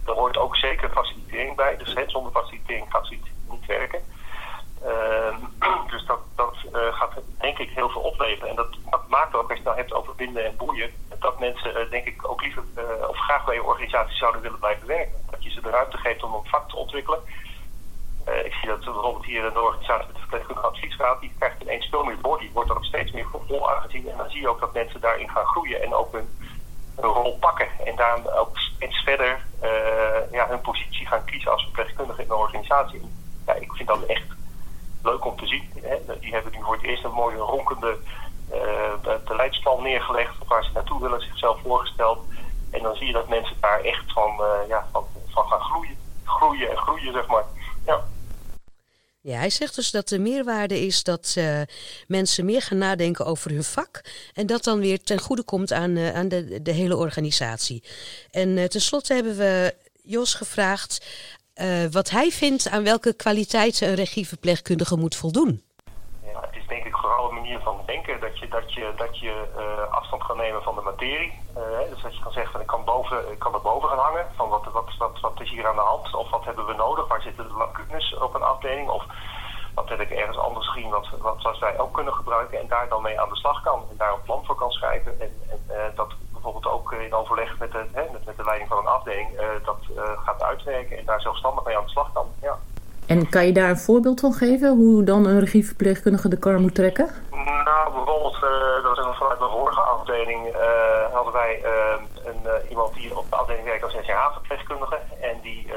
Daar 0.05 0.14
hoort 0.14 0.37
ook 0.37 0.57
zeker 0.57 0.91
facilitering 0.91 1.57
bij. 1.57 1.76
Dus 1.76 1.95
hè, 1.95 2.03
zonder 2.07 2.33
facilitering 2.33 2.87
gaat 2.89 3.11
niet 3.51 3.66
werken. 3.66 4.03
Ehm, 4.85 5.37
dus 5.93 6.07
dat, 6.07 6.20
dat 6.37 6.55
eh, 6.72 6.95
gaat 6.95 7.12
denk 7.39 7.59
ik 7.59 7.70
heel 7.70 7.89
veel 7.89 8.01
opleveren. 8.01 8.49
En 8.49 8.57
dat, 8.57 8.68
maakt 9.09 9.35
ook, 9.35 9.41
als 9.41 9.49
je 9.49 9.55
het 9.55 9.64
nou 9.64 9.76
hebt 9.76 9.93
over 9.93 10.14
binden 10.14 10.45
en 10.45 10.57
boeien, 10.57 10.91
dat 11.18 11.39
mensen 11.39 11.76
eh, 11.76 11.91
denk 11.91 12.07
ik 12.07 12.31
ook 12.31 12.43
liever 12.43 12.62
eh, 12.74 13.09
of 13.09 13.16
graag 13.16 13.45
bij 13.45 13.55
je 13.55 13.64
organisatie 13.64 14.16
zouden 14.16 14.41
willen 14.41 14.59
blijven 14.59 14.87
werken. 14.87 15.24
Dat 15.31 15.45
je 15.45 15.51
ze 15.51 15.61
de 15.61 15.70
ruimte 15.70 15.97
geeft 15.97 16.22
om 16.22 16.35
een 16.35 16.45
vak 16.45 16.68
te 16.68 16.76
ontwikkelen. 16.76 17.20
Ik 18.45 18.53
zie 18.53 18.68
dat 18.68 18.85
bijvoorbeeld 18.85 19.24
hier 19.24 19.45
in 19.45 19.53
de 19.53 19.61
organisatie 19.61 20.07
met 20.07 20.14
de 20.14 20.20
verpleegkundige 20.20 20.66
adviesraad, 20.66 21.20
die 21.20 21.33
krijgt 21.39 21.62
ineens 21.62 21.87
veel 21.87 22.05
meer 22.05 22.16
die 22.39 22.51
wordt 22.53 22.70
er 22.70 22.76
ook 22.76 22.85
steeds 22.85 23.12
meer 23.12 23.26
voor 23.31 23.68
aangezien. 23.68 24.09
En 24.09 24.16
dan 24.16 24.31
zie 24.31 24.41
je 24.41 24.49
ook 24.49 24.61
dat 24.61 24.74
mensen 24.74 25.01
daarin 25.01 25.31
gaan 25.31 25.47
groeien 25.47 25.83
en 25.83 25.95
ook 25.95 26.12
hun 26.12 26.28
rol 26.97 27.39
pakken. 27.39 27.68
En 27.85 27.97
daar 27.97 28.39
ook 28.39 28.59
steeds 28.59 29.03
verder 29.03 29.45
ja, 30.31 30.49
hun 30.49 30.61
positie 30.61 31.07
gaan 31.07 31.24
kiezen 31.24 31.53
als 31.53 31.62
verpleegkundige 31.62 32.22
in 32.22 32.28
de 32.28 32.35
organisatie. 32.35 33.01
Ja, 33.47 33.55
ik 33.55 33.72
vind 33.72 33.89
dat 33.89 34.03
echt 34.03 34.26
leuk 35.03 35.25
om 35.25 35.37
te 35.37 35.47
zien. 35.47 35.71
Hè. 35.83 36.19
Die 36.21 36.33
hebben 36.33 36.53
nu 36.53 36.59
voor 36.63 36.75
het 36.75 36.85
eerst 36.85 37.05
een 37.05 37.11
mooie 37.11 37.37
ronkende 37.37 37.97
eh, 38.51 39.15
beleidsplan 39.25 39.83
neergelegd 39.83 40.35
waar 40.47 40.65
ze 40.65 40.71
naartoe 40.75 41.01
willen, 41.01 41.21
zichzelf 41.21 41.61
voorgesteld. 41.63 42.19
En 42.71 42.83
dan 42.83 42.95
zie 42.97 43.07
je 43.07 43.13
dat 43.13 43.29
mensen 43.29 43.57
daar 43.61 43.81
echt 43.81 44.13
van, 44.13 44.31
eh, 44.31 44.69
ja, 44.69 44.89
van, 44.93 45.05
van 45.29 45.49
gaan 45.49 45.61
groeien. 45.61 45.97
Groeien 46.25 46.71
en 46.71 46.77
groeien, 46.77 47.13
zeg 47.13 47.27
maar. 47.27 47.45
Ja. 47.87 48.05
Ja, 49.23 49.39
hij 49.39 49.51
zegt 49.51 49.75
dus 49.75 49.91
dat 49.91 50.09
de 50.09 50.19
meerwaarde 50.19 50.87
is 50.87 51.03
dat 51.03 51.35
eh, 51.37 51.61
mensen 52.07 52.45
meer 52.45 52.63
gaan 52.63 52.79
nadenken 52.79 53.27
over 53.27 53.51
hun 53.51 53.65
vak. 53.65 54.01
En 54.35 54.47
dat 54.47 54.65
dan 54.65 54.79
weer 54.79 55.03
ten 55.03 55.21
goede 55.21 55.43
komt 55.43 55.73
aan, 55.73 55.99
aan 55.99 56.29
de, 56.29 56.63
de 56.63 56.73
hele 56.73 56.97
organisatie. 56.97 57.83
En 58.31 58.49
uh, 58.49 58.65
tenslotte 58.65 59.15
hebben 59.15 59.37
we 59.37 59.75
Jos 60.03 60.35
gevraagd 60.35 61.07
uh, 61.61 61.87
wat 61.91 62.11
hij 62.11 62.31
vindt 62.31 62.71
aan 62.71 62.85
welke 62.85 63.13
kwaliteiten 63.15 63.89
een 63.89 63.95
regieverpleegkundige 63.95 64.97
moet 64.97 65.17
voldoen. 65.17 65.63
Ja, 66.23 66.41
het 66.41 66.57
is 66.57 66.67
denk 66.67 66.85
ik 66.85 66.97
vooral 66.97 67.29
een 67.29 67.35
manier 67.35 67.61
van 67.61 67.77
denken 67.87 68.21
dat 68.21 68.39
je, 68.39 68.49
dat 68.49 68.73
je, 68.73 68.93
dat 68.97 69.19
je 69.19 69.35
uh, 69.59 69.93
afstand 69.93 70.27
kan 70.27 70.37
nemen 70.37 70.63
van 70.63 70.75
de 70.75 70.81
materie. 70.81 71.33
Uh, 71.57 71.91
dus 71.91 72.03
dat 72.03 72.17
je 72.17 72.23
kan 72.23 72.33
zeggen 72.33 72.61
ik 72.61 72.67
kan, 72.67 72.85
boven, 72.85 73.39
kan 73.39 73.55
er 73.55 73.61
boven 73.61 73.89
gaan 73.89 73.99
hangen 73.99 74.27
van 74.37 74.49
wat, 74.49 74.65
wat, 74.99 75.21
wat, 75.21 75.41
is 75.41 75.51
hier 75.51 75.67
aan 75.67 75.75
de 75.75 75.81
hand 75.81 76.15
of 76.15 76.31
wat 76.31 76.45
hebben 76.45 76.67
we 76.67 76.75
nodig, 76.75 77.09
waar 77.09 77.23
zitten 77.23 77.49
de 77.49 77.55
lacunes 77.55 78.17
op 78.19 78.35
een 78.35 78.43
afdeling 78.43 78.89
of 78.89 79.05
wat 79.75 79.89
heb 79.89 80.01
ik 80.01 80.11
ergens 80.11 80.39
anders 80.39 80.69
gezien 80.69 80.91
wat, 80.91 81.09
wat, 81.43 81.59
wij 81.59 81.79
ook 81.79 81.95
kunnen 81.95 82.15
gebruiken 82.15 82.61
en 82.61 82.69
daar 82.69 82.89
dan 82.89 83.03
mee 83.03 83.21
aan 83.21 83.29
de 83.29 83.37
slag 83.37 83.63
kan 83.63 83.83
en 83.91 83.97
daar 83.97 84.13
een 84.13 84.23
plan 84.23 84.45
voor 84.45 84.55
kan 84.55 84.71
schrijven 84.71 85.21
en, 85.21 85.33
en 85.49 85.93
dat 85.95 86.13
bijvoorbeeld 86.43 86.74
ook 86.74 86.93
in 86.93 87.14
overleg 87.14 87.59
met 87.59 87.72
de, 87.72 87.84
hè, 87.93 88.03
met, 88.12 88.24
met 88.24 88.36
de 88.36 88.45
leiding 88.45 88.68
van 88.68 88.78
een 88.78 88.86
afdeling 88.86 89.28
dat 89.64 89.78
gaat 90.24 90.43
uitwerken 90.43 90.99
en 90.99 91.05
daar 91.05 91.20
zelfstandig 91.20 91.64
mee 91.64 91.76
aan 91.76 91.84
de 91.84 91.91
slag 91.91 92.12
kan. 92.12 92.26
Ja. 92.43 92.59
En 93.07 93.28
kan 93.28 93.47
je 93.47 93.53
daar 93.53 93.68
een 93.68 93.78
voorbeeld 93.78 94.20
van 94.20 94.32
geven, 94.32 94.76
hoe 94.76 95.05
dan 95.05 95.26
een 95.26 95.41
regieverpleegkundige 95.41 96.28
de 96.28 96.38
kar 96.38 96.61
moet 96.61 96.74
trekken? 96.74 97.09
Nou, 97.64 97.93
bijvoorbeeld, 97.93 98.41
dat 98.82 98.99
is 98.99 99.16
vanuit 99.18 99.38
mijn 99.38 99.51
vorige 99.51 99.80
afdeling, 99.80 100.57
hadden 101.12 101.32
wij 101.32 101.64
een, 102.24 102.68
iemand 102.68 102.95
die 102.95 103.18
op 103.18 103.30
de 103.30 103.36
afdeling 103.36 103.64
werkt 103.64 103.82
als 103.82 103.93
SCH-verpleegkundige. 103.93 104.99
En 105.20 105.41
die 105.43 105.72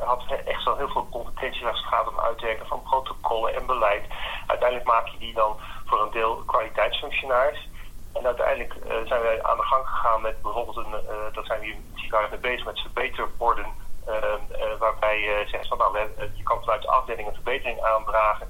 had 0.00 0.22
echt 0.44 0.64
wel 0.64 0.76
heel 0.76 0.88
veel 0.88 1.06
competenties 1.10 1.66
als 1.66 1.78
het 1.78 1.88
gaat 1.88 2.08
om 2.08 2.20
uitwerken 2.20 2.66
van 2.66 2.82
protocollen 2.82 3.54
en 3.54 3.66
beleid. 3.66 4.04
Uiteindelijk 4.46 4.88
maak 4.88 5.06
je 5.06 5.18
die 5.18 5.34
dan 5.34 5.56
voor 5.86 6.00
een 6.00 6.12
deel 6.12 6.42
kwaliteitsfunctionaris. 6.46 7.68
En 8.14 8.26
uiteindelijk 8.26 8.74
zijn 9.04 9.22
wij 9.22 9.42
aan 9.42 9.56
de 9.56 9.62
gang 9.62 9.88
gegaan 9.88 10.22
met 10.22 10.42
bijvoorbeeld, 10.42 10.76
een, 10.76 10.94
dat 11.32 11.46
zijn 11.46 11.60
we 11.60 11.66
hier 11.66 12.28
mee 12.30 12.38
bezig 12.40 12.64
met 12.64 12.80
verbeterborden. 12.80 13.66
Uh, 14.08 14.78
waarbij 14.78 15.20
je 15.20 15.44
zegt 15.46 15.68
van 15.68 15.78
nou, 15.78 15.98
je 16.34 16.42
kan 16.42 16.60
vanuit 16.60 16.82
de 16.82 16.88
afdeling 16.88 17.28
een 17.28 17.34
verbetering 17.34 17.82
aandragen. 17.82 18.48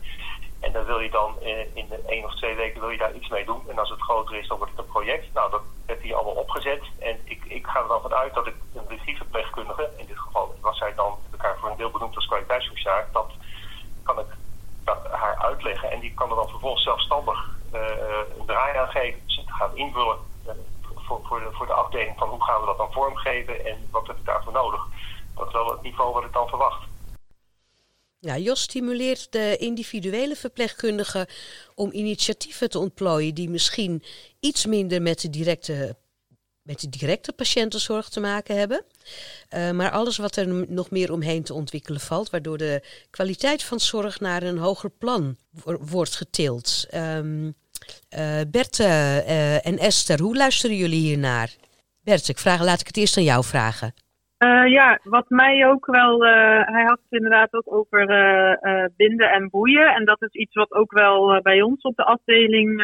En 0.60 0.72
dan 0.72 0.84
wil 0.84 1.00
je 1.00 1.10
dan 1.10 1.40
in, 1.40 1.70
in 1.74 1.88
één 2.06 2.24
of 2.24 2.34
twee 2.34 2.54
weken 2.54 2.80
wil 2.80 2.90
je 2.90 2.98
daar 2.98 3.14
iets 3.14 3.28
mee 3.28 3.44
doen. 3.44 3.62
En 3.68 3.78
als 3.78 3.90
het 3.90 4.00
groter 4.00 4.36
is, 4.36 4.48
dan 4.48 4.56
wordt 4.58 4.72
het 4.72 4.84
een 4.84 4.92
project. 4.92 5.32
Nou, 5.32 5.50
dat 5.50 5.62
werd 5.86 6.02
hier 6.02 6.14
allemaal 6.14 6.34
opgezet. 6.34 6.82
En 6.98 7.20
ik, 7.24 7.44
ik 7.44 7.66
ga 7.66 7.80
er 7.80 7.88
dan 7.88 8.00
vanuit 8.00 8.34
dat 8.34 8.46
ik 8.46 8.54
een 8.74 8.88
regieverpleegkundige, 8.88 9.90
in 9.96 10.06
dit 10.06 10.18
geval 10.18 10.54
was 10.60 10.78
zij 10.78 10.94
dan 10.94 11.18
elkaar 11.32 11.56
voor 11.58 11.70
een 11.70 11.76
deel 11.76 11.90
benoemd 11.90 12.16
als 12.16 12.26
kwaliteitsfunctionaris, 12.26 13.12
dat 13.12 13.32
kan 14.02 14.18
ik 14.18 14.26
haar 15.10 15.36
uitleggen. 15.38 15.90
En 15.90 16.00
die 16.00 16.14
kan 16.14 16.30
er 16.30 16.36
dan 16.36 16.48
vervolgens 16.48 16.84
zelfstandig 16.84 17.50
een 17.72 18.46
draai 18.46 18.76
aan 18.76 18.88
geven. 18.88 19.20
Gaat 19.58 19.74
invullen 19.74 20.18
voor, 21.06 21.20
voor, 21.24 21.40
de, 21.40 21.48
voor 21.52 21.66
de 21.66 21.72
afdeling 21.72 22.18
van 22.18 22.28
hoe 22.28 22.44
gaan 22.44 22.60
we 22.60 22.66
dat 22.66 22.76
dan 22.76 22.92
vormgeven 22.92 23.66
en 23.66 23.76
wat 23.90 24.06
heb 24.06 24.18
ik 24.18 24.24
daarvoor 24.24 24.52
nodig. 24.52 24.86
Dat 25.34 25.46
is 25.46 25.52
wel 25.52 25.70
het 25.70 25.82
niveau 25.82 26.12
wat 26.12 26.24
ik 26.24 26.32
dan 26.32 26.48
verwacht. 26.48 26.82
Ja, 28.18 28.38
Jos 28.38 28.60
stimuleert 28.60 29.32
de 29.32 29.56
individuele 29.56 30.36
verpleegkundigen 30.36 31.26
om 31.74 31.92
initiatieven 31.92 32.70
te 32.70 32.78
ontplooien 32.78 33.34
die 33.34 33.50
misschien 33.50 34.02
iets 34.40 34.66
minder 34.66 35.02
met 35.02 35.20
de 35.20 35.30
directe, 35.30 35.96
met 36.62 36.80
de 36.80 36.88
directe 36.88 37.32
patiëntenzorg 37.32 38.08
te 38.08 38.20
maken 38.20 38.56
hebben. 38.56 38.84
Uh, 39.50 39.70
maar 39.70 39.90
alles 39.90 40.16
wat 40.16 40.36
er 40.36 40.70
nog 40.70 40.90
meer 40.90 41.12
omheen 41.12 41.42
te 41.42 41.54
ontwikkelen 41.54 42.00
valt, 42.00 42.30
waardoor 42.30 42.58
de 42.58 42.82
kwaliteit 43.10 43.62
van 43.62 43.80
zorg 43.80 44.20
naar 44.20 44.42
een 44.42 44.58
hoger 44.58 44.90
plan 44.90 45.36
wordt 45.80 46.16
getild. 46.16 46.86
Um, 46.94 47.54
uh, 48.18 48.40
Bert 48.50 48.78
uh, 48.78 49.66
en 49.66 49.78
Esther, 49.78 50.20
hoe 50.20 50.36
luisteren 50.36 50.76
jullie 50.76 51.00
hiernaar? 51.08 51.48
Bert, 52.04 52.28
ik 52.28 52.38
vraag, 52.38 52.64
laat 52.64 52.80
ik 52.80 52.86
het 52.86 52.96
eerst 52.96 53.16
aan 53.16 53.32
jou 53.32 53.44
vragen. 53.44 53.92
Uh, 54.38 54.66
ja, 54.72 54.98
wat 55.02 55.24
mij 55.28 55.66
ook 55.66 55.86
wel. 55.86 56.20
Hij 56.74 56.84
had 56.84 56.98
het 57.02 57.12
inderdaad 57.12 57.52
ook 57.54 57.72
over 57.74 58.06
binden 58.96 59.30
en 59.30 59.48
boeien. 59.50 59.94
En 59.94 60.04
dat 60.04 60.22
is 60.22 60.32
iets 60.32 60.54
wat 60.54 60.72
ook 60.72 60.92
wel 60.92 61.40
bij 61.42 61.62
ons 61.62 61.82
op 61.82 61.96
de 61.96 62.04
afdeling 62.04 62.82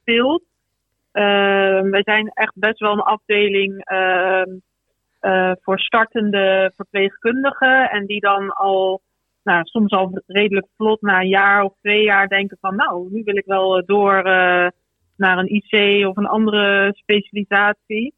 speelt. 0.00 0.42
wij 1.90 2.02
zijn 2.02 2.28
echt 2.28 2.52
best 2.54 2.78
wel 2.78 2.92
een 2.92 3.00
afdeling 3.00 3.84
voor 5.62 5.78
startende 5.78 6.72
verpleegkundigen. 6.76 7.90
En 7.90 8.06
die 8.06 8.20
dan 8.20 8.50
al, 8.52 9.00
nou, 9.46 9.64
soms 9.64 9.92
al 9.92 10.22
redelijk 10.26 10.66
vlot 10.76 11.00
na 11.00 11.20
een 11.20 11.28
jaar 11.28 11.62
of 11.62 11.74
twee 11.80 12.02
jaar 12.02 12.28
denken 12.28 12.58
van, 12.60 12.76
nou, 12.76 13.08
nu 13.10 13.22
wil 13.24 13.36
ik 13.36 13.46
wel 13.46 13.84
door 13.84 14.22
naar 15.16 15.38
een 15.38 15.54
IC 15.54 16.06
of 16.06 16.16
een 16.16 16.26
andere 16.26 16.94
specialisatie. 16.94 18.14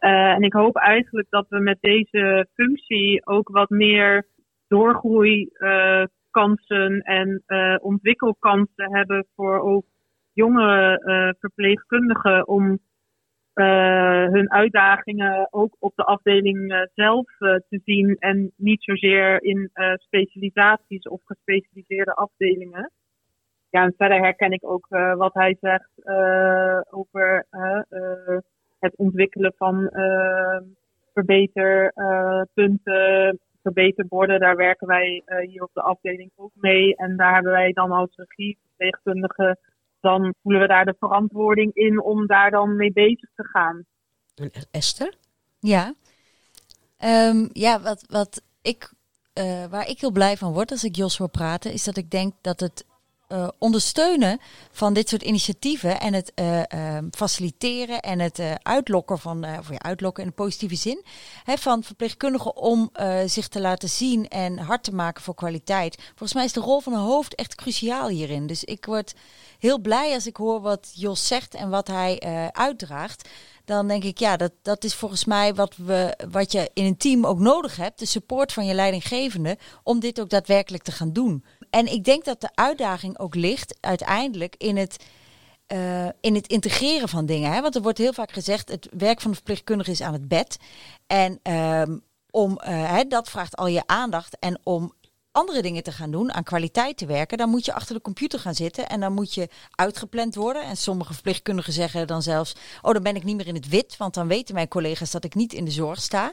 Uh, 0.00 0.30
en 0.30 0.42
ik 0.42 0.52
hoop 0.52 0.76
eigenlijk 0.76 1.26
dat 1.30 1.46
we 1.48 1.58
met 1.58 1.78
deze 1.80 2.46
functie 2.54 3.26
ook 3.26 3.48
wat 3.48 3.70
meer 3.70 4.26
doorgroeikansen 4.68 6.92
uh, 6.92 7.18
en 7.18 7.42
ontwikkelkansen 7.82 8.96
hebben 8.96 9.26
voor 9.34 9.60
ook 9.60 9.84
jonge 10.32 11.00
verpleegkundigen 11.38 12.48
om 12.48 12.78
hun 14.30 14.52
uitdagingen 14.52 15.48
ook 15.50 15.76
op 15.78 15.92
de 15.96 16.04
afdeling 16.04 16.88
zelf 16.94 17.26
te 17.38 17.80
zien 17.84 18.16
en 18.18 18.52
niet 18.56 18.82
zozeer 18.82 19.42
in 19.42 19.70
specialisaties 19.94 21.08
of 21.08 21.20
gespecialiseerde 21.24 22.14
afdelingen. 22.14 22.90
Ja, 23.70 23.82
en 23.82 23.94
verder 23.96 24.18
herken 24.18 24.52
ik 24.52 24.70
ook 24.70 24.86
wat 25.16 25.34
hij 25.34 25.56
zegt 25.60 25.90
over 26.90 27.46
het 28.78 28.96
ontwikkelen 28.96 29.52
van 29.56 29.90
verbeterpunten, 31.12 33.38
verbeterborden. 33.62 34.40
Daar 34.40 34.56
werken 34.56 34.86
wij 34.86 35.22
hier 35.46 35.62
op 35.62 35.70
de 35.72 35.82
afdeling 35.82 36.30
ook 36.36 36.52
mee. 36.54 36.96
En 36.96 37.16
daar 37.16 37.34
hebben 37.34 37.52
wij 37.52 37.72
dan 37.72 37.90
als 37.90 38.16
regieverpleegkundige, 38.16 39.58
dan 40.00 40.34
voelen 40.42 40.60
we 40.60 40.66
daar 40.66 40.84
de 40.84 40.96
verantwoording 40.98 41.74
in 41.74 42.02
om 42.02 42.26
daar 42.26 42.50
dan 42.50 42.76
mee 42.76 42.92
bezig 42.92 43.30
te 43.34 43.44
gaan. 43.44 43.84
En 44.34 44.50
Esther? 44.70 45.14
Ja, 45.60 45.94
um, 47.04 47.48
ja 47.52 47.80
wat, 47.80 48.04
wat 48.08 48.42
ik, 48.62 48.92
uh, 49.34 49.66
waar 49.66 49.88
ik 49.88 50.00
heel 50.00 50.10
blij 50.10 50.36
van 50.36 50.52
word 50.52 50.70
als 50.70 50.84
ik 50.84 50.96
Jos 50.96 51.18
hoor 51.18 51.28
praten, 51.28 51.72
is 51.72 51.84
dat 51.84 51.96
ik 51.96 52.10
denk 52.10 52.32
dat 52.40 52.60
het 52.60 52.86
uh, 53.28 53.48
ondersteunen 53.58 54.40
van 54.70 54.92
dit 54.92 55.08
soort 55.08 55.22
initiatieven 55.22 56.00
en 56.00 56.14
het 56.14 56.32
uh, 56.34 56.58
uh, 56.74 56.98
faciliteren 57.10 58.00
en 58.00 58.18
het 58.18 58.40
uitlokken 58.62 59.18
van, 59.18 59.44
of 59.58 59.70
ja, 59.70 59.78
uitlokken 59.78 60.22
in 60.22 60.28
een 60.28 60.34
positieve 60.34 60.74
zin, 60.74 61.04
hè, 61.44 61.56
van 61.56 61.82
verpleegkundigen 61.82 62.56
om 62.56 62.90
zich 63.26 63.48
te 63.48 63.60
laten 63.60 63.88
zien 63.88 64.28
en 64.28 64.58
hard 64.58 64.84
te 64.84 64.94
maken 64.94 65.22
voor 65.22 65.34
kwaliteit. 65.34 66.02
Volgens 66.08 66.34
mij 66.34 66.44
is 66.44 66.52
de 66.52 66.60
rol 66.60 66.80
van 66.80 66.92
een 66.92 66.98
hoofd 66.98 67.34
echt 67.34 67.54
cruciaal 67.54 68.08
hierin. 68.08 68.46
Dus 68.46 68.64
ik 68.64 68.84
word 68.84 69.14
heel 69.58 69.78
blij 69.78 70.14
als 70.14 70.26
ik 70.26 70.36
hoor 70.36 70.60
wat 70.60 70.90
Jos 70.94 71.26
zegt 71.26 71.54
en 71.54 71.70
wat 71.70 71.86
hij 71.86 72.20
uitdraagt. 72.52 73.28
Dan 73.64 73.88
denk 73.88 74.04
ik, 74.04 74.18
ja, 74.18 74.36
dat, 74.36 74.52
dat 74.62 74.84
is 74.84 74.94
volgens 74.94 75.24
mij 75.24 75.54
wat, 75.54 75.76
we, 75.76 76.18
wat 76.30 76.52
je 76.52 76.70
in 76.74 76.84
een 76.84 76.96
team 76.96 77.26
ook 77.26 77.38
nodig 77.38 77.76
hebt. 77.76 77.98
De 77.98 78.06
support 78.06 78.52
van 78.52 78.66
je 78.66 78.74
leidinggevende 78.74 79.58
om 79.82 80.00
dit 80.00 80.20
ook 80.20 80.30
daadwerkelijk 80.30 80.82
te 80.82 80.92
gaan 80.92 81.12
doen 81.12 81.44
en 81.70 81.92
ik 81.92 82.04
denk 82.04 82.24
dat 82.24 82.40
de 82.40 82.50
uitdaging 82.54 83.18
ook 83.18 83.34
ligt 83.34 83.76
uiteindelijk 83.80 84.54
in 84.58 84.76
het, 84.76 85.04
uh, 85.72 86.08
in 86.20 86.34
het 86.34 86.46
integreren 86.46 87.08
van 87.08 87.26
dingen. 87.26 87.52
Hè? 87.52 87.60
Want 87.60 87.74
er 87.74 87.82
wordt 87.82 87.98
heel 87.98 88.12
vaak 88.12 88.32
gezegd, 88.32 88.68
het 88.68 88.88
werk 88.90 89.20
van 89.20 89.30
de 89.30 89.36
verpleegkundige 89.36 89.90
is 89.90 90.00
aan 90.00 90.12
het 90.12 90.28
bed. 90.28 90.56
En 91.06 91.52
um, 91.52 92.02
om, 92.30 92.50
uh, 92.50 92.90
hè, 92.90 93.04
dat 93.04 93.28
vraagt 93.30 93.56
al 93.56 93.66
je 93.66 93.82
aandacht. 93.86 94.38
En 94.38 94.60
om 94.62 94.92
andere 95.32 95.62
dingen 95.62 95.82
te 95.82 95.92
gaan 95.92 96.10
doen, 96.10 96.32
aan 96.32 96.42
kwaliteit 96.42 96.96
te 96.96 97.06
werken, 97.06 97.38
dan 97.38 97.48
moet 97.48 97.64
je 97.64 97.72
achter 97.72 97.94
de 97.94 98.00
computer 98.00 98.38
gaan 98.38 98.54
zitten 98.54 98.88
en 98.88 99.00
dan 99.00 99.12
moet 99.12 99.34
je 99.34 99.48
uitgepland 99.70 100.34
worden. 100.34 100.62
En 100.62 100.76
sommige 100.76 101.12
verpleegkundigen 101.12 101.72
zeggen 101.72 102.06
dan 102.06 102.22
zelfs, 102.22 102.54
oh 102.82 102.92
dan 102.92 103.02
ben 103.02 103.16
ik 103.16 103.24
niet 103.24 103.36
meer 103.36 103.46
in 103.46 103.54
het 103.54 103.68
wit, 103.68 103.96
want 103.96 104.14
dan 104.14 104.28
weten 104.28 104.54
mijn 104.54 104.68
collega's 104.68 105.10
dat 105.10 105.24
ik 105.24 105.34
niet 105.34 105.52
in 105.52 105.64
de 105.64 105.70
zorg 105.70 106.00
sta. 106.00 106.32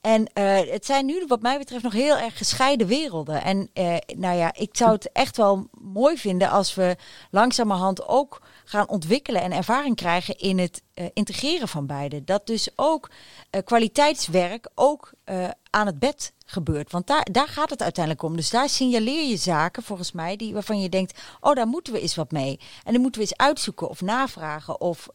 En 0.00 0.30
uh, 0.34 0.72
het 0.72 0.86
zijn 0.86 1.06
nu 1.06 1.24
wat 1.26 1.42
mij 1.42 1.58
betreft 1.58 1.82
nog 1.82 1.92
heel 1.92 2.18
erg 2.18 2.38
gescheiden 2.38 2.86
werelden. 2.86 3.42
En 3.42 3.70
uh, 3.74 3.96
nou 4.16 4.36
ja, 4.36 4.54
ik 4.54 4.76
zou 4.76 4.92
het 4.92 5.12
echt 5.12 5.36
wel 5.36 5.66
mooi 5.70 6.18
vinden 6.18 6.50
als 6.50 6.74
we 6.74 6.96
langzamerhand 7.30 8.08
ook 8.08 8.42
gaan 8.64 8.88
ontwikkelen 8.88 9.42
en 9.42 9.52
ervaring 9.52 9.96
krijgen 9.96 10.38
in 10.38 10.58
het 10.58 10.82
eh, 10.98 11.06
integreren 11.12 11.68
van 11.68 11.86
beide. 11.86 12.24
Dat 12.24 12.46
dus 12.46 12.68
ook 12.76 13.10
eh, 13.50 13.62
kwaliteitswerk 13.64 14.70
ook 14.74 15.12
eh, 15.24 15.48
aan 15.70 15.86
het 15.86 15.98
bed 15.98 16.32
gebeurt. 16.46 16.92
Want 16.92 17.06
daar, 17.06 17.26
daar 17.32 17.48
gaat 17.48 17.70
het 17.70 17.82
uiteindelijk 17.82 18.24
om. 18.24 18.36
Dus 18.36 18.50
daar 18.50 18.68
signaleer 18.68 19.28
je 19.28 19.36
zaken, 19.36 19.82
volgens 19.82 20.12
mij, 20.12 20.36
die, 20.36 20.52
waarvan 20.52 20.80
je 20.80 20.88
denkt... 20.88 21.20
oh, 21.40 21.54
daar 21.54 21.66
moeten 21.66 21.92
we 21.92 22.00
eens 22.00 22.14
wat 22.14 22.30
mee. 22.30 22.60
En 22.84 22.92
dan 22.92 23.02
moeten 23.02 23.20
we 23.20 23.26
eens 23.26 23.36
uitzoeken 23.36 23.88
of 23.88 24.00
navragen. 24.00 24.80
Of, 24.80 25.08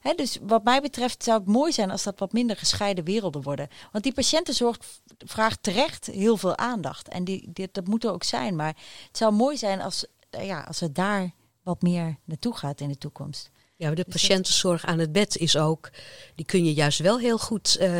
hè, 0.00 0.14
dus 0.16 0.38
wat 0.42 0.64
mij 0.64 0.80
betreft 0.80 1.24
zou 1.24 1.38
het 1.38 1.48
mooi 1.48 1.72
zijn 1.72 1.90
als 1.90 2.02
dat 2.02 2.18
wat 2.18 2.32
minder 2.32 2.56
gescheiden 2.56 3.04
werelden 3.04 3.42
worden. 3.42 3.68
Want 3.92 4.04
die 4.04 4.12
patiëntenzorg 4.14 4.78
vraagt 5.18 5.62
terecht 5.62 6.06
heel 6.06 6.36
veel 6.36 6.56
aandacht. 6.56 7.08
En 7.08 7.24
die, 7.24 7.48
die, 7.52 7.68
dat 7.72 7.86
moet 7.86 8.04
er 8.04 8.12
ook 8.12 8.24
zijn. 8.24 8.56
Maar 8.56 8.76
het 9.06 9.16
zou 9.16 9.32
mooi 9.32 9.56
zijn 9.56 9.80
als, 9.80 10.06
ja, 10.30 10.60
als 10.60 10.80
het 10.80 10.94
daar 10.94 11.30
wat 11.62 11.82
meer 11.82 12.16
naartoe 12.24 12.56
gaat 12.56 12.80
in 12.80 12.88
de 12.88 12.98
toekomst. 12.98 13.50
Ja, 13.78 13.88
de 13.90 13.94
Dus 13.94 14.04
patiëntenzorg 14.12 14.84
aan 14.84 14.98
het 14.98 15.12
bed 15.12 15.36
is 15.36 15.56
ook, 15.56 15.90
die 16.34 16.44
kun 16.46 16.64
je 16.64 16.72
juist 16.72 16.98
wel 16.98 17.18
heel 17.18 17.38
goed 17.38 17.76
eh, 17.76 17.98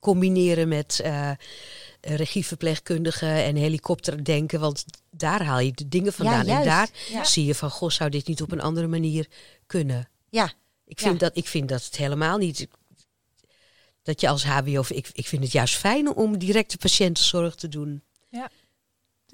combineren 0.00 0.68
met 0.68 1.00
eh 1.04 1.30
regieverpleegkundigen 2.04 3.28
en 3.44 3.56
helikopterdenken. 3.56 4.60
Want 4.60 4.84
daar 5.10 5.42
haal 5.44 5.58
je 5.60 5.72
de 5.72 5.88
dingen 5.88 6.12
vandaan. 6.12 6.46
en 6.46 6.64
daar 6.64 6.88
Ja. 7.10 7.24
zie 7.24 7.44
je 7.44 7.54
van, 7.54 7.70
goh, 7.70 7.90
zou 7.90 8.10
dit 8.10 8.26
niet 8.26 8.42
op 8.42 8.52
een 8.52 8.60
andere 8.60 8.86
manier 8.86 9.26
kunnen? 9.66 10.08
Ja, 10.30 10.52
Ik 10.86 10.98
vind, 11.00 11.12
Ja. 11.12 11.18
dat, 11.18 11.36
ik 11.36 11.46
vind 11.48 11.68
dat 11.68 11.84
het 11.84 11.96
helemaal 11.96 12.38
niet... 12.38 12.68
Dat 14.02 14.20
je 14.20 14.28
als 14.28 14.44
HBO... 14.44 14.82
Ik, 14.88 15.08
ik 15.12 15.26
vind 15.26 15.42
het 15.42 15.52
juist 15.52 15.74
fijn 15.76 16.14
om 16.16 16.38
directe 16.38 16.76
patiëntenzorg 16.78 17.54
te 17.54 17.68
doen. 17.68 18.02
Is 18.30 18.38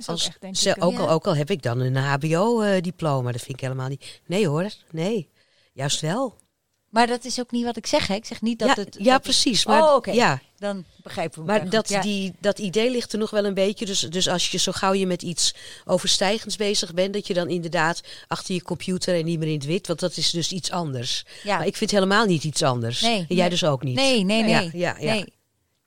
ook 0.05 0.07
Als, 0.07 0.27
echt, 0.27 0.41
denk 0.41 0.57
ze, 0.57 0.69
ik, 0.71 0.85
ook, 0.85 0.99
al, 0.99 1.11
ook 1.11 1.27
al 1.27 1.37
heb 1.37 1.51
ik 1.51 1.63
dan 1.63 1.81
een 1.81 1.97
HBO-diploma. 1.97 3.33
dat 3.33 3.41
vind 3.41 3.53
ik 3.57 3.61
helemaal 3.61 3.89
niet... 3.89 4.21
Nee 4.27 4.49
hoor, 4.49 4.71
nee. 4.91 5.29
Juist 5.79 6.01
wel. 6.01 6.37
maar 6.89 7.07
dat 7.07 7.25
is 7.25 7.41
ook 7.41 7.51
niet 7.51 7.65
wat 7.65 7.77
ik 7.77 7.87
zeg. 7.87 8.07
Hè? 8.07 8.15
Ik 8.15 8.25
zeg 8.25 8.41
niet 8.43 8.59
dat 8.59 8.69
ja, 8.69 8.75
het... 8.75 8.97
ja, 8.99 9.13
dat 9.13 9.23
precies. 9.23 9.67
Maar, 9.67 9.83
oh, 9.83 9.95
oké. 9.95 10.11
ja, 10.11 10.41
Dan 10.57 10.85
begrijpen 11.03 11.41
we 11.41 11.47
maar 11.47 11.71
dat. 11.71 11.89
Ja. 11.89 12.01
die, 12.01 12.35
dat 12.41 12.59
idee 12.59 12.91
ligt 12.91 13.13
er 13.13 13.19
nog 13.19 13.31
wel 13.31 13.45
een 13.45 13.55
beetje. 13.55 13.87
Dus, 13.87 14.01
dus 14.01 14.29
als 14.29 14.51
je 14.51 14.59
zo 14.59 14.73
gauw 14.73 14.93
je 14.93 15.07
met 15.07 15.23
iets 15.23 15.55
overstijgends 15.85 16.57
bezig 16.57 16.95
bent... 16.95 17.15
dat 17.15 17.27
je 17.27 17.35
dan 17.35 17.49
inderdaad 17.49 18.01
achter 18.27 18.55
je 18.55 18.63
computer 18.63 19.19
en 19.19 19.25
niet 19.25 19.39
meer 19.39 19.49
in 19.49 19.55
het 19.55 19.65
wit... 19.65 19.87
want 19.87 20.01
dat 20.01 20.17
is 20.17 20.31
dus 20.31 20.53
iets 20.53 20.71
anders. 20.71 21.25
Ja. 21.43 21.57
Maar 21.57 21.67
ik 21.67 21.77
vind 21.77 21.91
helemaal 21.91 22.25
niet 22.25 22.45
iets 22.45 22.63
anders. 22.63 23.01
Nee, 23.01 23.19
en 23.19 23.27
jij 23.29 23.37
nee. 23.37 23.49
dus 23.49 23.65
ook 23.65 23.83
niet. 23.83 23.97
Nee, 23.97 24.25
nee, 24.25 24.43
nee. 24.43 24.51
Ja, 24.51 24.71
ja, 24.73 24.97
ja. 25.01 25.13
nee. 25.13 25.25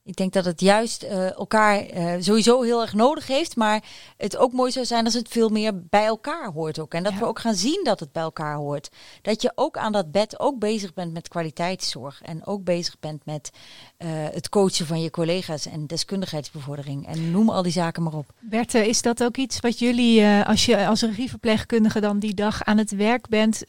Ik 0.03 0.15
denk 0.15 0.33
dat 0.33 0.45
het 0.45 0.61
juist 0.61 1.03
eh, 1.03 1.31
elkaar 1.35 1.79
eh, 1.79 2.13
sowieso 2.19 2.61
heel 2.61 2.81
erg 2.81 2.93
nodig 2.93 3.27
heeft. 3.27 3.55
Maar 3.55 3.83
het 4.17 4.37
ook 4.37 4.51
mooi 4.51 4.71
zou 4.71 4.85
zijn 4.85 5.05
als 5.05 5.13
het 5.13 5.27
veel 5.29 5.49
meer 5.49 5.81
bij 5.89 6.05
elkaar 6.05 6.51
hoort 6.51 6.79
ook. 6.79 6.93
En 6.93 7.03
dat 7.03 7.13
Ja. 7.13 7.19
we 7.19 7.25
ook 7.25 7.39
gaan 7.39 7.55
zien 7.55 7.81
dat 7.83 7.99
het 7.99 8.11
bij 8.11 8.23
elkaar 8.23 8.55
hoort. 8.55 8.89
Dat 9.21 9.41
je 9.41 9.51
ook 9.55 9.77
aan 9.77 9.91
dat 9.91 10.11
bed 10.11 10.39
ook 10.39 10.59
bezig 10.59 10.93
bent 10.93 11.13
met 11.13 11.27
kwaliteitszorg. 11.27 12.21
En 12.21 12.45
ook 12.45 12.63
bezig 12.63 12.99
bent 12.99 13.25
met 13.25 13.49
eh, 13.97 14.09
het 14.11 14.49
coachen 14.49 14.85
van 14.85 15.01
je 15.01 15.09
collega's 15.09 15.65
en 15.65 15.87
deskundigheidsbevordering. 15.87 17.07
En 17.07 17.31
noem 17.31 17.49
al 17.49 17.63
die 17.63 17.71
zaken 17.71 18.03
maar 18.03 18.13
op. 18.13 18.25
Berthe, 18.39 18.87
is 18.87 19.01
dat 19.01 19.23
ook 19.23 19.37
iets 19.37 19.59
wat 19.59 19.79
jullie, 19.79 20.25
als 20.25 20.65
je 20.65 20.87
als 20.87 21.01
regieverpleegkundige 21.01 21.99
dan 21.99 22.19
die 22.19 22.33
dag 22.33 22.63
aan 22.63 22.77
het 22.77 22.91
werk 22.91 23.27
bent, 23.29 23.63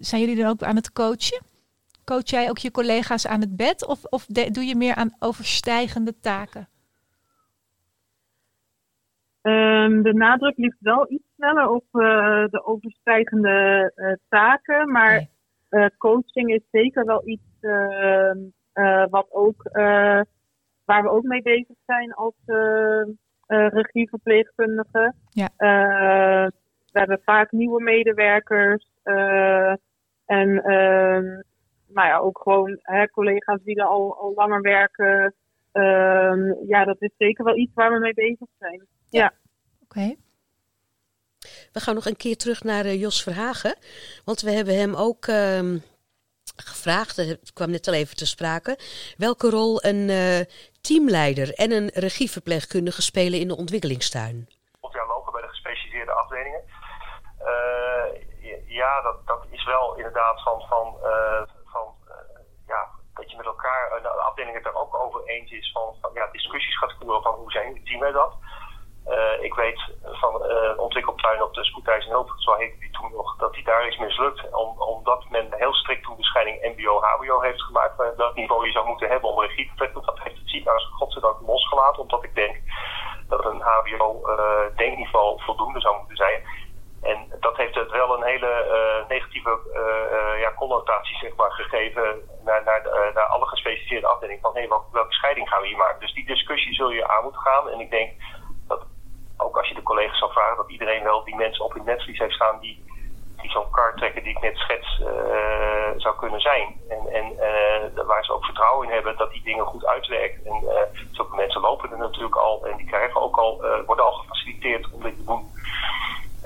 zijn 0.00 0.20
jullie 0.20 0.36
dan 0.36 0.46
ook 0.46 0.62
aan 0.62 0.76
het 0.76 0.92
coachen? 0.92 1.40
Coach 2.06 2.30
jij 2.30 2.48
ook 2.48 2.58
je 2.58 2.70
collega's 2.70 3.26
aan 3.26 3.40
het 3.40 3.56
bed 3.56 3.86
of, 3.86 4.04
of 4.04 4.26
de- 4.26 4.50
doe 4.50 4.64
je 4.64 4.76
meer 4.76 4.94
aan 4.94 5.14
overstijgende 5.18 6.20
taken? 6.20 6.68
Ehm, 9.42 10.02
de 10.02 10.14
nadruk 10.14 10.56
ligt 10.56 10.76
wel 10.80 11.10
iets 11.12 11.24
sneller 11.36 11.68
op 11.70 11.84
eh, 11.90 12.44
de 12.50 12.64
overstijgende 12.64 13.92
eh, 13.94 14.12
taken, 14.28 14.90
maar 14.92 15.10
Nee. 15.12 15.30
eh, 15.68 15.86
coaching 15.98 16.50
is 16.54 16.62
zeker 16.70 17.04
wel 17.04 17.28
iets 17.28 17.42
ehm, 17.60 18.38
eh, 18.72 19.04
wat 19.10 19.26
ook, 19.30 19.62
waar 20.84 21.02
we 21.02 21.08
ook 21.10 21.22
mee 21.24 21.42
bezig 21.42 21.76
zijn 21.86 22.14
als 22.14 22.34
eh, 22.46 23.00
eh, 23.46 23.68
regieverpleegkundigen. 23.68 25.14
Ja. 25.30 25.48
We 26.92 26.98
hebben 27.02 27.20
vaak 27.24 27.50
nieuwe 27.52 27.82
medewerkers 27.82 28.86
en 30.26 30.62
ehm, 30.64 31.40
nou 31.96 32.08
ja, 32.08 32.18
ook 32.18 32.38
gewoon 32.42 32.78
hè, 32.82 33.08
collega's 33.08 33.62
die 33.62 33.76
er 33.76 33.86
al, 33.86 34.16
al 34.18 34.32
langer 34.34 34.60
werken. 34.60 35.34
Ehm, 35.72 36.66
ja, 36.66 36.84
dat 36.84 36.96
is 36.98 37.10
zeker 37.18 37.44
wel 37.44 37.56
iets 37.56 37.74
waar 37.74 37.92
we 37.92 37.98
mee 37.98 38.14
bezig 38.14 38.48
zijn. 38.58 38.86
Oké. 39.82 40.14
We 41.72 41.80
gaan 41.80 41.94
nog 41.94 42.06
een 42.06 42.16
keer 42.16 42.36
terug 42.36 42.62
naar 42.62 42.84
eh, 42.84 43.00
Jos 43.00 43.22
Verhagen. 43.22 43.76
Want 44.24 44.40
we 44.40 44.50
hebben 44.50 44.78
hem 44.78 44.94
ook 44.94 45.26
ehm, 45.26 45.78
gevraagd, 46.56 47.18
eh, 47.18 47.26
het 47.26 47.52
kwam 47.52 47.70
net 47.70 47.88
al 47.88 47.94
even 47.94 48.16
te 48.16 48.26
sprake, 48.26 48.78
welke 49.16 49.50
rol 49.50 49.84
een 49.84 50.08
eh, 50.08 50.40
teamleider 50.80 51.54
en 51.54 51.70
een 51.72 51.88
regieverpleegkundige 51.94 53.02
spelen 53.02 53.40
in 53.40 53.48
de 53.48 53.56
ontwikkelingstuin. 53.56 54.48
of 54.80 54.94
jaar 54.94 55.06
lopen 55.06 55.32
bij 55.32 55.42
de 55.42 55.48
gespecialiseerde 55.48 56.12
afdelingen. 56.12 56.62
Eh, 57.38 58.26
ja, 58.76 59.00
dat, 59.00 59.26
dat 59.26 59.46
is 59.50 59.64
wel 59.64 59.96
inderdaad 59.96 60.42
van, 60.42 60.60
van, 60.68 60.96
eh, 61.02 61.42
van 61.64 61.94
eh, 62.08 62.14
ja, 62.66 62.88
dat 63.14 63.30
je 63.30 63.36
met 63.36 63.46
elkaar, 64.36 64.54
eh, 64.54 64.54
de 64.54 64.54
afdeling 64.54 64.54
het 64.54 64.64
daar 64.64 64.82
ook 64.82 64.94
over 64.94 65.20
eens 65.24 65.50
is 65.50 65.70
van, 65.72 65.94
van 66.00 66.10
ja, 66.14 66.28
discussies 66.32 66.78
gaat 66.78 66.94
voeren 66.98 67.22
van 67.22 67.34
hoe 67.34 67.50
zijn 67.50 67.80
zien 67.84 68.00
wij 68.00 68.12
dat. 68.12 68.34
Eh, 69.04 69.42
ik 69.42 69.54
weet 69.54 69.80
van 70.02 70.44
eh, 70.44 70.68
een 70.70 70.78
ontwikkeltuin 70.78 71.42
op 71.42 71.54
de 71.54 71.64
spoedeisende 71.64 72.14
hulp, 72.14 72.32
zo 72.36 72.54
heette 72.54 72.78
die 72.78 72.90
toen 72.90 73.10
nog, 73.12 73.36
dat 73.36 73.52
die 73.52 73.64
daar 73.64 73.86
is 73.86 73.98
mislukt. 73.98 74.54
Om, 74.54 74.80
omdat 74.80 75.24
men 75.30 75.46
heel 75.50 75.74
strikt 75.74 76.02
toen 76.02 76.16
MBO-HBO 76.76 77.40
heeft 77.40 77.62
gemaakt. 77.62 77.96
Maar 77.98 78.16
dat 78.16 78.34
niveau 78.34 78.66
je 78.66 78.72
zou 78.72 78.86
moeten 78.86 79.08
hebben 79.08 79.30
om 79.30 79.40
regie 79.40 79.68
te 79.68 79.76
trekken. 79.76 80.02
Dat 80.04 80.18
heeft 80.18 80.38
het 80.38 80.48
ziekenhuis 80.48 80.84
godzijdank 80.84 81.40
losgelaten. 81.46 82.02
Omdat 82.02 82.24
ik 82.24 82.34
denk 82.34 82.56
dat 83.28 83.44
een 83.44 83.60
HBO-denkniveau 83.60 85.42
voldoende 85.42 85.80
zou 85.80 85.96
moeten 85.98 86.16
zijn. 86.16 86.42
En 87.06 87.36
dat 87.40 87.56
heeft 87.56 87.74
het 87.74 87.90
wel 87.90 88.14
een 88.16 88.22
hele 88.24 88.46
eh, 88.50 89.08
negatieve 89.08 89.58
eh, 89.74 90.18
eh, 90.18 90.40
ja, 90.40 90.52
connotatie 90.54 91.16
zeg 91.16 91.36
maar, 91.36 91.50
gegeven 91.50 92.20
naar, 92.44 92.62
naar, 92.64 92.82
de- 92.82 93.10
naar 93.14 93.24
alle 93.26 93.46
gespecialiseerde 93.46 94.06
afdelingen. 94.06 94.40
Van 94.42 94.56
hé, 94.56 94.68
welke, 94.68 94.86
welke 94.92 95.12
scheiding 95.12 95.48
gaan 95.48 95.60
we 95.60 95.66
hier 95.66 95.76
maken? 95.76 96.00
Dus 96.00 96.14
die 96.14 96.26
discussie 96.26 96.74
zul 96.74 96.90
je 96.90 97.08
aan 97.08 97.22
moeten 97.22 97.40
gaan. 97.40 97.68
En 97.68 97.80
ik 97.80 97.90
denk 97.90 98.10
dat 98.68 98.86
ook 99.36 99.56
als 99.56 99.68
je 99.68 99.74
de 99.74 99.82
collega's 99.82 100.18
zou 100.18 100.32
vragen, 100.32 100.56
dat 100.56 100.70
iedereen 100.70 101.02
wel 101.02 101.24
die 101.24 101.36
mensen 101.36 101.64
op 101.64 101.72
het 101.72 101.84
netvlies 101.84 102.18
heeft 102.18 102.34
staan 102.34 102.58
die, 102.60 102.84
die 103.36 103.50
zo'n 103.50 103.70
kaart 103.70 103.96
trekken 103.96 104.22
die 104.22 104.36
ik 104.36 104.42
net 104.42 104.56
schets 104.56 104.96
zou 105.96 106.16
kunnen 106.16 106.40
zijn. 106.40 106.80
En, 106.88 107.08
en 107.08 107.36
waar 108.06 108.24
ze 108.24 108.32
ook 108.32 108.44
vertrouwen 108.44 108.86
in 108.88 108.92
hebben 108.94 109.16
dat 109.16 109.32
die 109.32 109.42
dingen 109.44 109.66
goed 109.66 109.86
uitwerken. 109.86 110.44
En 110.44 110.88
zulke 111.10 111.36
mensen 111.36 111.60
lopen 111.60 111.90
er 111.90 111.98
natuurlijk 111.98 112.36
al 112.36 112.66
en 112.66 112.76
die 112.76 112.86
krijgen 112.86 113.20
ook 113.20 113.36
al, 113.36 113.60
worden 113.86 114.04
al 114.04 114.12
gefaciliteerd 114.12 114.90
om 114.90 115.02
dit 115.02 115.16
te 115.16 115.24
doen. 115.24 115.50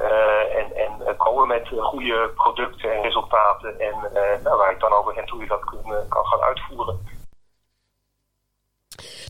Eh, 0.01 0.57
en, 0.57 0.77
en 0.77 1.07
eh, 1.07 1.19
komen 1.19 1.49
met 1.49 1.63
eh, 1.73 1.85
goede 1.85 2.31
producten 2.35 2.93
en 2.93 3.03
resultaten. 3.03 3.79
En 3.79 3.95
eh, 4.15 4.43
nou, 4.43 4.57
waar 4.57 4.73
ik 4.73 4.81
dan 4.81 4.93
over 4.93 5.15
heb 5.15 5.29
hoe 5.29 5.41
je 5.41 5.49
dat 5.49 5.65
kun, 5.65 5.83
kan 6.09 6.25
gaan 6.25 6.41
uitvoeren. 6.41 6.99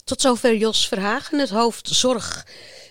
Tot 0.05 0.21
zover 0.21 0.55
Jos 0.55 0.89
Verhagen, 0.89 1.39
het 1.39 1.51
hoofd 1.51 1.89
zorg 1.89 2.47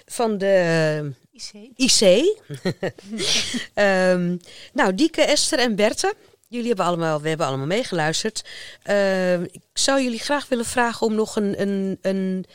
van 0.06 0.38
de 0.38 1.14
IC. 1.32 1.72
IC. 1.76 2.02
Ehm, 3.74 4.38
nou, 4.74 4.96
Dieke, 4.96 5.22
Esther 5.22 5.60
en 5.60 5.76
Berthe, 5.76 6.14
jullie 6.48 6.68
hebben 6.68 6.86
allemaal, 6.86 7.22
we 7.22 7.30
hebben 7.30 7.48
allemaal 7.48 7.66
meegeluisterd. 7.66 8.46
Ehm, 8.84 9.44
ik 9.44 9.64
zou 9.74 10.02
jullie 10.02 10.20
graag 10.20 10.48
willen 10.48 10.66
vragen 10.66 11.08
om 11.08 11.16
nog 11.16 11.36
een, 11.36 11.62
een, 11.62 11.98
een 12.02 12.46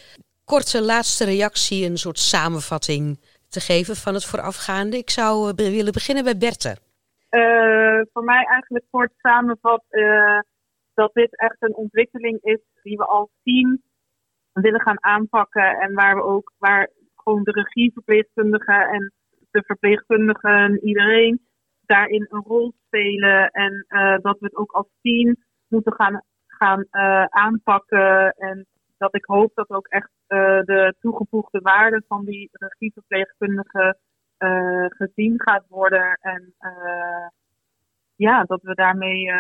korte 0.45 0.83
laatste 0.83 1.25
reactie, 1.25 1.87
een 1.87 1.99
soort 1.99 2.19
samenvatting 2.19 3.19
te 3.55 3.61
geven 3.73 3.97
van 3.97 4.15
het 4.15 4.25
voorafgaande. 4.25 4.97
Ik 4.97 5.11
zou 5.11 5.33
eh, 5.49 5.71
willen 5.79 5.93
beginnen 5.93 6.25
bij 6.25 6.39
Berthe. 6.39 6.77
Eh, 7.29 8.01
voor 8.13 8.25
mij 8.25 8.45
eigenlijk 8.45 8.85
kort 8.91 9.13
samenvat 9.17 9.85
eh, 9.89 10.39
dat 10.95 11.11
dit 11.13 11.39
echt 11.39 11.57
een 11.59 11.75
ontwikkeling 11.75 12.39
is 12.43 12.61
die 12.83 12.97
we 12.97 13.05
als 13.05 13.29
team 13.43 13.83
willen 14.53 14.81
gaan 14.81 15.05
aanpakken. 15.05 15.79
En 15.79 15.95
waar 15.95 16.17
we 16.17 16.23
ook, 16.23 16.53
waar 16.59 16.91
gewoon 17.17 17.43
de 17.43 17.51
regieverpleegkundigen 17.51 18.89
en 18.89 19.13
de 19.51 19.63
verpleegkundigen, 19.67 20.87
iedereen 20.87 21.47
daarin 21.87 22.27
een 22.31 22.45
rol 22.47 22.73
spelen. 22.87 23.51
En 23.51 23.87
dat 24.23 24.39
we 24.39 24.47
het 24.47 24.57
ook 24.57 24.73
als 24.73 24.87
team 25.03 25.37
moeten 25.69 25.93
gaan, 25.95 26.23
gaan 26.47 26.87
aanpakken. 27.29 28.33
En 28.33 28.67
dat 29.05 29.15
ik 29.15 29.25
hoop 29.25 29.55
dat 29.55 29.71
ook 29.71 29.87
echt 29.87 30.11
eh, 30.27 30.39
de 30.61 30.95
toegevoegde 31.01 31.61
waarde 31.61 32.03
van 32.09 32.25
die 32.25 32.49
regieverpleegkundigen 32.53 33.99
eh, 34.37 34.87
gezien 34.89 35.41
gaat 35.41 35.65
worden. 35.69 36.19
En 36.21 36.55
eh, 36.59 37.27
ja, 38.17 38.43
dat 38.43 38.63
we 38.63 38.75
daarmee 38.75 39.33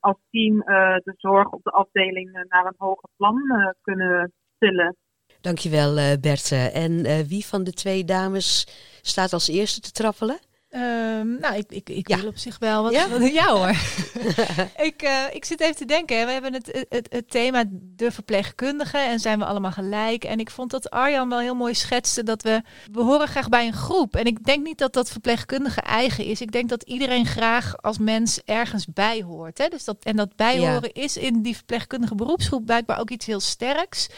als 0.00 0.16
team 0.30 0.58
de 1.04 1.14
zorg 1.16 1.50
op 1.50 1.62
de 1.62 1.70
afdeling 1.70 2.32
naar 2.48 2.66
een 2.66 2.74
hoger 2.76 3.08
plan 3.16 3.40
kunnen 3.80 4.32
tillen. 4.58 4.96
Dankjewel, 5.40 5.94
Berthe. 6.20 6.70
En 6.72 7.02
wie 7.26 7.46
van 7.46 7.64
de 7.64 7.72
twee 7.72 8.04
dames 8.04 8.66
staat 9.02 9.32
als 9.32 9.48
eerste 9.48 9.80
te 9.80 9.92
trappelen? 9.92 10.38
Ehm, 10.68 11.38
nou, 11.40 11.54
ik, 11.56 11.64
ik, 11.72 11.88
ik 11.88 12.08
Ja. 12.08 12.16
wil 12.16 12.26
op 12.28 12.36
zich 12.38 12.58
wel 12.58 12.82
wat. 12.82 12.92
Ja? 12.92 13.08
wat- 13.08 13.32
ja 13.42 13.46
hoor. 13.46 13.68
ik, 14.86 15.02
eh, 15.02 15.22
ik 15.32 15.44
zit 15.44 15.60
even 15.60 15.76
te 15.76 15.84
denken. 15.84 16.18
hè. 16.18 16.24
We 16.26 16.32
hebben 16.32 16.52
het, 16.52 16.86
het, 16.88 17.06
het 17.10 17.30
thema 17.30 17.64
de 17.70 18.10
verpleegkundige 18.12 18.98
en 18.98 19.20
zijn 19.20 19.38
we 19.38 19.44
allemaal 19.44 19.72
gelijk. 19.72 20.24
En 20.24 20.38
ik 20.40 20.50
vond 20.50 20.70
dat 20.70 20.90
Arjan 20.90 21.28
wel 21.28 21.38
heel 21.38 21.54
mooi 21.54 21.74
schetste 21.74 22.22
dat 22.22 22.42
we, 22.42 22.62
we 22.92 23.02
horen 23.02 23.28
graag 23.28 23.48
bij 23.48 23.66
een 23.66 23.72
groep. 23.72 24.16
En 24.16 24.24
ik 24.24 24.44
denk 24.44 24.64
niet 24.64 24.78
dat 24.78 24.92
dat 24.92 25.10
verpleegkundige 25.10 25.80
eigen 25.80 26.24
is. 26.24 26.40
Ik 26.40 26.52
denk 26.52 26.68
dat 26.68 26.82
iedereen 26.82 27.26
graag 27.26 27.76
als 27.82 27.98
mens 27.98 28.40
ergens 28.44 28.86
bij 28.92 29.22
hoort. 29.22 29.58
Hè? 29.58 29.68
Dus 29.68 29.84
dat, 29.84 29.96
en 30.02 30.16
dat 30.16 30.36
bijhoren 30.36 30.92
is 30.92 31.16
in 31.16 31.42
die 31.42 31.56
verpleegkundige 31.56 32.14
beroepsgroep 32.14 32.64
blijkbaar 32.64 32.98
ook 33.00 33.10
iets 33.10 33.26
heel 33.26 33.40
sterks. 33.40 34.08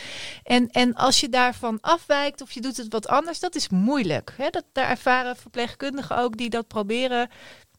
En, 0.43 0.69
en 0.69 0.95
als 0.95 1.21
je 1.21 1.29
daarvan 1.29 1.79
afwijkt 1.81 2.41
of 2.41 2.51
je 2.53 2.61
doet 2.61 2.77
het 2.77 2.93
wat 2.93 3.09
anders, 3.09 3.41
dat 3.41 3.55
is 3.55 3.69
moeilijk. 3.69 4.35
Hè? 4.37 4.49
Dat, 4.51 4.65
daar 4.73 4.89
ervaren 4.89 5.37
verpleegkundigen 5.37 6.17
ook 6.19 6.39
die 6.41 6.51
dat 6.51 6.67
proberen. 6.69 7.31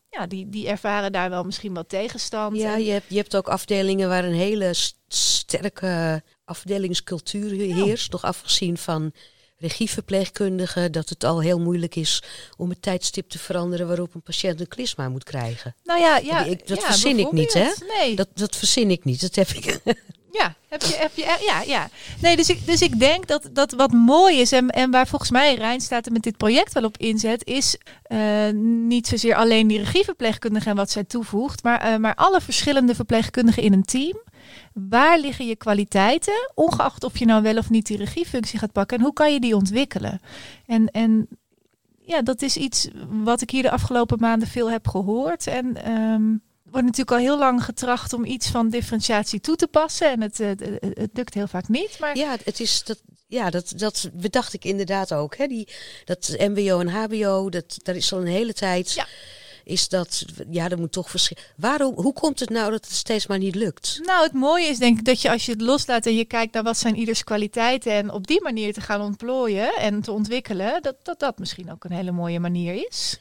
Ja, 0.10 0.28
die, 0.28 0.50
die 0.50 0.68
ervaren 0.68 1.12
daar 1.12 1.30
wel 1.30 1.44
misschien 1.44 1.74
wat 1.74 1.90
tegenstand. 1.90 2.58
Ja, 2.58 2.76
je 2.76 2.92
hebt, 2.92 3.06
je 3.10 3.16
hebt 3.18 3.36
ook 3.36 3.48
afdelingen 3.48 4.10
waar 4.10 4.24
een 4.26 4.34
hele 4.34 4.74
st- 4.74 4.96
sterke 5.08 6.24
afdelingscultuur 6.46 7.52
heerst. 7.76 8.12
Nog 8.12 8.24
afgezien 8.24 8.78
van 8.78 9.12
regieverpleegkundigen. 9.58 10.92
Dat 10.92 11.10
het 11.10 11.24
al 11.24 11.40
heel 11.42 11.60
moeilijk 11.60 11.96
is 11.96 12.24
om 12.58 12.70
het 12.70 12.82
tijdstip 12.82 13.30
te 13.30 13.40
veranderen 13.40 13.88
waarop 13.88 14.16
een 14.16 14.22
patiënt 14.22 14.60
een 14.60 14.68
klisma 14.68 15.10
moet 15.10 15.24
krijgen. 15.24 15.76
nou 15.84 16.00
ja, 16.00 16.18
ja 16.18 16.44
Ik- 16.44 16.68
dat 16.68 16.78
ja, 16.82 16.86
verzin 16.86 17.20
ik 17.20 17.32
niet, 17.32 17.54
hè? 17.54 17.70
Nee, 18.00 18.16
Dat, 18.16 18.28
dat 18.34 18.56
verzin 18.56 18.92
ik 18.92 19.04
niet. 19.04 19.22
Dat 19.22 19.36
heb 19.36 19.48
ik. 19.50 19.80
Heb 20.72 20.82
je, 20.82 20.96
heb 20.98 21.16
je, 21.16 21.26
eh, 21.26 21.42
ja, 21.46 21.62
ja. 21.62 21.90
Nee, 22.22 22.36
dus 22.36 22.50
ik, 22.50 22.66
dus 22.66 22.82
ik 22.82 23.00
denk 23.00 23.28
dat, 23.28 23.50
dat 23.52 23.72
wat 23.72 23.92
mooi 23.92 24.40
is 24.40 24.52
en, 24.52 24.70
en 24.70 24.92
waar 24.92 25.08
volgens 25.08 25.32
mij 25.32 25.56
Rijnstaat 25.56 26.10
met 26.10 26.24
dit 26.24 26.38
project 26.38 26.74
wel 26.74 26.84
op 26.84 26.98
inzet, 26.98 27.46
is 27.46 27.78
eh, 28.04 28.50
niet 28.54 29.08
zozeer 29.08 29.36
alleen 29.36 29.68
die 29.68 29.78
regieverpleegkundige 29.78 30.70
en 30.70 30.76
wat 30.76 30.92
zij 30.92 31.04
toevoegt, 31.04 31.64
maar, 31.64 31.82
eh, 31.82 31.98
maar 31.98 32.16
alle 32.16 32.42
verschillende 32.42 32.96
verpleegkundigen 32.96 33.64
in 33.64 33.74
een 33.74 33.84
team. 33.84 34.22
Waar 34.74 35.20
liggen 35.20 35.48
je 35.48 35.56
kwaliteiten, 35.56 36.52
ongeacht 36.54 37.04
of 37.04 37.18
je 37.18 37.26
nou 37.26 37.42
wel 37.42 37.58
of 37.58 37.70
niet 37.70 37.86
die 37.86 37.98
regiefunctie 37.98 38.60
gaat 38.60 38.72
pakken 38.72 38.98
en 38.98 39.04
hoe 39.04 39.14
kan 39.14 39.34
je 39.34 39.40
die 39.40 39.56
ontwikkelen? 39.56 40.22
En, 40.66 40.88
en 40.88 41.28
ja, 42.02 42.22
dat 42.22 42.42
is 42.42 42.58
iets 42.58 42.88
wat 43.10 43.42
ik 43.42 43.50
hier 43.50 43.64
de 43.64 43.72
afgelopen 43.72 44.18
maanden 44.20 44.48
veel 44.48 44.72
heb 44.72 44.88
gehoord. 44.88 45.48
En 45.48 45.84
ehm, 45.84 46.34
wordt 46.72 46.86
natuurlijk 46.86 47.12
al 47.12 47.18
heel 47.18 47.38
lang 47.38 47.64
getracht 47.64 48.14
om 48.14 48.26
iets 48.26 48.48
van 48.48 48.70
differentiatie 48.70 49.40
toe 49.40 49.56
te 49.56 49.68
passen. 49.68 50.12
En 50.12 50.22
het, 50.22 50.40
eh, 50.40 50.48
het, 50.48 50.60
het, 50.60 50.98
het 50.98 51.10
lukt 51.14 51.34
heel 51.34 51.48
vaak 51.48 51.68
niet. 51.68 52.00
Maar 52.00 52.18
Ja, 52.18 52.38
het 52.44 52.60
is 52.60 52.84
dat. 52.84 53.02
Ja, 53.28 53.50
dat, 53.50 53.74
dat 53.76 54.10
bedacht 54.14 54.54
ik 54.54 54.66
inderdaad 54.66 55.14
ook. 55.14 55.38
Hè? 55.38 55.48
Die, 55.48 55.68
dat 56.06 56.36
MBO 56.38 56.80
en 56.80 56.88
HBO, 56.88 57.50
dat, 57.50 57.78
daar 57.84 57.96
is 57.96 58.14
al 58.14 58.20
een 58.20 58.28
hele 58.28 58.54
tijd. 58.54 58.94
Ja. 58.94 59.08
Is 59.64 59.90
dat, 59.90 60.26
ja, 60.50 60.68
dat 60.70 60.80
moet 60.80 60.92
toch 60.92 61.10
verschillen. 61.10 61.44
Waarom, 61.56 61.94
hoe 61.96 62.14
komt 62.14 62.40
het 62.40 62.50
nou 62.50 62.72
dat 62.72 62.86
het 62.86 62.94
steeds 62.94 63.28
maar 63.28 63.38
niet 63.38 63.56
lukt? 63.56 64.00
nou, 64.04 64.24
het 64.24 64.34
mooie 64.34 64.66
is 64.66 64.78
denk 64.78 65.00
ik 65.00 65.06
dat 65.06 65.22
je 65.22 65.32
als 65.32 65.46
je 65.46 65.52
het 65.52 65.62
loslaat 65.62 66.06
en 66.06 66.16
je 66.16 66.26
kijkt 66.26 66.54
naar 66.54 66.64
wat 66.64 66.78
zijn 66.78 66.96
ieders 66.96 67.24
kwaliteiten. 67.24 67.92
En 67.92 68.12
op 68.12 68.28
die 68.28 68.42
manier 68.42 68.74
te 68.74 68.82
gaan 68.82 69.02
ontplooien 69.02 69.74
en 69.76 70.02
te 70.02 70.12
ontwikkelen. 70.12 70.82
Dat 70.82 70.96
dat, 71.04 71.20
dat 71.20 71.40
misschien 71.40 71.72
ook 71.72 71.84
een 71.84 71.92
hele 71.92 72.12
mooie 72.12 72.40
manier 72.40 72.86
is. 72.88 73.18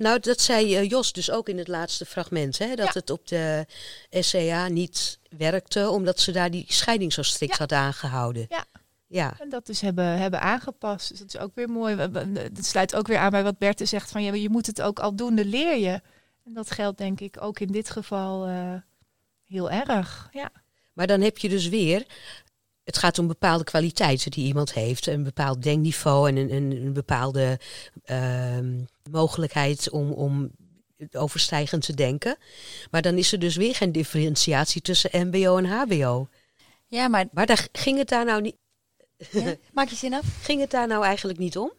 Nou, 0.00 0.20
dat 0.20 0.40
zei 0.40 0.76
eh, 0.76 0.88
Jos 0.88 1.12
dus 1.12 1.30
ook 1.30 1.48
in 1.48 1.58
het 1.58 1.68
laatste 1.68 2.04
fragment. 2.06 2.58
Hè? 2.58 2.74
Dat 2.74 2.86
Ja. 2.86 2.90
het 2.92 3.10
op 3.10 3.28
de 3.28 3.66
SCA 4.10 4.68
niet 4.68 5.18
werkte, 5.36 5.88
omdat 5.90 6.20
ze 6.20 6.32
daar 6.32 6.50
die 6.50 6.64
scheiding 6.68 7.12
zo 7.12 7.22
strikt 7.22 7.52
Ja. 7.52 7.58
had 7.58 7.72
aangehouden. 7.72 8.46
Ja. 8.48 8.64
Ja, 9.06 9.34
En 9.38 9.48
dat 9.48 9.66
dus 9.66 9.80
hebben, 9.80 10.04
hebben 10.18 10.40
aangepast. 10.40 11.08
Dus 11.08 11.18
dat 11.18 11.34
is 11.34 11.40
ook 11.40 11.54
weer 11.54 11.68
mooi. 11.68 11.96
Het 11.96 12.66
sluit 12.66 12.94
ook 12.94 13.06
weer 13.06 13.18
aan 13.18 13.30
bij 13.30 13.42
wat 13.42 13.58
Berthe 13.58 13.84
zegt. 13.84 14.10
Van, 14.10 14.22
ja, 14.22 14.34
je 14.34 14.48
moet 14.50 14.66
het 14.66 14.82
ook 14.82 14.98
aldoende 14.98 15.44
leer 15.44 15.76
je. 15.76 16.00
En 16.44 16.52
dat 16.54 16.70
geldt 16.70 16.98
denk 16.98 17.20
ik 17.20 17.36
ook 17.42 17.60
in 17.60 17.72
dit 17.72 17.90
geval 17.90 18.46
eh, 18.46 18.74
heel 19.46 19.70
erg. 19.70 20.28
Ja. 20.32 20.50
maar 20.92 21.06
dan 21.06 21.20
heb 21.20 21.38
je 21.38 21.48
dus 21.48 21.68
weer. 21.68 22.06
Het 22.90 22.98
gaat 22.98 23.18
om 23.18 23.26
bepaalde 23.26 23.64
kwaliteiten 23.64 24.30
die 24.30 24.46
iemand 24.46 24.72
heeft. 24.72 25.06
Een 25.06 25.22
bepaald 25.22 25.62
denkniveau 25.62 26.28
en 26.28 26.36
een, 26.36 26.54
een, 26.54 26.70
een 26.70 26.92
bepaalde 26.92 27.60
ehm, 28.04 28.84
mogelijkheid 29.10 29.90
om, 29.90 30.12
om 30.12 30.50
overstijgend 31.12 31.84
te 31.84 31.94
denken. 31.94 32.36
Maar 32.90 33.02
dan 33.02 33.14
is 33.14 33.32
er 33.32 33.38
dus 33.38 33.56
weer 33.56 33.74
geen 33.74 33.92
differentiatie 33.92 34.80
tussen 34.82 35.28
MBO 35.28 35.56
en 35.56 35.64
HBO. 35.64 36.28
Ja, 36.86 37.08
maar 37.08 37.26
Maar 37.32 37.46
daar 37.46 37.68
ging 37.72 37.98
het 37.98 38.08
daar 38.08 38.24
nou 38.24 38.40
niet. 38.40 38.56
ja, 39.30 39.54
maak 39.72 39.88
je 39.88 39.96
zin 39.96 40.14
af? 40.14 40.24
Ging 40.42 40.60
het 40.60 40.70
daar 40.70 40.86
nou 40.86 41.04
eigenlijk 41.04 41.38
niet 41.38 41.56
om? 41.58 41.72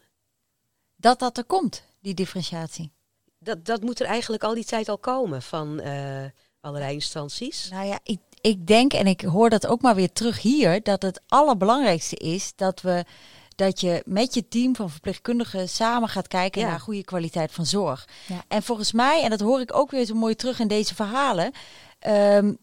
Dat 0.95 1.20
dat 1.20 1.38
er 1.38 1.45
komt, 1.45 1.84
die 1.99 2.14
differentiatie. 2.14 2.91
Dat, 3.39 3.66
dat 3.66 3.82
moet 3.82 3.99
er 3.99 4.07
eigenlijk 4.07 4.43
al 4.43 4.53
die 4.53 4.66
tijd 4.66 4.89
al 4.89 4.97
komen 4.97 5.41
van 5.41 5.80
eh, 5.80 6.26
allerlei 6.62 6.93
instanties. 6.93 7.70
Nou 7.72 7.86
ja, 7.88 7.99
ik, 8.03 8.20
ik 8.41 8.68
denk, 8.68 8.93
en 8.93 9.07
ik 9.07 9.22
hoor 9.22 9.49
dat 9.49 9.68
ook 9.68 9.82
maar 9.82 9.95
weer 9.95 10.12
terug 10.14 10.41
hier, 10.41 10.84
dat 10.84 11.01
het 11.01 11.22
allerbelangrijkste 11.28 12.16
is 12.16 12.53
dat 12.55 12.82
we 12.82 13.05
dat 13.55 13.80
je 13.82 14.01
met 14.05 14.34
je 14.34 14.47
team 14.47 14.76
van 14.76 14.89
verpleegkundigen 14.89 15.70
samen 15.70 16.09
gaat 16.09 16.28
kijken 16.28 16.62
Ja. 16.62 16.68
naar 16.70 16.80
goede 16.80 17.03
kwaliteit 17.03 17.51
van 17.51 17.66
zorg. 17.66 18.07
Ja. 18.28 18.43
En 18.47 18.64
volgens 18.64 18.91
mij, 18.91 19.24
en 19.24 19.30
dat 19.30 19.39
hoor 19.39 19.59
ik 19.62 19.76
ook 19.76 19.91
weer 19.91 20.05
zo 20.05 20.16
mooi 20.16 20.36
terug 20.36 20.59
in 20.59 20.68
deze 20.68 20.95
verhalen. 20.95 21.51
ehm, 21.99 22.53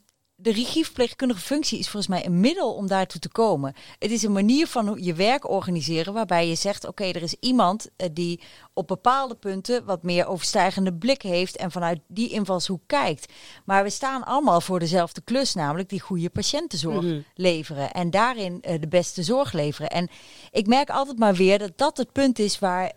de 0.40 0.52
regieverpleegkundige 0.52 1.40
functie 1.40 1.78
is 1.78 1.88
volgens 1.88 2.12
mij 2.12 2.26
een 2.26 2.40
middel 2.40 2.74
om 2.74 2.86
daartoe 2.86 3.20
te 3.20 3.28
komen. 3.28 3.74
Het 3.98 4.10
is 4.10 4.22
een 4.22 4.32
manier 4.32 4.66
van 4.66 4.88
hoe 4.88 5.04
je 5.04 5.14
werk 5.14 5.48
organiseren 5.50 6.12
waarbij 6.12 6.48
je 6.48 6.54
zegt: 6.54 6.86
oké, 6.86 7.04
er 7.04 7.22
is 7.22 7.34
iemand 7.40 7.88
eh, 7.96 8.08
die 8.12 8.40
op 8.74 8.86
bepaalde 8.86 9.34
punten 9.34 9.84
wat 9.84 10.02
meer 10.02 10.26
overstijgende 10.26 10.94
blik 10.94 11.22
heeft 11.22 11.56
en 11.56 11.70
vanuit 11.70 12.00
die 12.06 12.28
invalshoek 12.30 12.80
kijkt. 12.86 13.32
Maar 13.64 13.82
we 13.82 13.90
staan 13.90 14.24
allemaal 14.24 14.60
voor 14.60 14.78
dezelfde 14.78 15.20
klus, 15.20 15.54
namelijk 15.54 15.88
die 15.88 16.00
goede 16.00 16.30
patiëntenzorg 16.30 17.04
Mhm. 17.04 17.20
leveren 17.34 17.92
en 17.92 18.10
daarin 18.10 18.62
eh, 18.62 18.80
de 18.80 18.88
beste 18.88 19.22
zorg 19.22 19.52
leveren. 19.52 19.90
En 19.90 20.08
ik 20.50 20.66
merk 20.66 20.90
altijd 20.90 21.18
maar 21.18 21.34
weer 21.34 21.58
dat 21.58 21.72
dat 21.78 21.96
het 21.96 22.12
punt 22.12 22.38
is 22.38 22.58
waar 22.58 22.92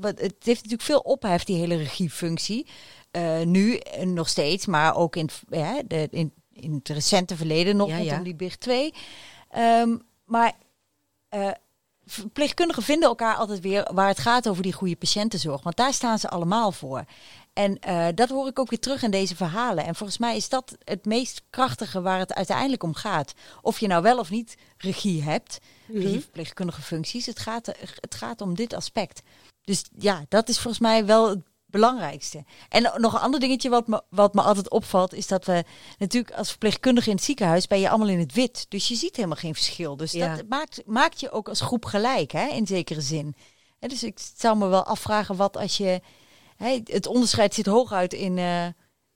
wat- 0.00 0.20
het 0.20 0.34
heeft 0.42 0.62
natuurlijk 0.62 0.82
veel 0.82 0.98
ophef 1.00 1.44
die 1.44 1.56
hele 1.56 1.76
regiefunctie. 1.76 2.66
Eh, 3.10 3.40
nu 3.40 3.80
nog 4.04 4.28
steeds, 4.28 4.66
maar 4.66 4.96
ook 4.96 5.16
in, 5.16 5.28
ja, 5.50 5.82
de, 5.86 6.08
in, 6.10 6.32
in 6.52 6.72
het 6.72 6.88
recente 6.88 7.36
verleden 7.36 7.76
nog 7.76 7.88
Ja, 7.88 8.18
die 8.18 8.34
Big 8.34 8.56
2. 8.56 8.94
Ehm, 9.50 9.96
maar 10.24 10.52
eh, 11.28 11.50
verpleegkundigen 12.04 12.82
vinden 12.82 13.08
elkaar 13.08 13.36
altijd 13.36 13.60
weer 13.60 13.90
waar 13.92 14.08
het 14.08 14.18
gaat 14.18 14.48
over 14.48 14.62
die 14.62 14.72
goede 14.72 14.96
patiëntenzorg. 14.96 15.62
Want 15.62 15.76
daar 15.76 15.92
staan 15.92 16.18
ze 16.18 16.28
allemaal 16.28 16.72
voor. 16.72 17.04
En 17.52 17.78
eh, 17.78 18.06
dat 18.14 18.28
hoor 18.28 18.48
ik 18.48 18.58
ook 18.58 18.70
weer 18.70 18.78
terug 18.78 19.02
in 19.02 19.10
deze 19.10 19.36
verhalen. 19.36 19.84
En 19.84 19.94
volgens 19.94 20.18
mij 20.18 20.36
is 20.36 20.48
dat 20.48 20.76
het 20.84 21.04
meest 21.04 21.42
krachtige 21.50 22.00
waar 22.00 22.18
het 22.18 22.34
uiteindelijk 22.34 22.82
om 22.82 22.94
gaat. 22.94 23.32
Of 23.62 23.80
je 23.80 23.86
nou 23.86 24.02
wel 24.02 24.18
of 24.18 24.30
niet 24.30 24.54
regie 24.78 25.22
hebt, 25.22 25.58
regie 25.86 26.20
verpleegkundige 26.20 26.82
functies. 26.82 27.26
Het 27.26 27.38
gaat, 27.38 27.66
het 28.00 28.14
gaat 28.14 28.40
om 28.40 28.54
dit 28.54 28.74
aspect. 28.74 29.22
Dus 29.64 29.84
ja, 29.98 30.24
dat 30.28 30.48
is 30.48 30.58
volgens 30.58 30.82
mij 30.82 31.06
wel 31.06 31.28
het 31.28 31.40
belangrijkste. 31.72 32.44
En 32.68 32.92
nog 32.96 33.12
een 33.12 33.20
ander 33.20 33.40
dingetje 33.40 33.68
wat 33.70 33.86
me, 33.86 34.02
wat 34.10 34.34
me 34.34 34.42
altijd 34.42 34.70
opvalt, 34.70 35.12
is 35.14 35.26
dat 35.26 35.44
we 35.44 35.64
natuurlijk 35.98 36.34
als 36.34 36.48
verpleegkundige 36.50 37.10
in 37.10 37.16
het 37.16 37.24
ziekenhuis 37.24 37.66
ben 37.66 37.80
je 37.80 37.88
allemaal 37.88 38.08
in 38.08 38.18
het 38.18 38.32
wit. 38.32 38.66
Dus 38.68 38.88
je 38.88 38.94
ziet 38.94 39.16
helemaal 39.16 39.36
geen 39.36 39.54
verschil. 39.54 39.96
Dus 39.96 40.12
Ja. 40.12 40.36
dat 40.36 40.48
maakt, 40.48 40.82
maakt 40.86 41.20
je 41.20 41.30
ook 41.30 41.48
als 41.48 41.60
groep 41.60 41.84
gelijk, 41.84 42.32
hè, 42.32 42.46
in 42.46 42.66
zekere 42.66 43.00
zin. 43.00 43.34
Dus 43.78 44.02
ik 44.02 44.18
zou 44.36 44.56
me 44.56 44.66
wel 44.66 44.84
afvragen 44.84 45.36
wat 45.36 45.56
als 45.56 45.76
je. 45.76 46.00
Hè, 46.56 46.80
het 46.84 47.06
onderscheid 47.06 47.54
zit 47.54 47.66
hooguit 47.66 48.12
in 48.12 48.38
eh, 48.38 48.66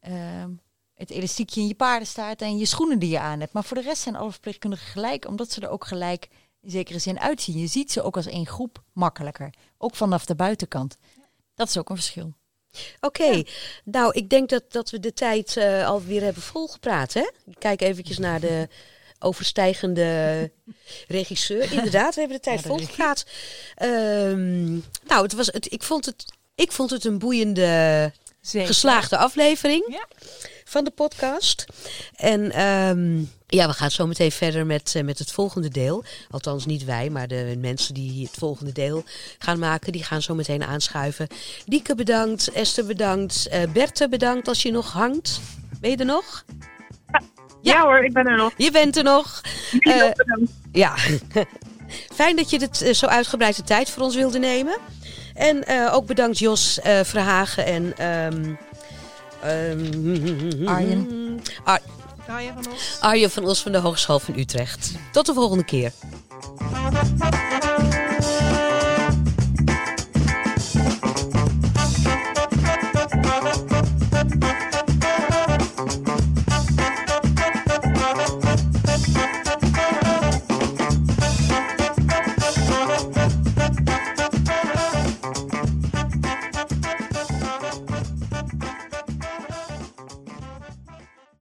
ehm, 0.00 0.50
het 0.94 1.10
elastiekje 1.10 1.60
in 1.60 1.66
je 1.66 1.74
paardenstaart 1.74 2.42
en 2.42 2.58
je 2.58 2.66
schoenen 2.66 2.98
die 2.98 3.10
je 3.10 3.20
aan 3.20 3.40
hebt. 3.40 3.52
Maar 3.52 3.64
voor 3.64 3.76
de 3.76 3.82
rest 3.82 4.02
zijn 4.02 4.16
alle 4.16 4.30
verpleegkundigen 4.30 4.86
gelijk, 4.86 5.26
omdat 5.26 5.50
ze 5.52 5.60
er 5.60 5.68
ook 5.68 5.86
gelijk 5.86 6.28
in 6.60 6.70
zekere 6.70 6.98
zin 6.98 7.20
uitzien. 7.20 7.58
Je 7.58 7.66
ziet 7.66 7.92
ze 7.92 8.02
ook 8.02 8.16
als 8.16 8.26
één 8.26 8.46
groep 8.46 8.82
makkelijker. 8.92 9.54
Ook 9.78 9.94
vanaf 9.94 10.24
de 10.24 10.34
buitenkant. 10.34 10.96
Dat 11.54 11.68
is 11.68 11.78
ook 11.78 11.88
een 11.90 11.96
verschil. 11.96 12.32
Oké, 13.00 13.42
nou 13.84 14.12
ik 14.12 14.28
denk 14.28 14.48
dat, 14.48 14.62
dat 14.68 14.90
we 14.90 15.00
de 15.00 15.12
tijd 15.12 15.56
eh, 15.56 15.86
alweer 15.86 16.22
hebben 16.22 16.42
volgepraat. 16.42 17.12
Hè? 17.12 17.30
Ik 17.46 17.56
kijk 17.58 17.80
eventjes 17.80 18.18
naar 18.18 18.40
de 18.40 18.68
overstijgende 19.18 20.50
regisseur. 21.08 21.72
Inderdaad, 21.78 22.14
we 22.14 22.20
hebben 22.20 22.38
de 22.38 22.42
tijd 22.42 22.60
Ja, 22.60 22.68
volgepraat. 22.68 23.26
Ehm, 23.74 24.72
nou, 25.06 25.22
het 25.22 25.32
was, 25.32 25.46
het, 25.46 25.72
ik, 25.72 25.82
vond 25.82 26.04
het, 26.04 26.24
ik 26.54 26.72
vond 26.72 26.90
het 26.90 27.04
een 27.04 27.18
boeiende, 27.18 28.12
Zeker. 28.46 28.66
geslaagde 28.66 29.16
aflevering 29.16 29.84
Ja. 29.88 30.06
van 30.64 30.84
de 30.84 30.90
podcast. 30.90 31.64
En 32.16 32.52
ehm, 32.52 33.18
ja, 33.46 33.66
we 33.66 33.72
gaan 33.72 33.90
zo 33.90 34.06
meteen 34.06 34.32
verder 34.32 34.66
met, 34.66 34.92
eh, 34.94 35.02
met 35.02 35.18
het 35.18 35.32
volgende 35.32 35.68
deel. 35.68 36.04
Althans, 36.30 36.66
niet 36.66 36.84
wij, 36.84 37.10
maar 37.10 37.28
de 37.28 37.56
mensen 37.58 37.94
die 37.94 38.26
het 38.26 38.36
volgende 38.38 38.72
deel 38.72 39.04
gaan 39.38 39.58
maken, 39.58 39.92
die 39.92 40.04
gaan 40.04 40.22
zo 40.22 40.34
meteen 40.34 40.64
aanschuiven. 40.64 41.26
Dieke 41.66 41.94
bedankt, 41.94 42.52
Esther 42.52 42.86
bedankt, 42.86 43.46
eh 43.48 43.62
Berthe 43.72 44.08
bedankt 44.08 44.48
als 44.48 44.62
je 44.62 44.70
nog 44.70 44.92
hangt. 44.92 45.40
Ben 45.80 45.90
je 45.90 45.96
er 45.96 46.04
nog? 46.04 46.44
Ja, 47.62 47.82
hoor, 47.82 48.04
ik 48.04 48.12
ben 48.12 48.26
er 48.26 48.36
nog. 48.36 48.52
Je 48.56 48.70
bent 48.70 48.96
er 48.96 49.04
nog. 49.04 49.40
Bedankt. 49.78 50.50
Ja, 50.72 50.94
fijn 52.14 52.36
dat 52.36 52.50
je 52.50 52.58
het 52.58 52.96
zo 52.96 53.06
uitgebreid 53.06 53.56
de 53.56 53.62
tijd 53.62 53.90
voor 53.90 54.02
ons 54.02 54.14
wilde 54.14 54.38
nemen. 54.38 54.78
En 55.36 55.64
eh, 55.64 55.94
ook 55.94 56.06
bedankt 56.06 56.38
Jos 56.38 56.80
eh, 56.80 57.00
Verhagen 57.04 57.66
en... 57.66 57.92
ehm, 57.96 58.54
ehm, 59.42 60.68
Arjen. 60.68 61.40
Ar- 61.64 61.80
Arjen 62.28 62.54
van 62.62 62.72
Os. 62.72 62.96
Arjen 63.00 63.30
van 63.30 63.44
Os 63.44 63.62
van 63.62 63.72
de 63.72 63.78
Hogeschool 63.78 64.18
van 64.18 64.38
Utrecht. 64.38 64.92
Tot 65.12 65.26
de 65.26 65.34
volgende 65.34 65.64
keer. 65.64 65.92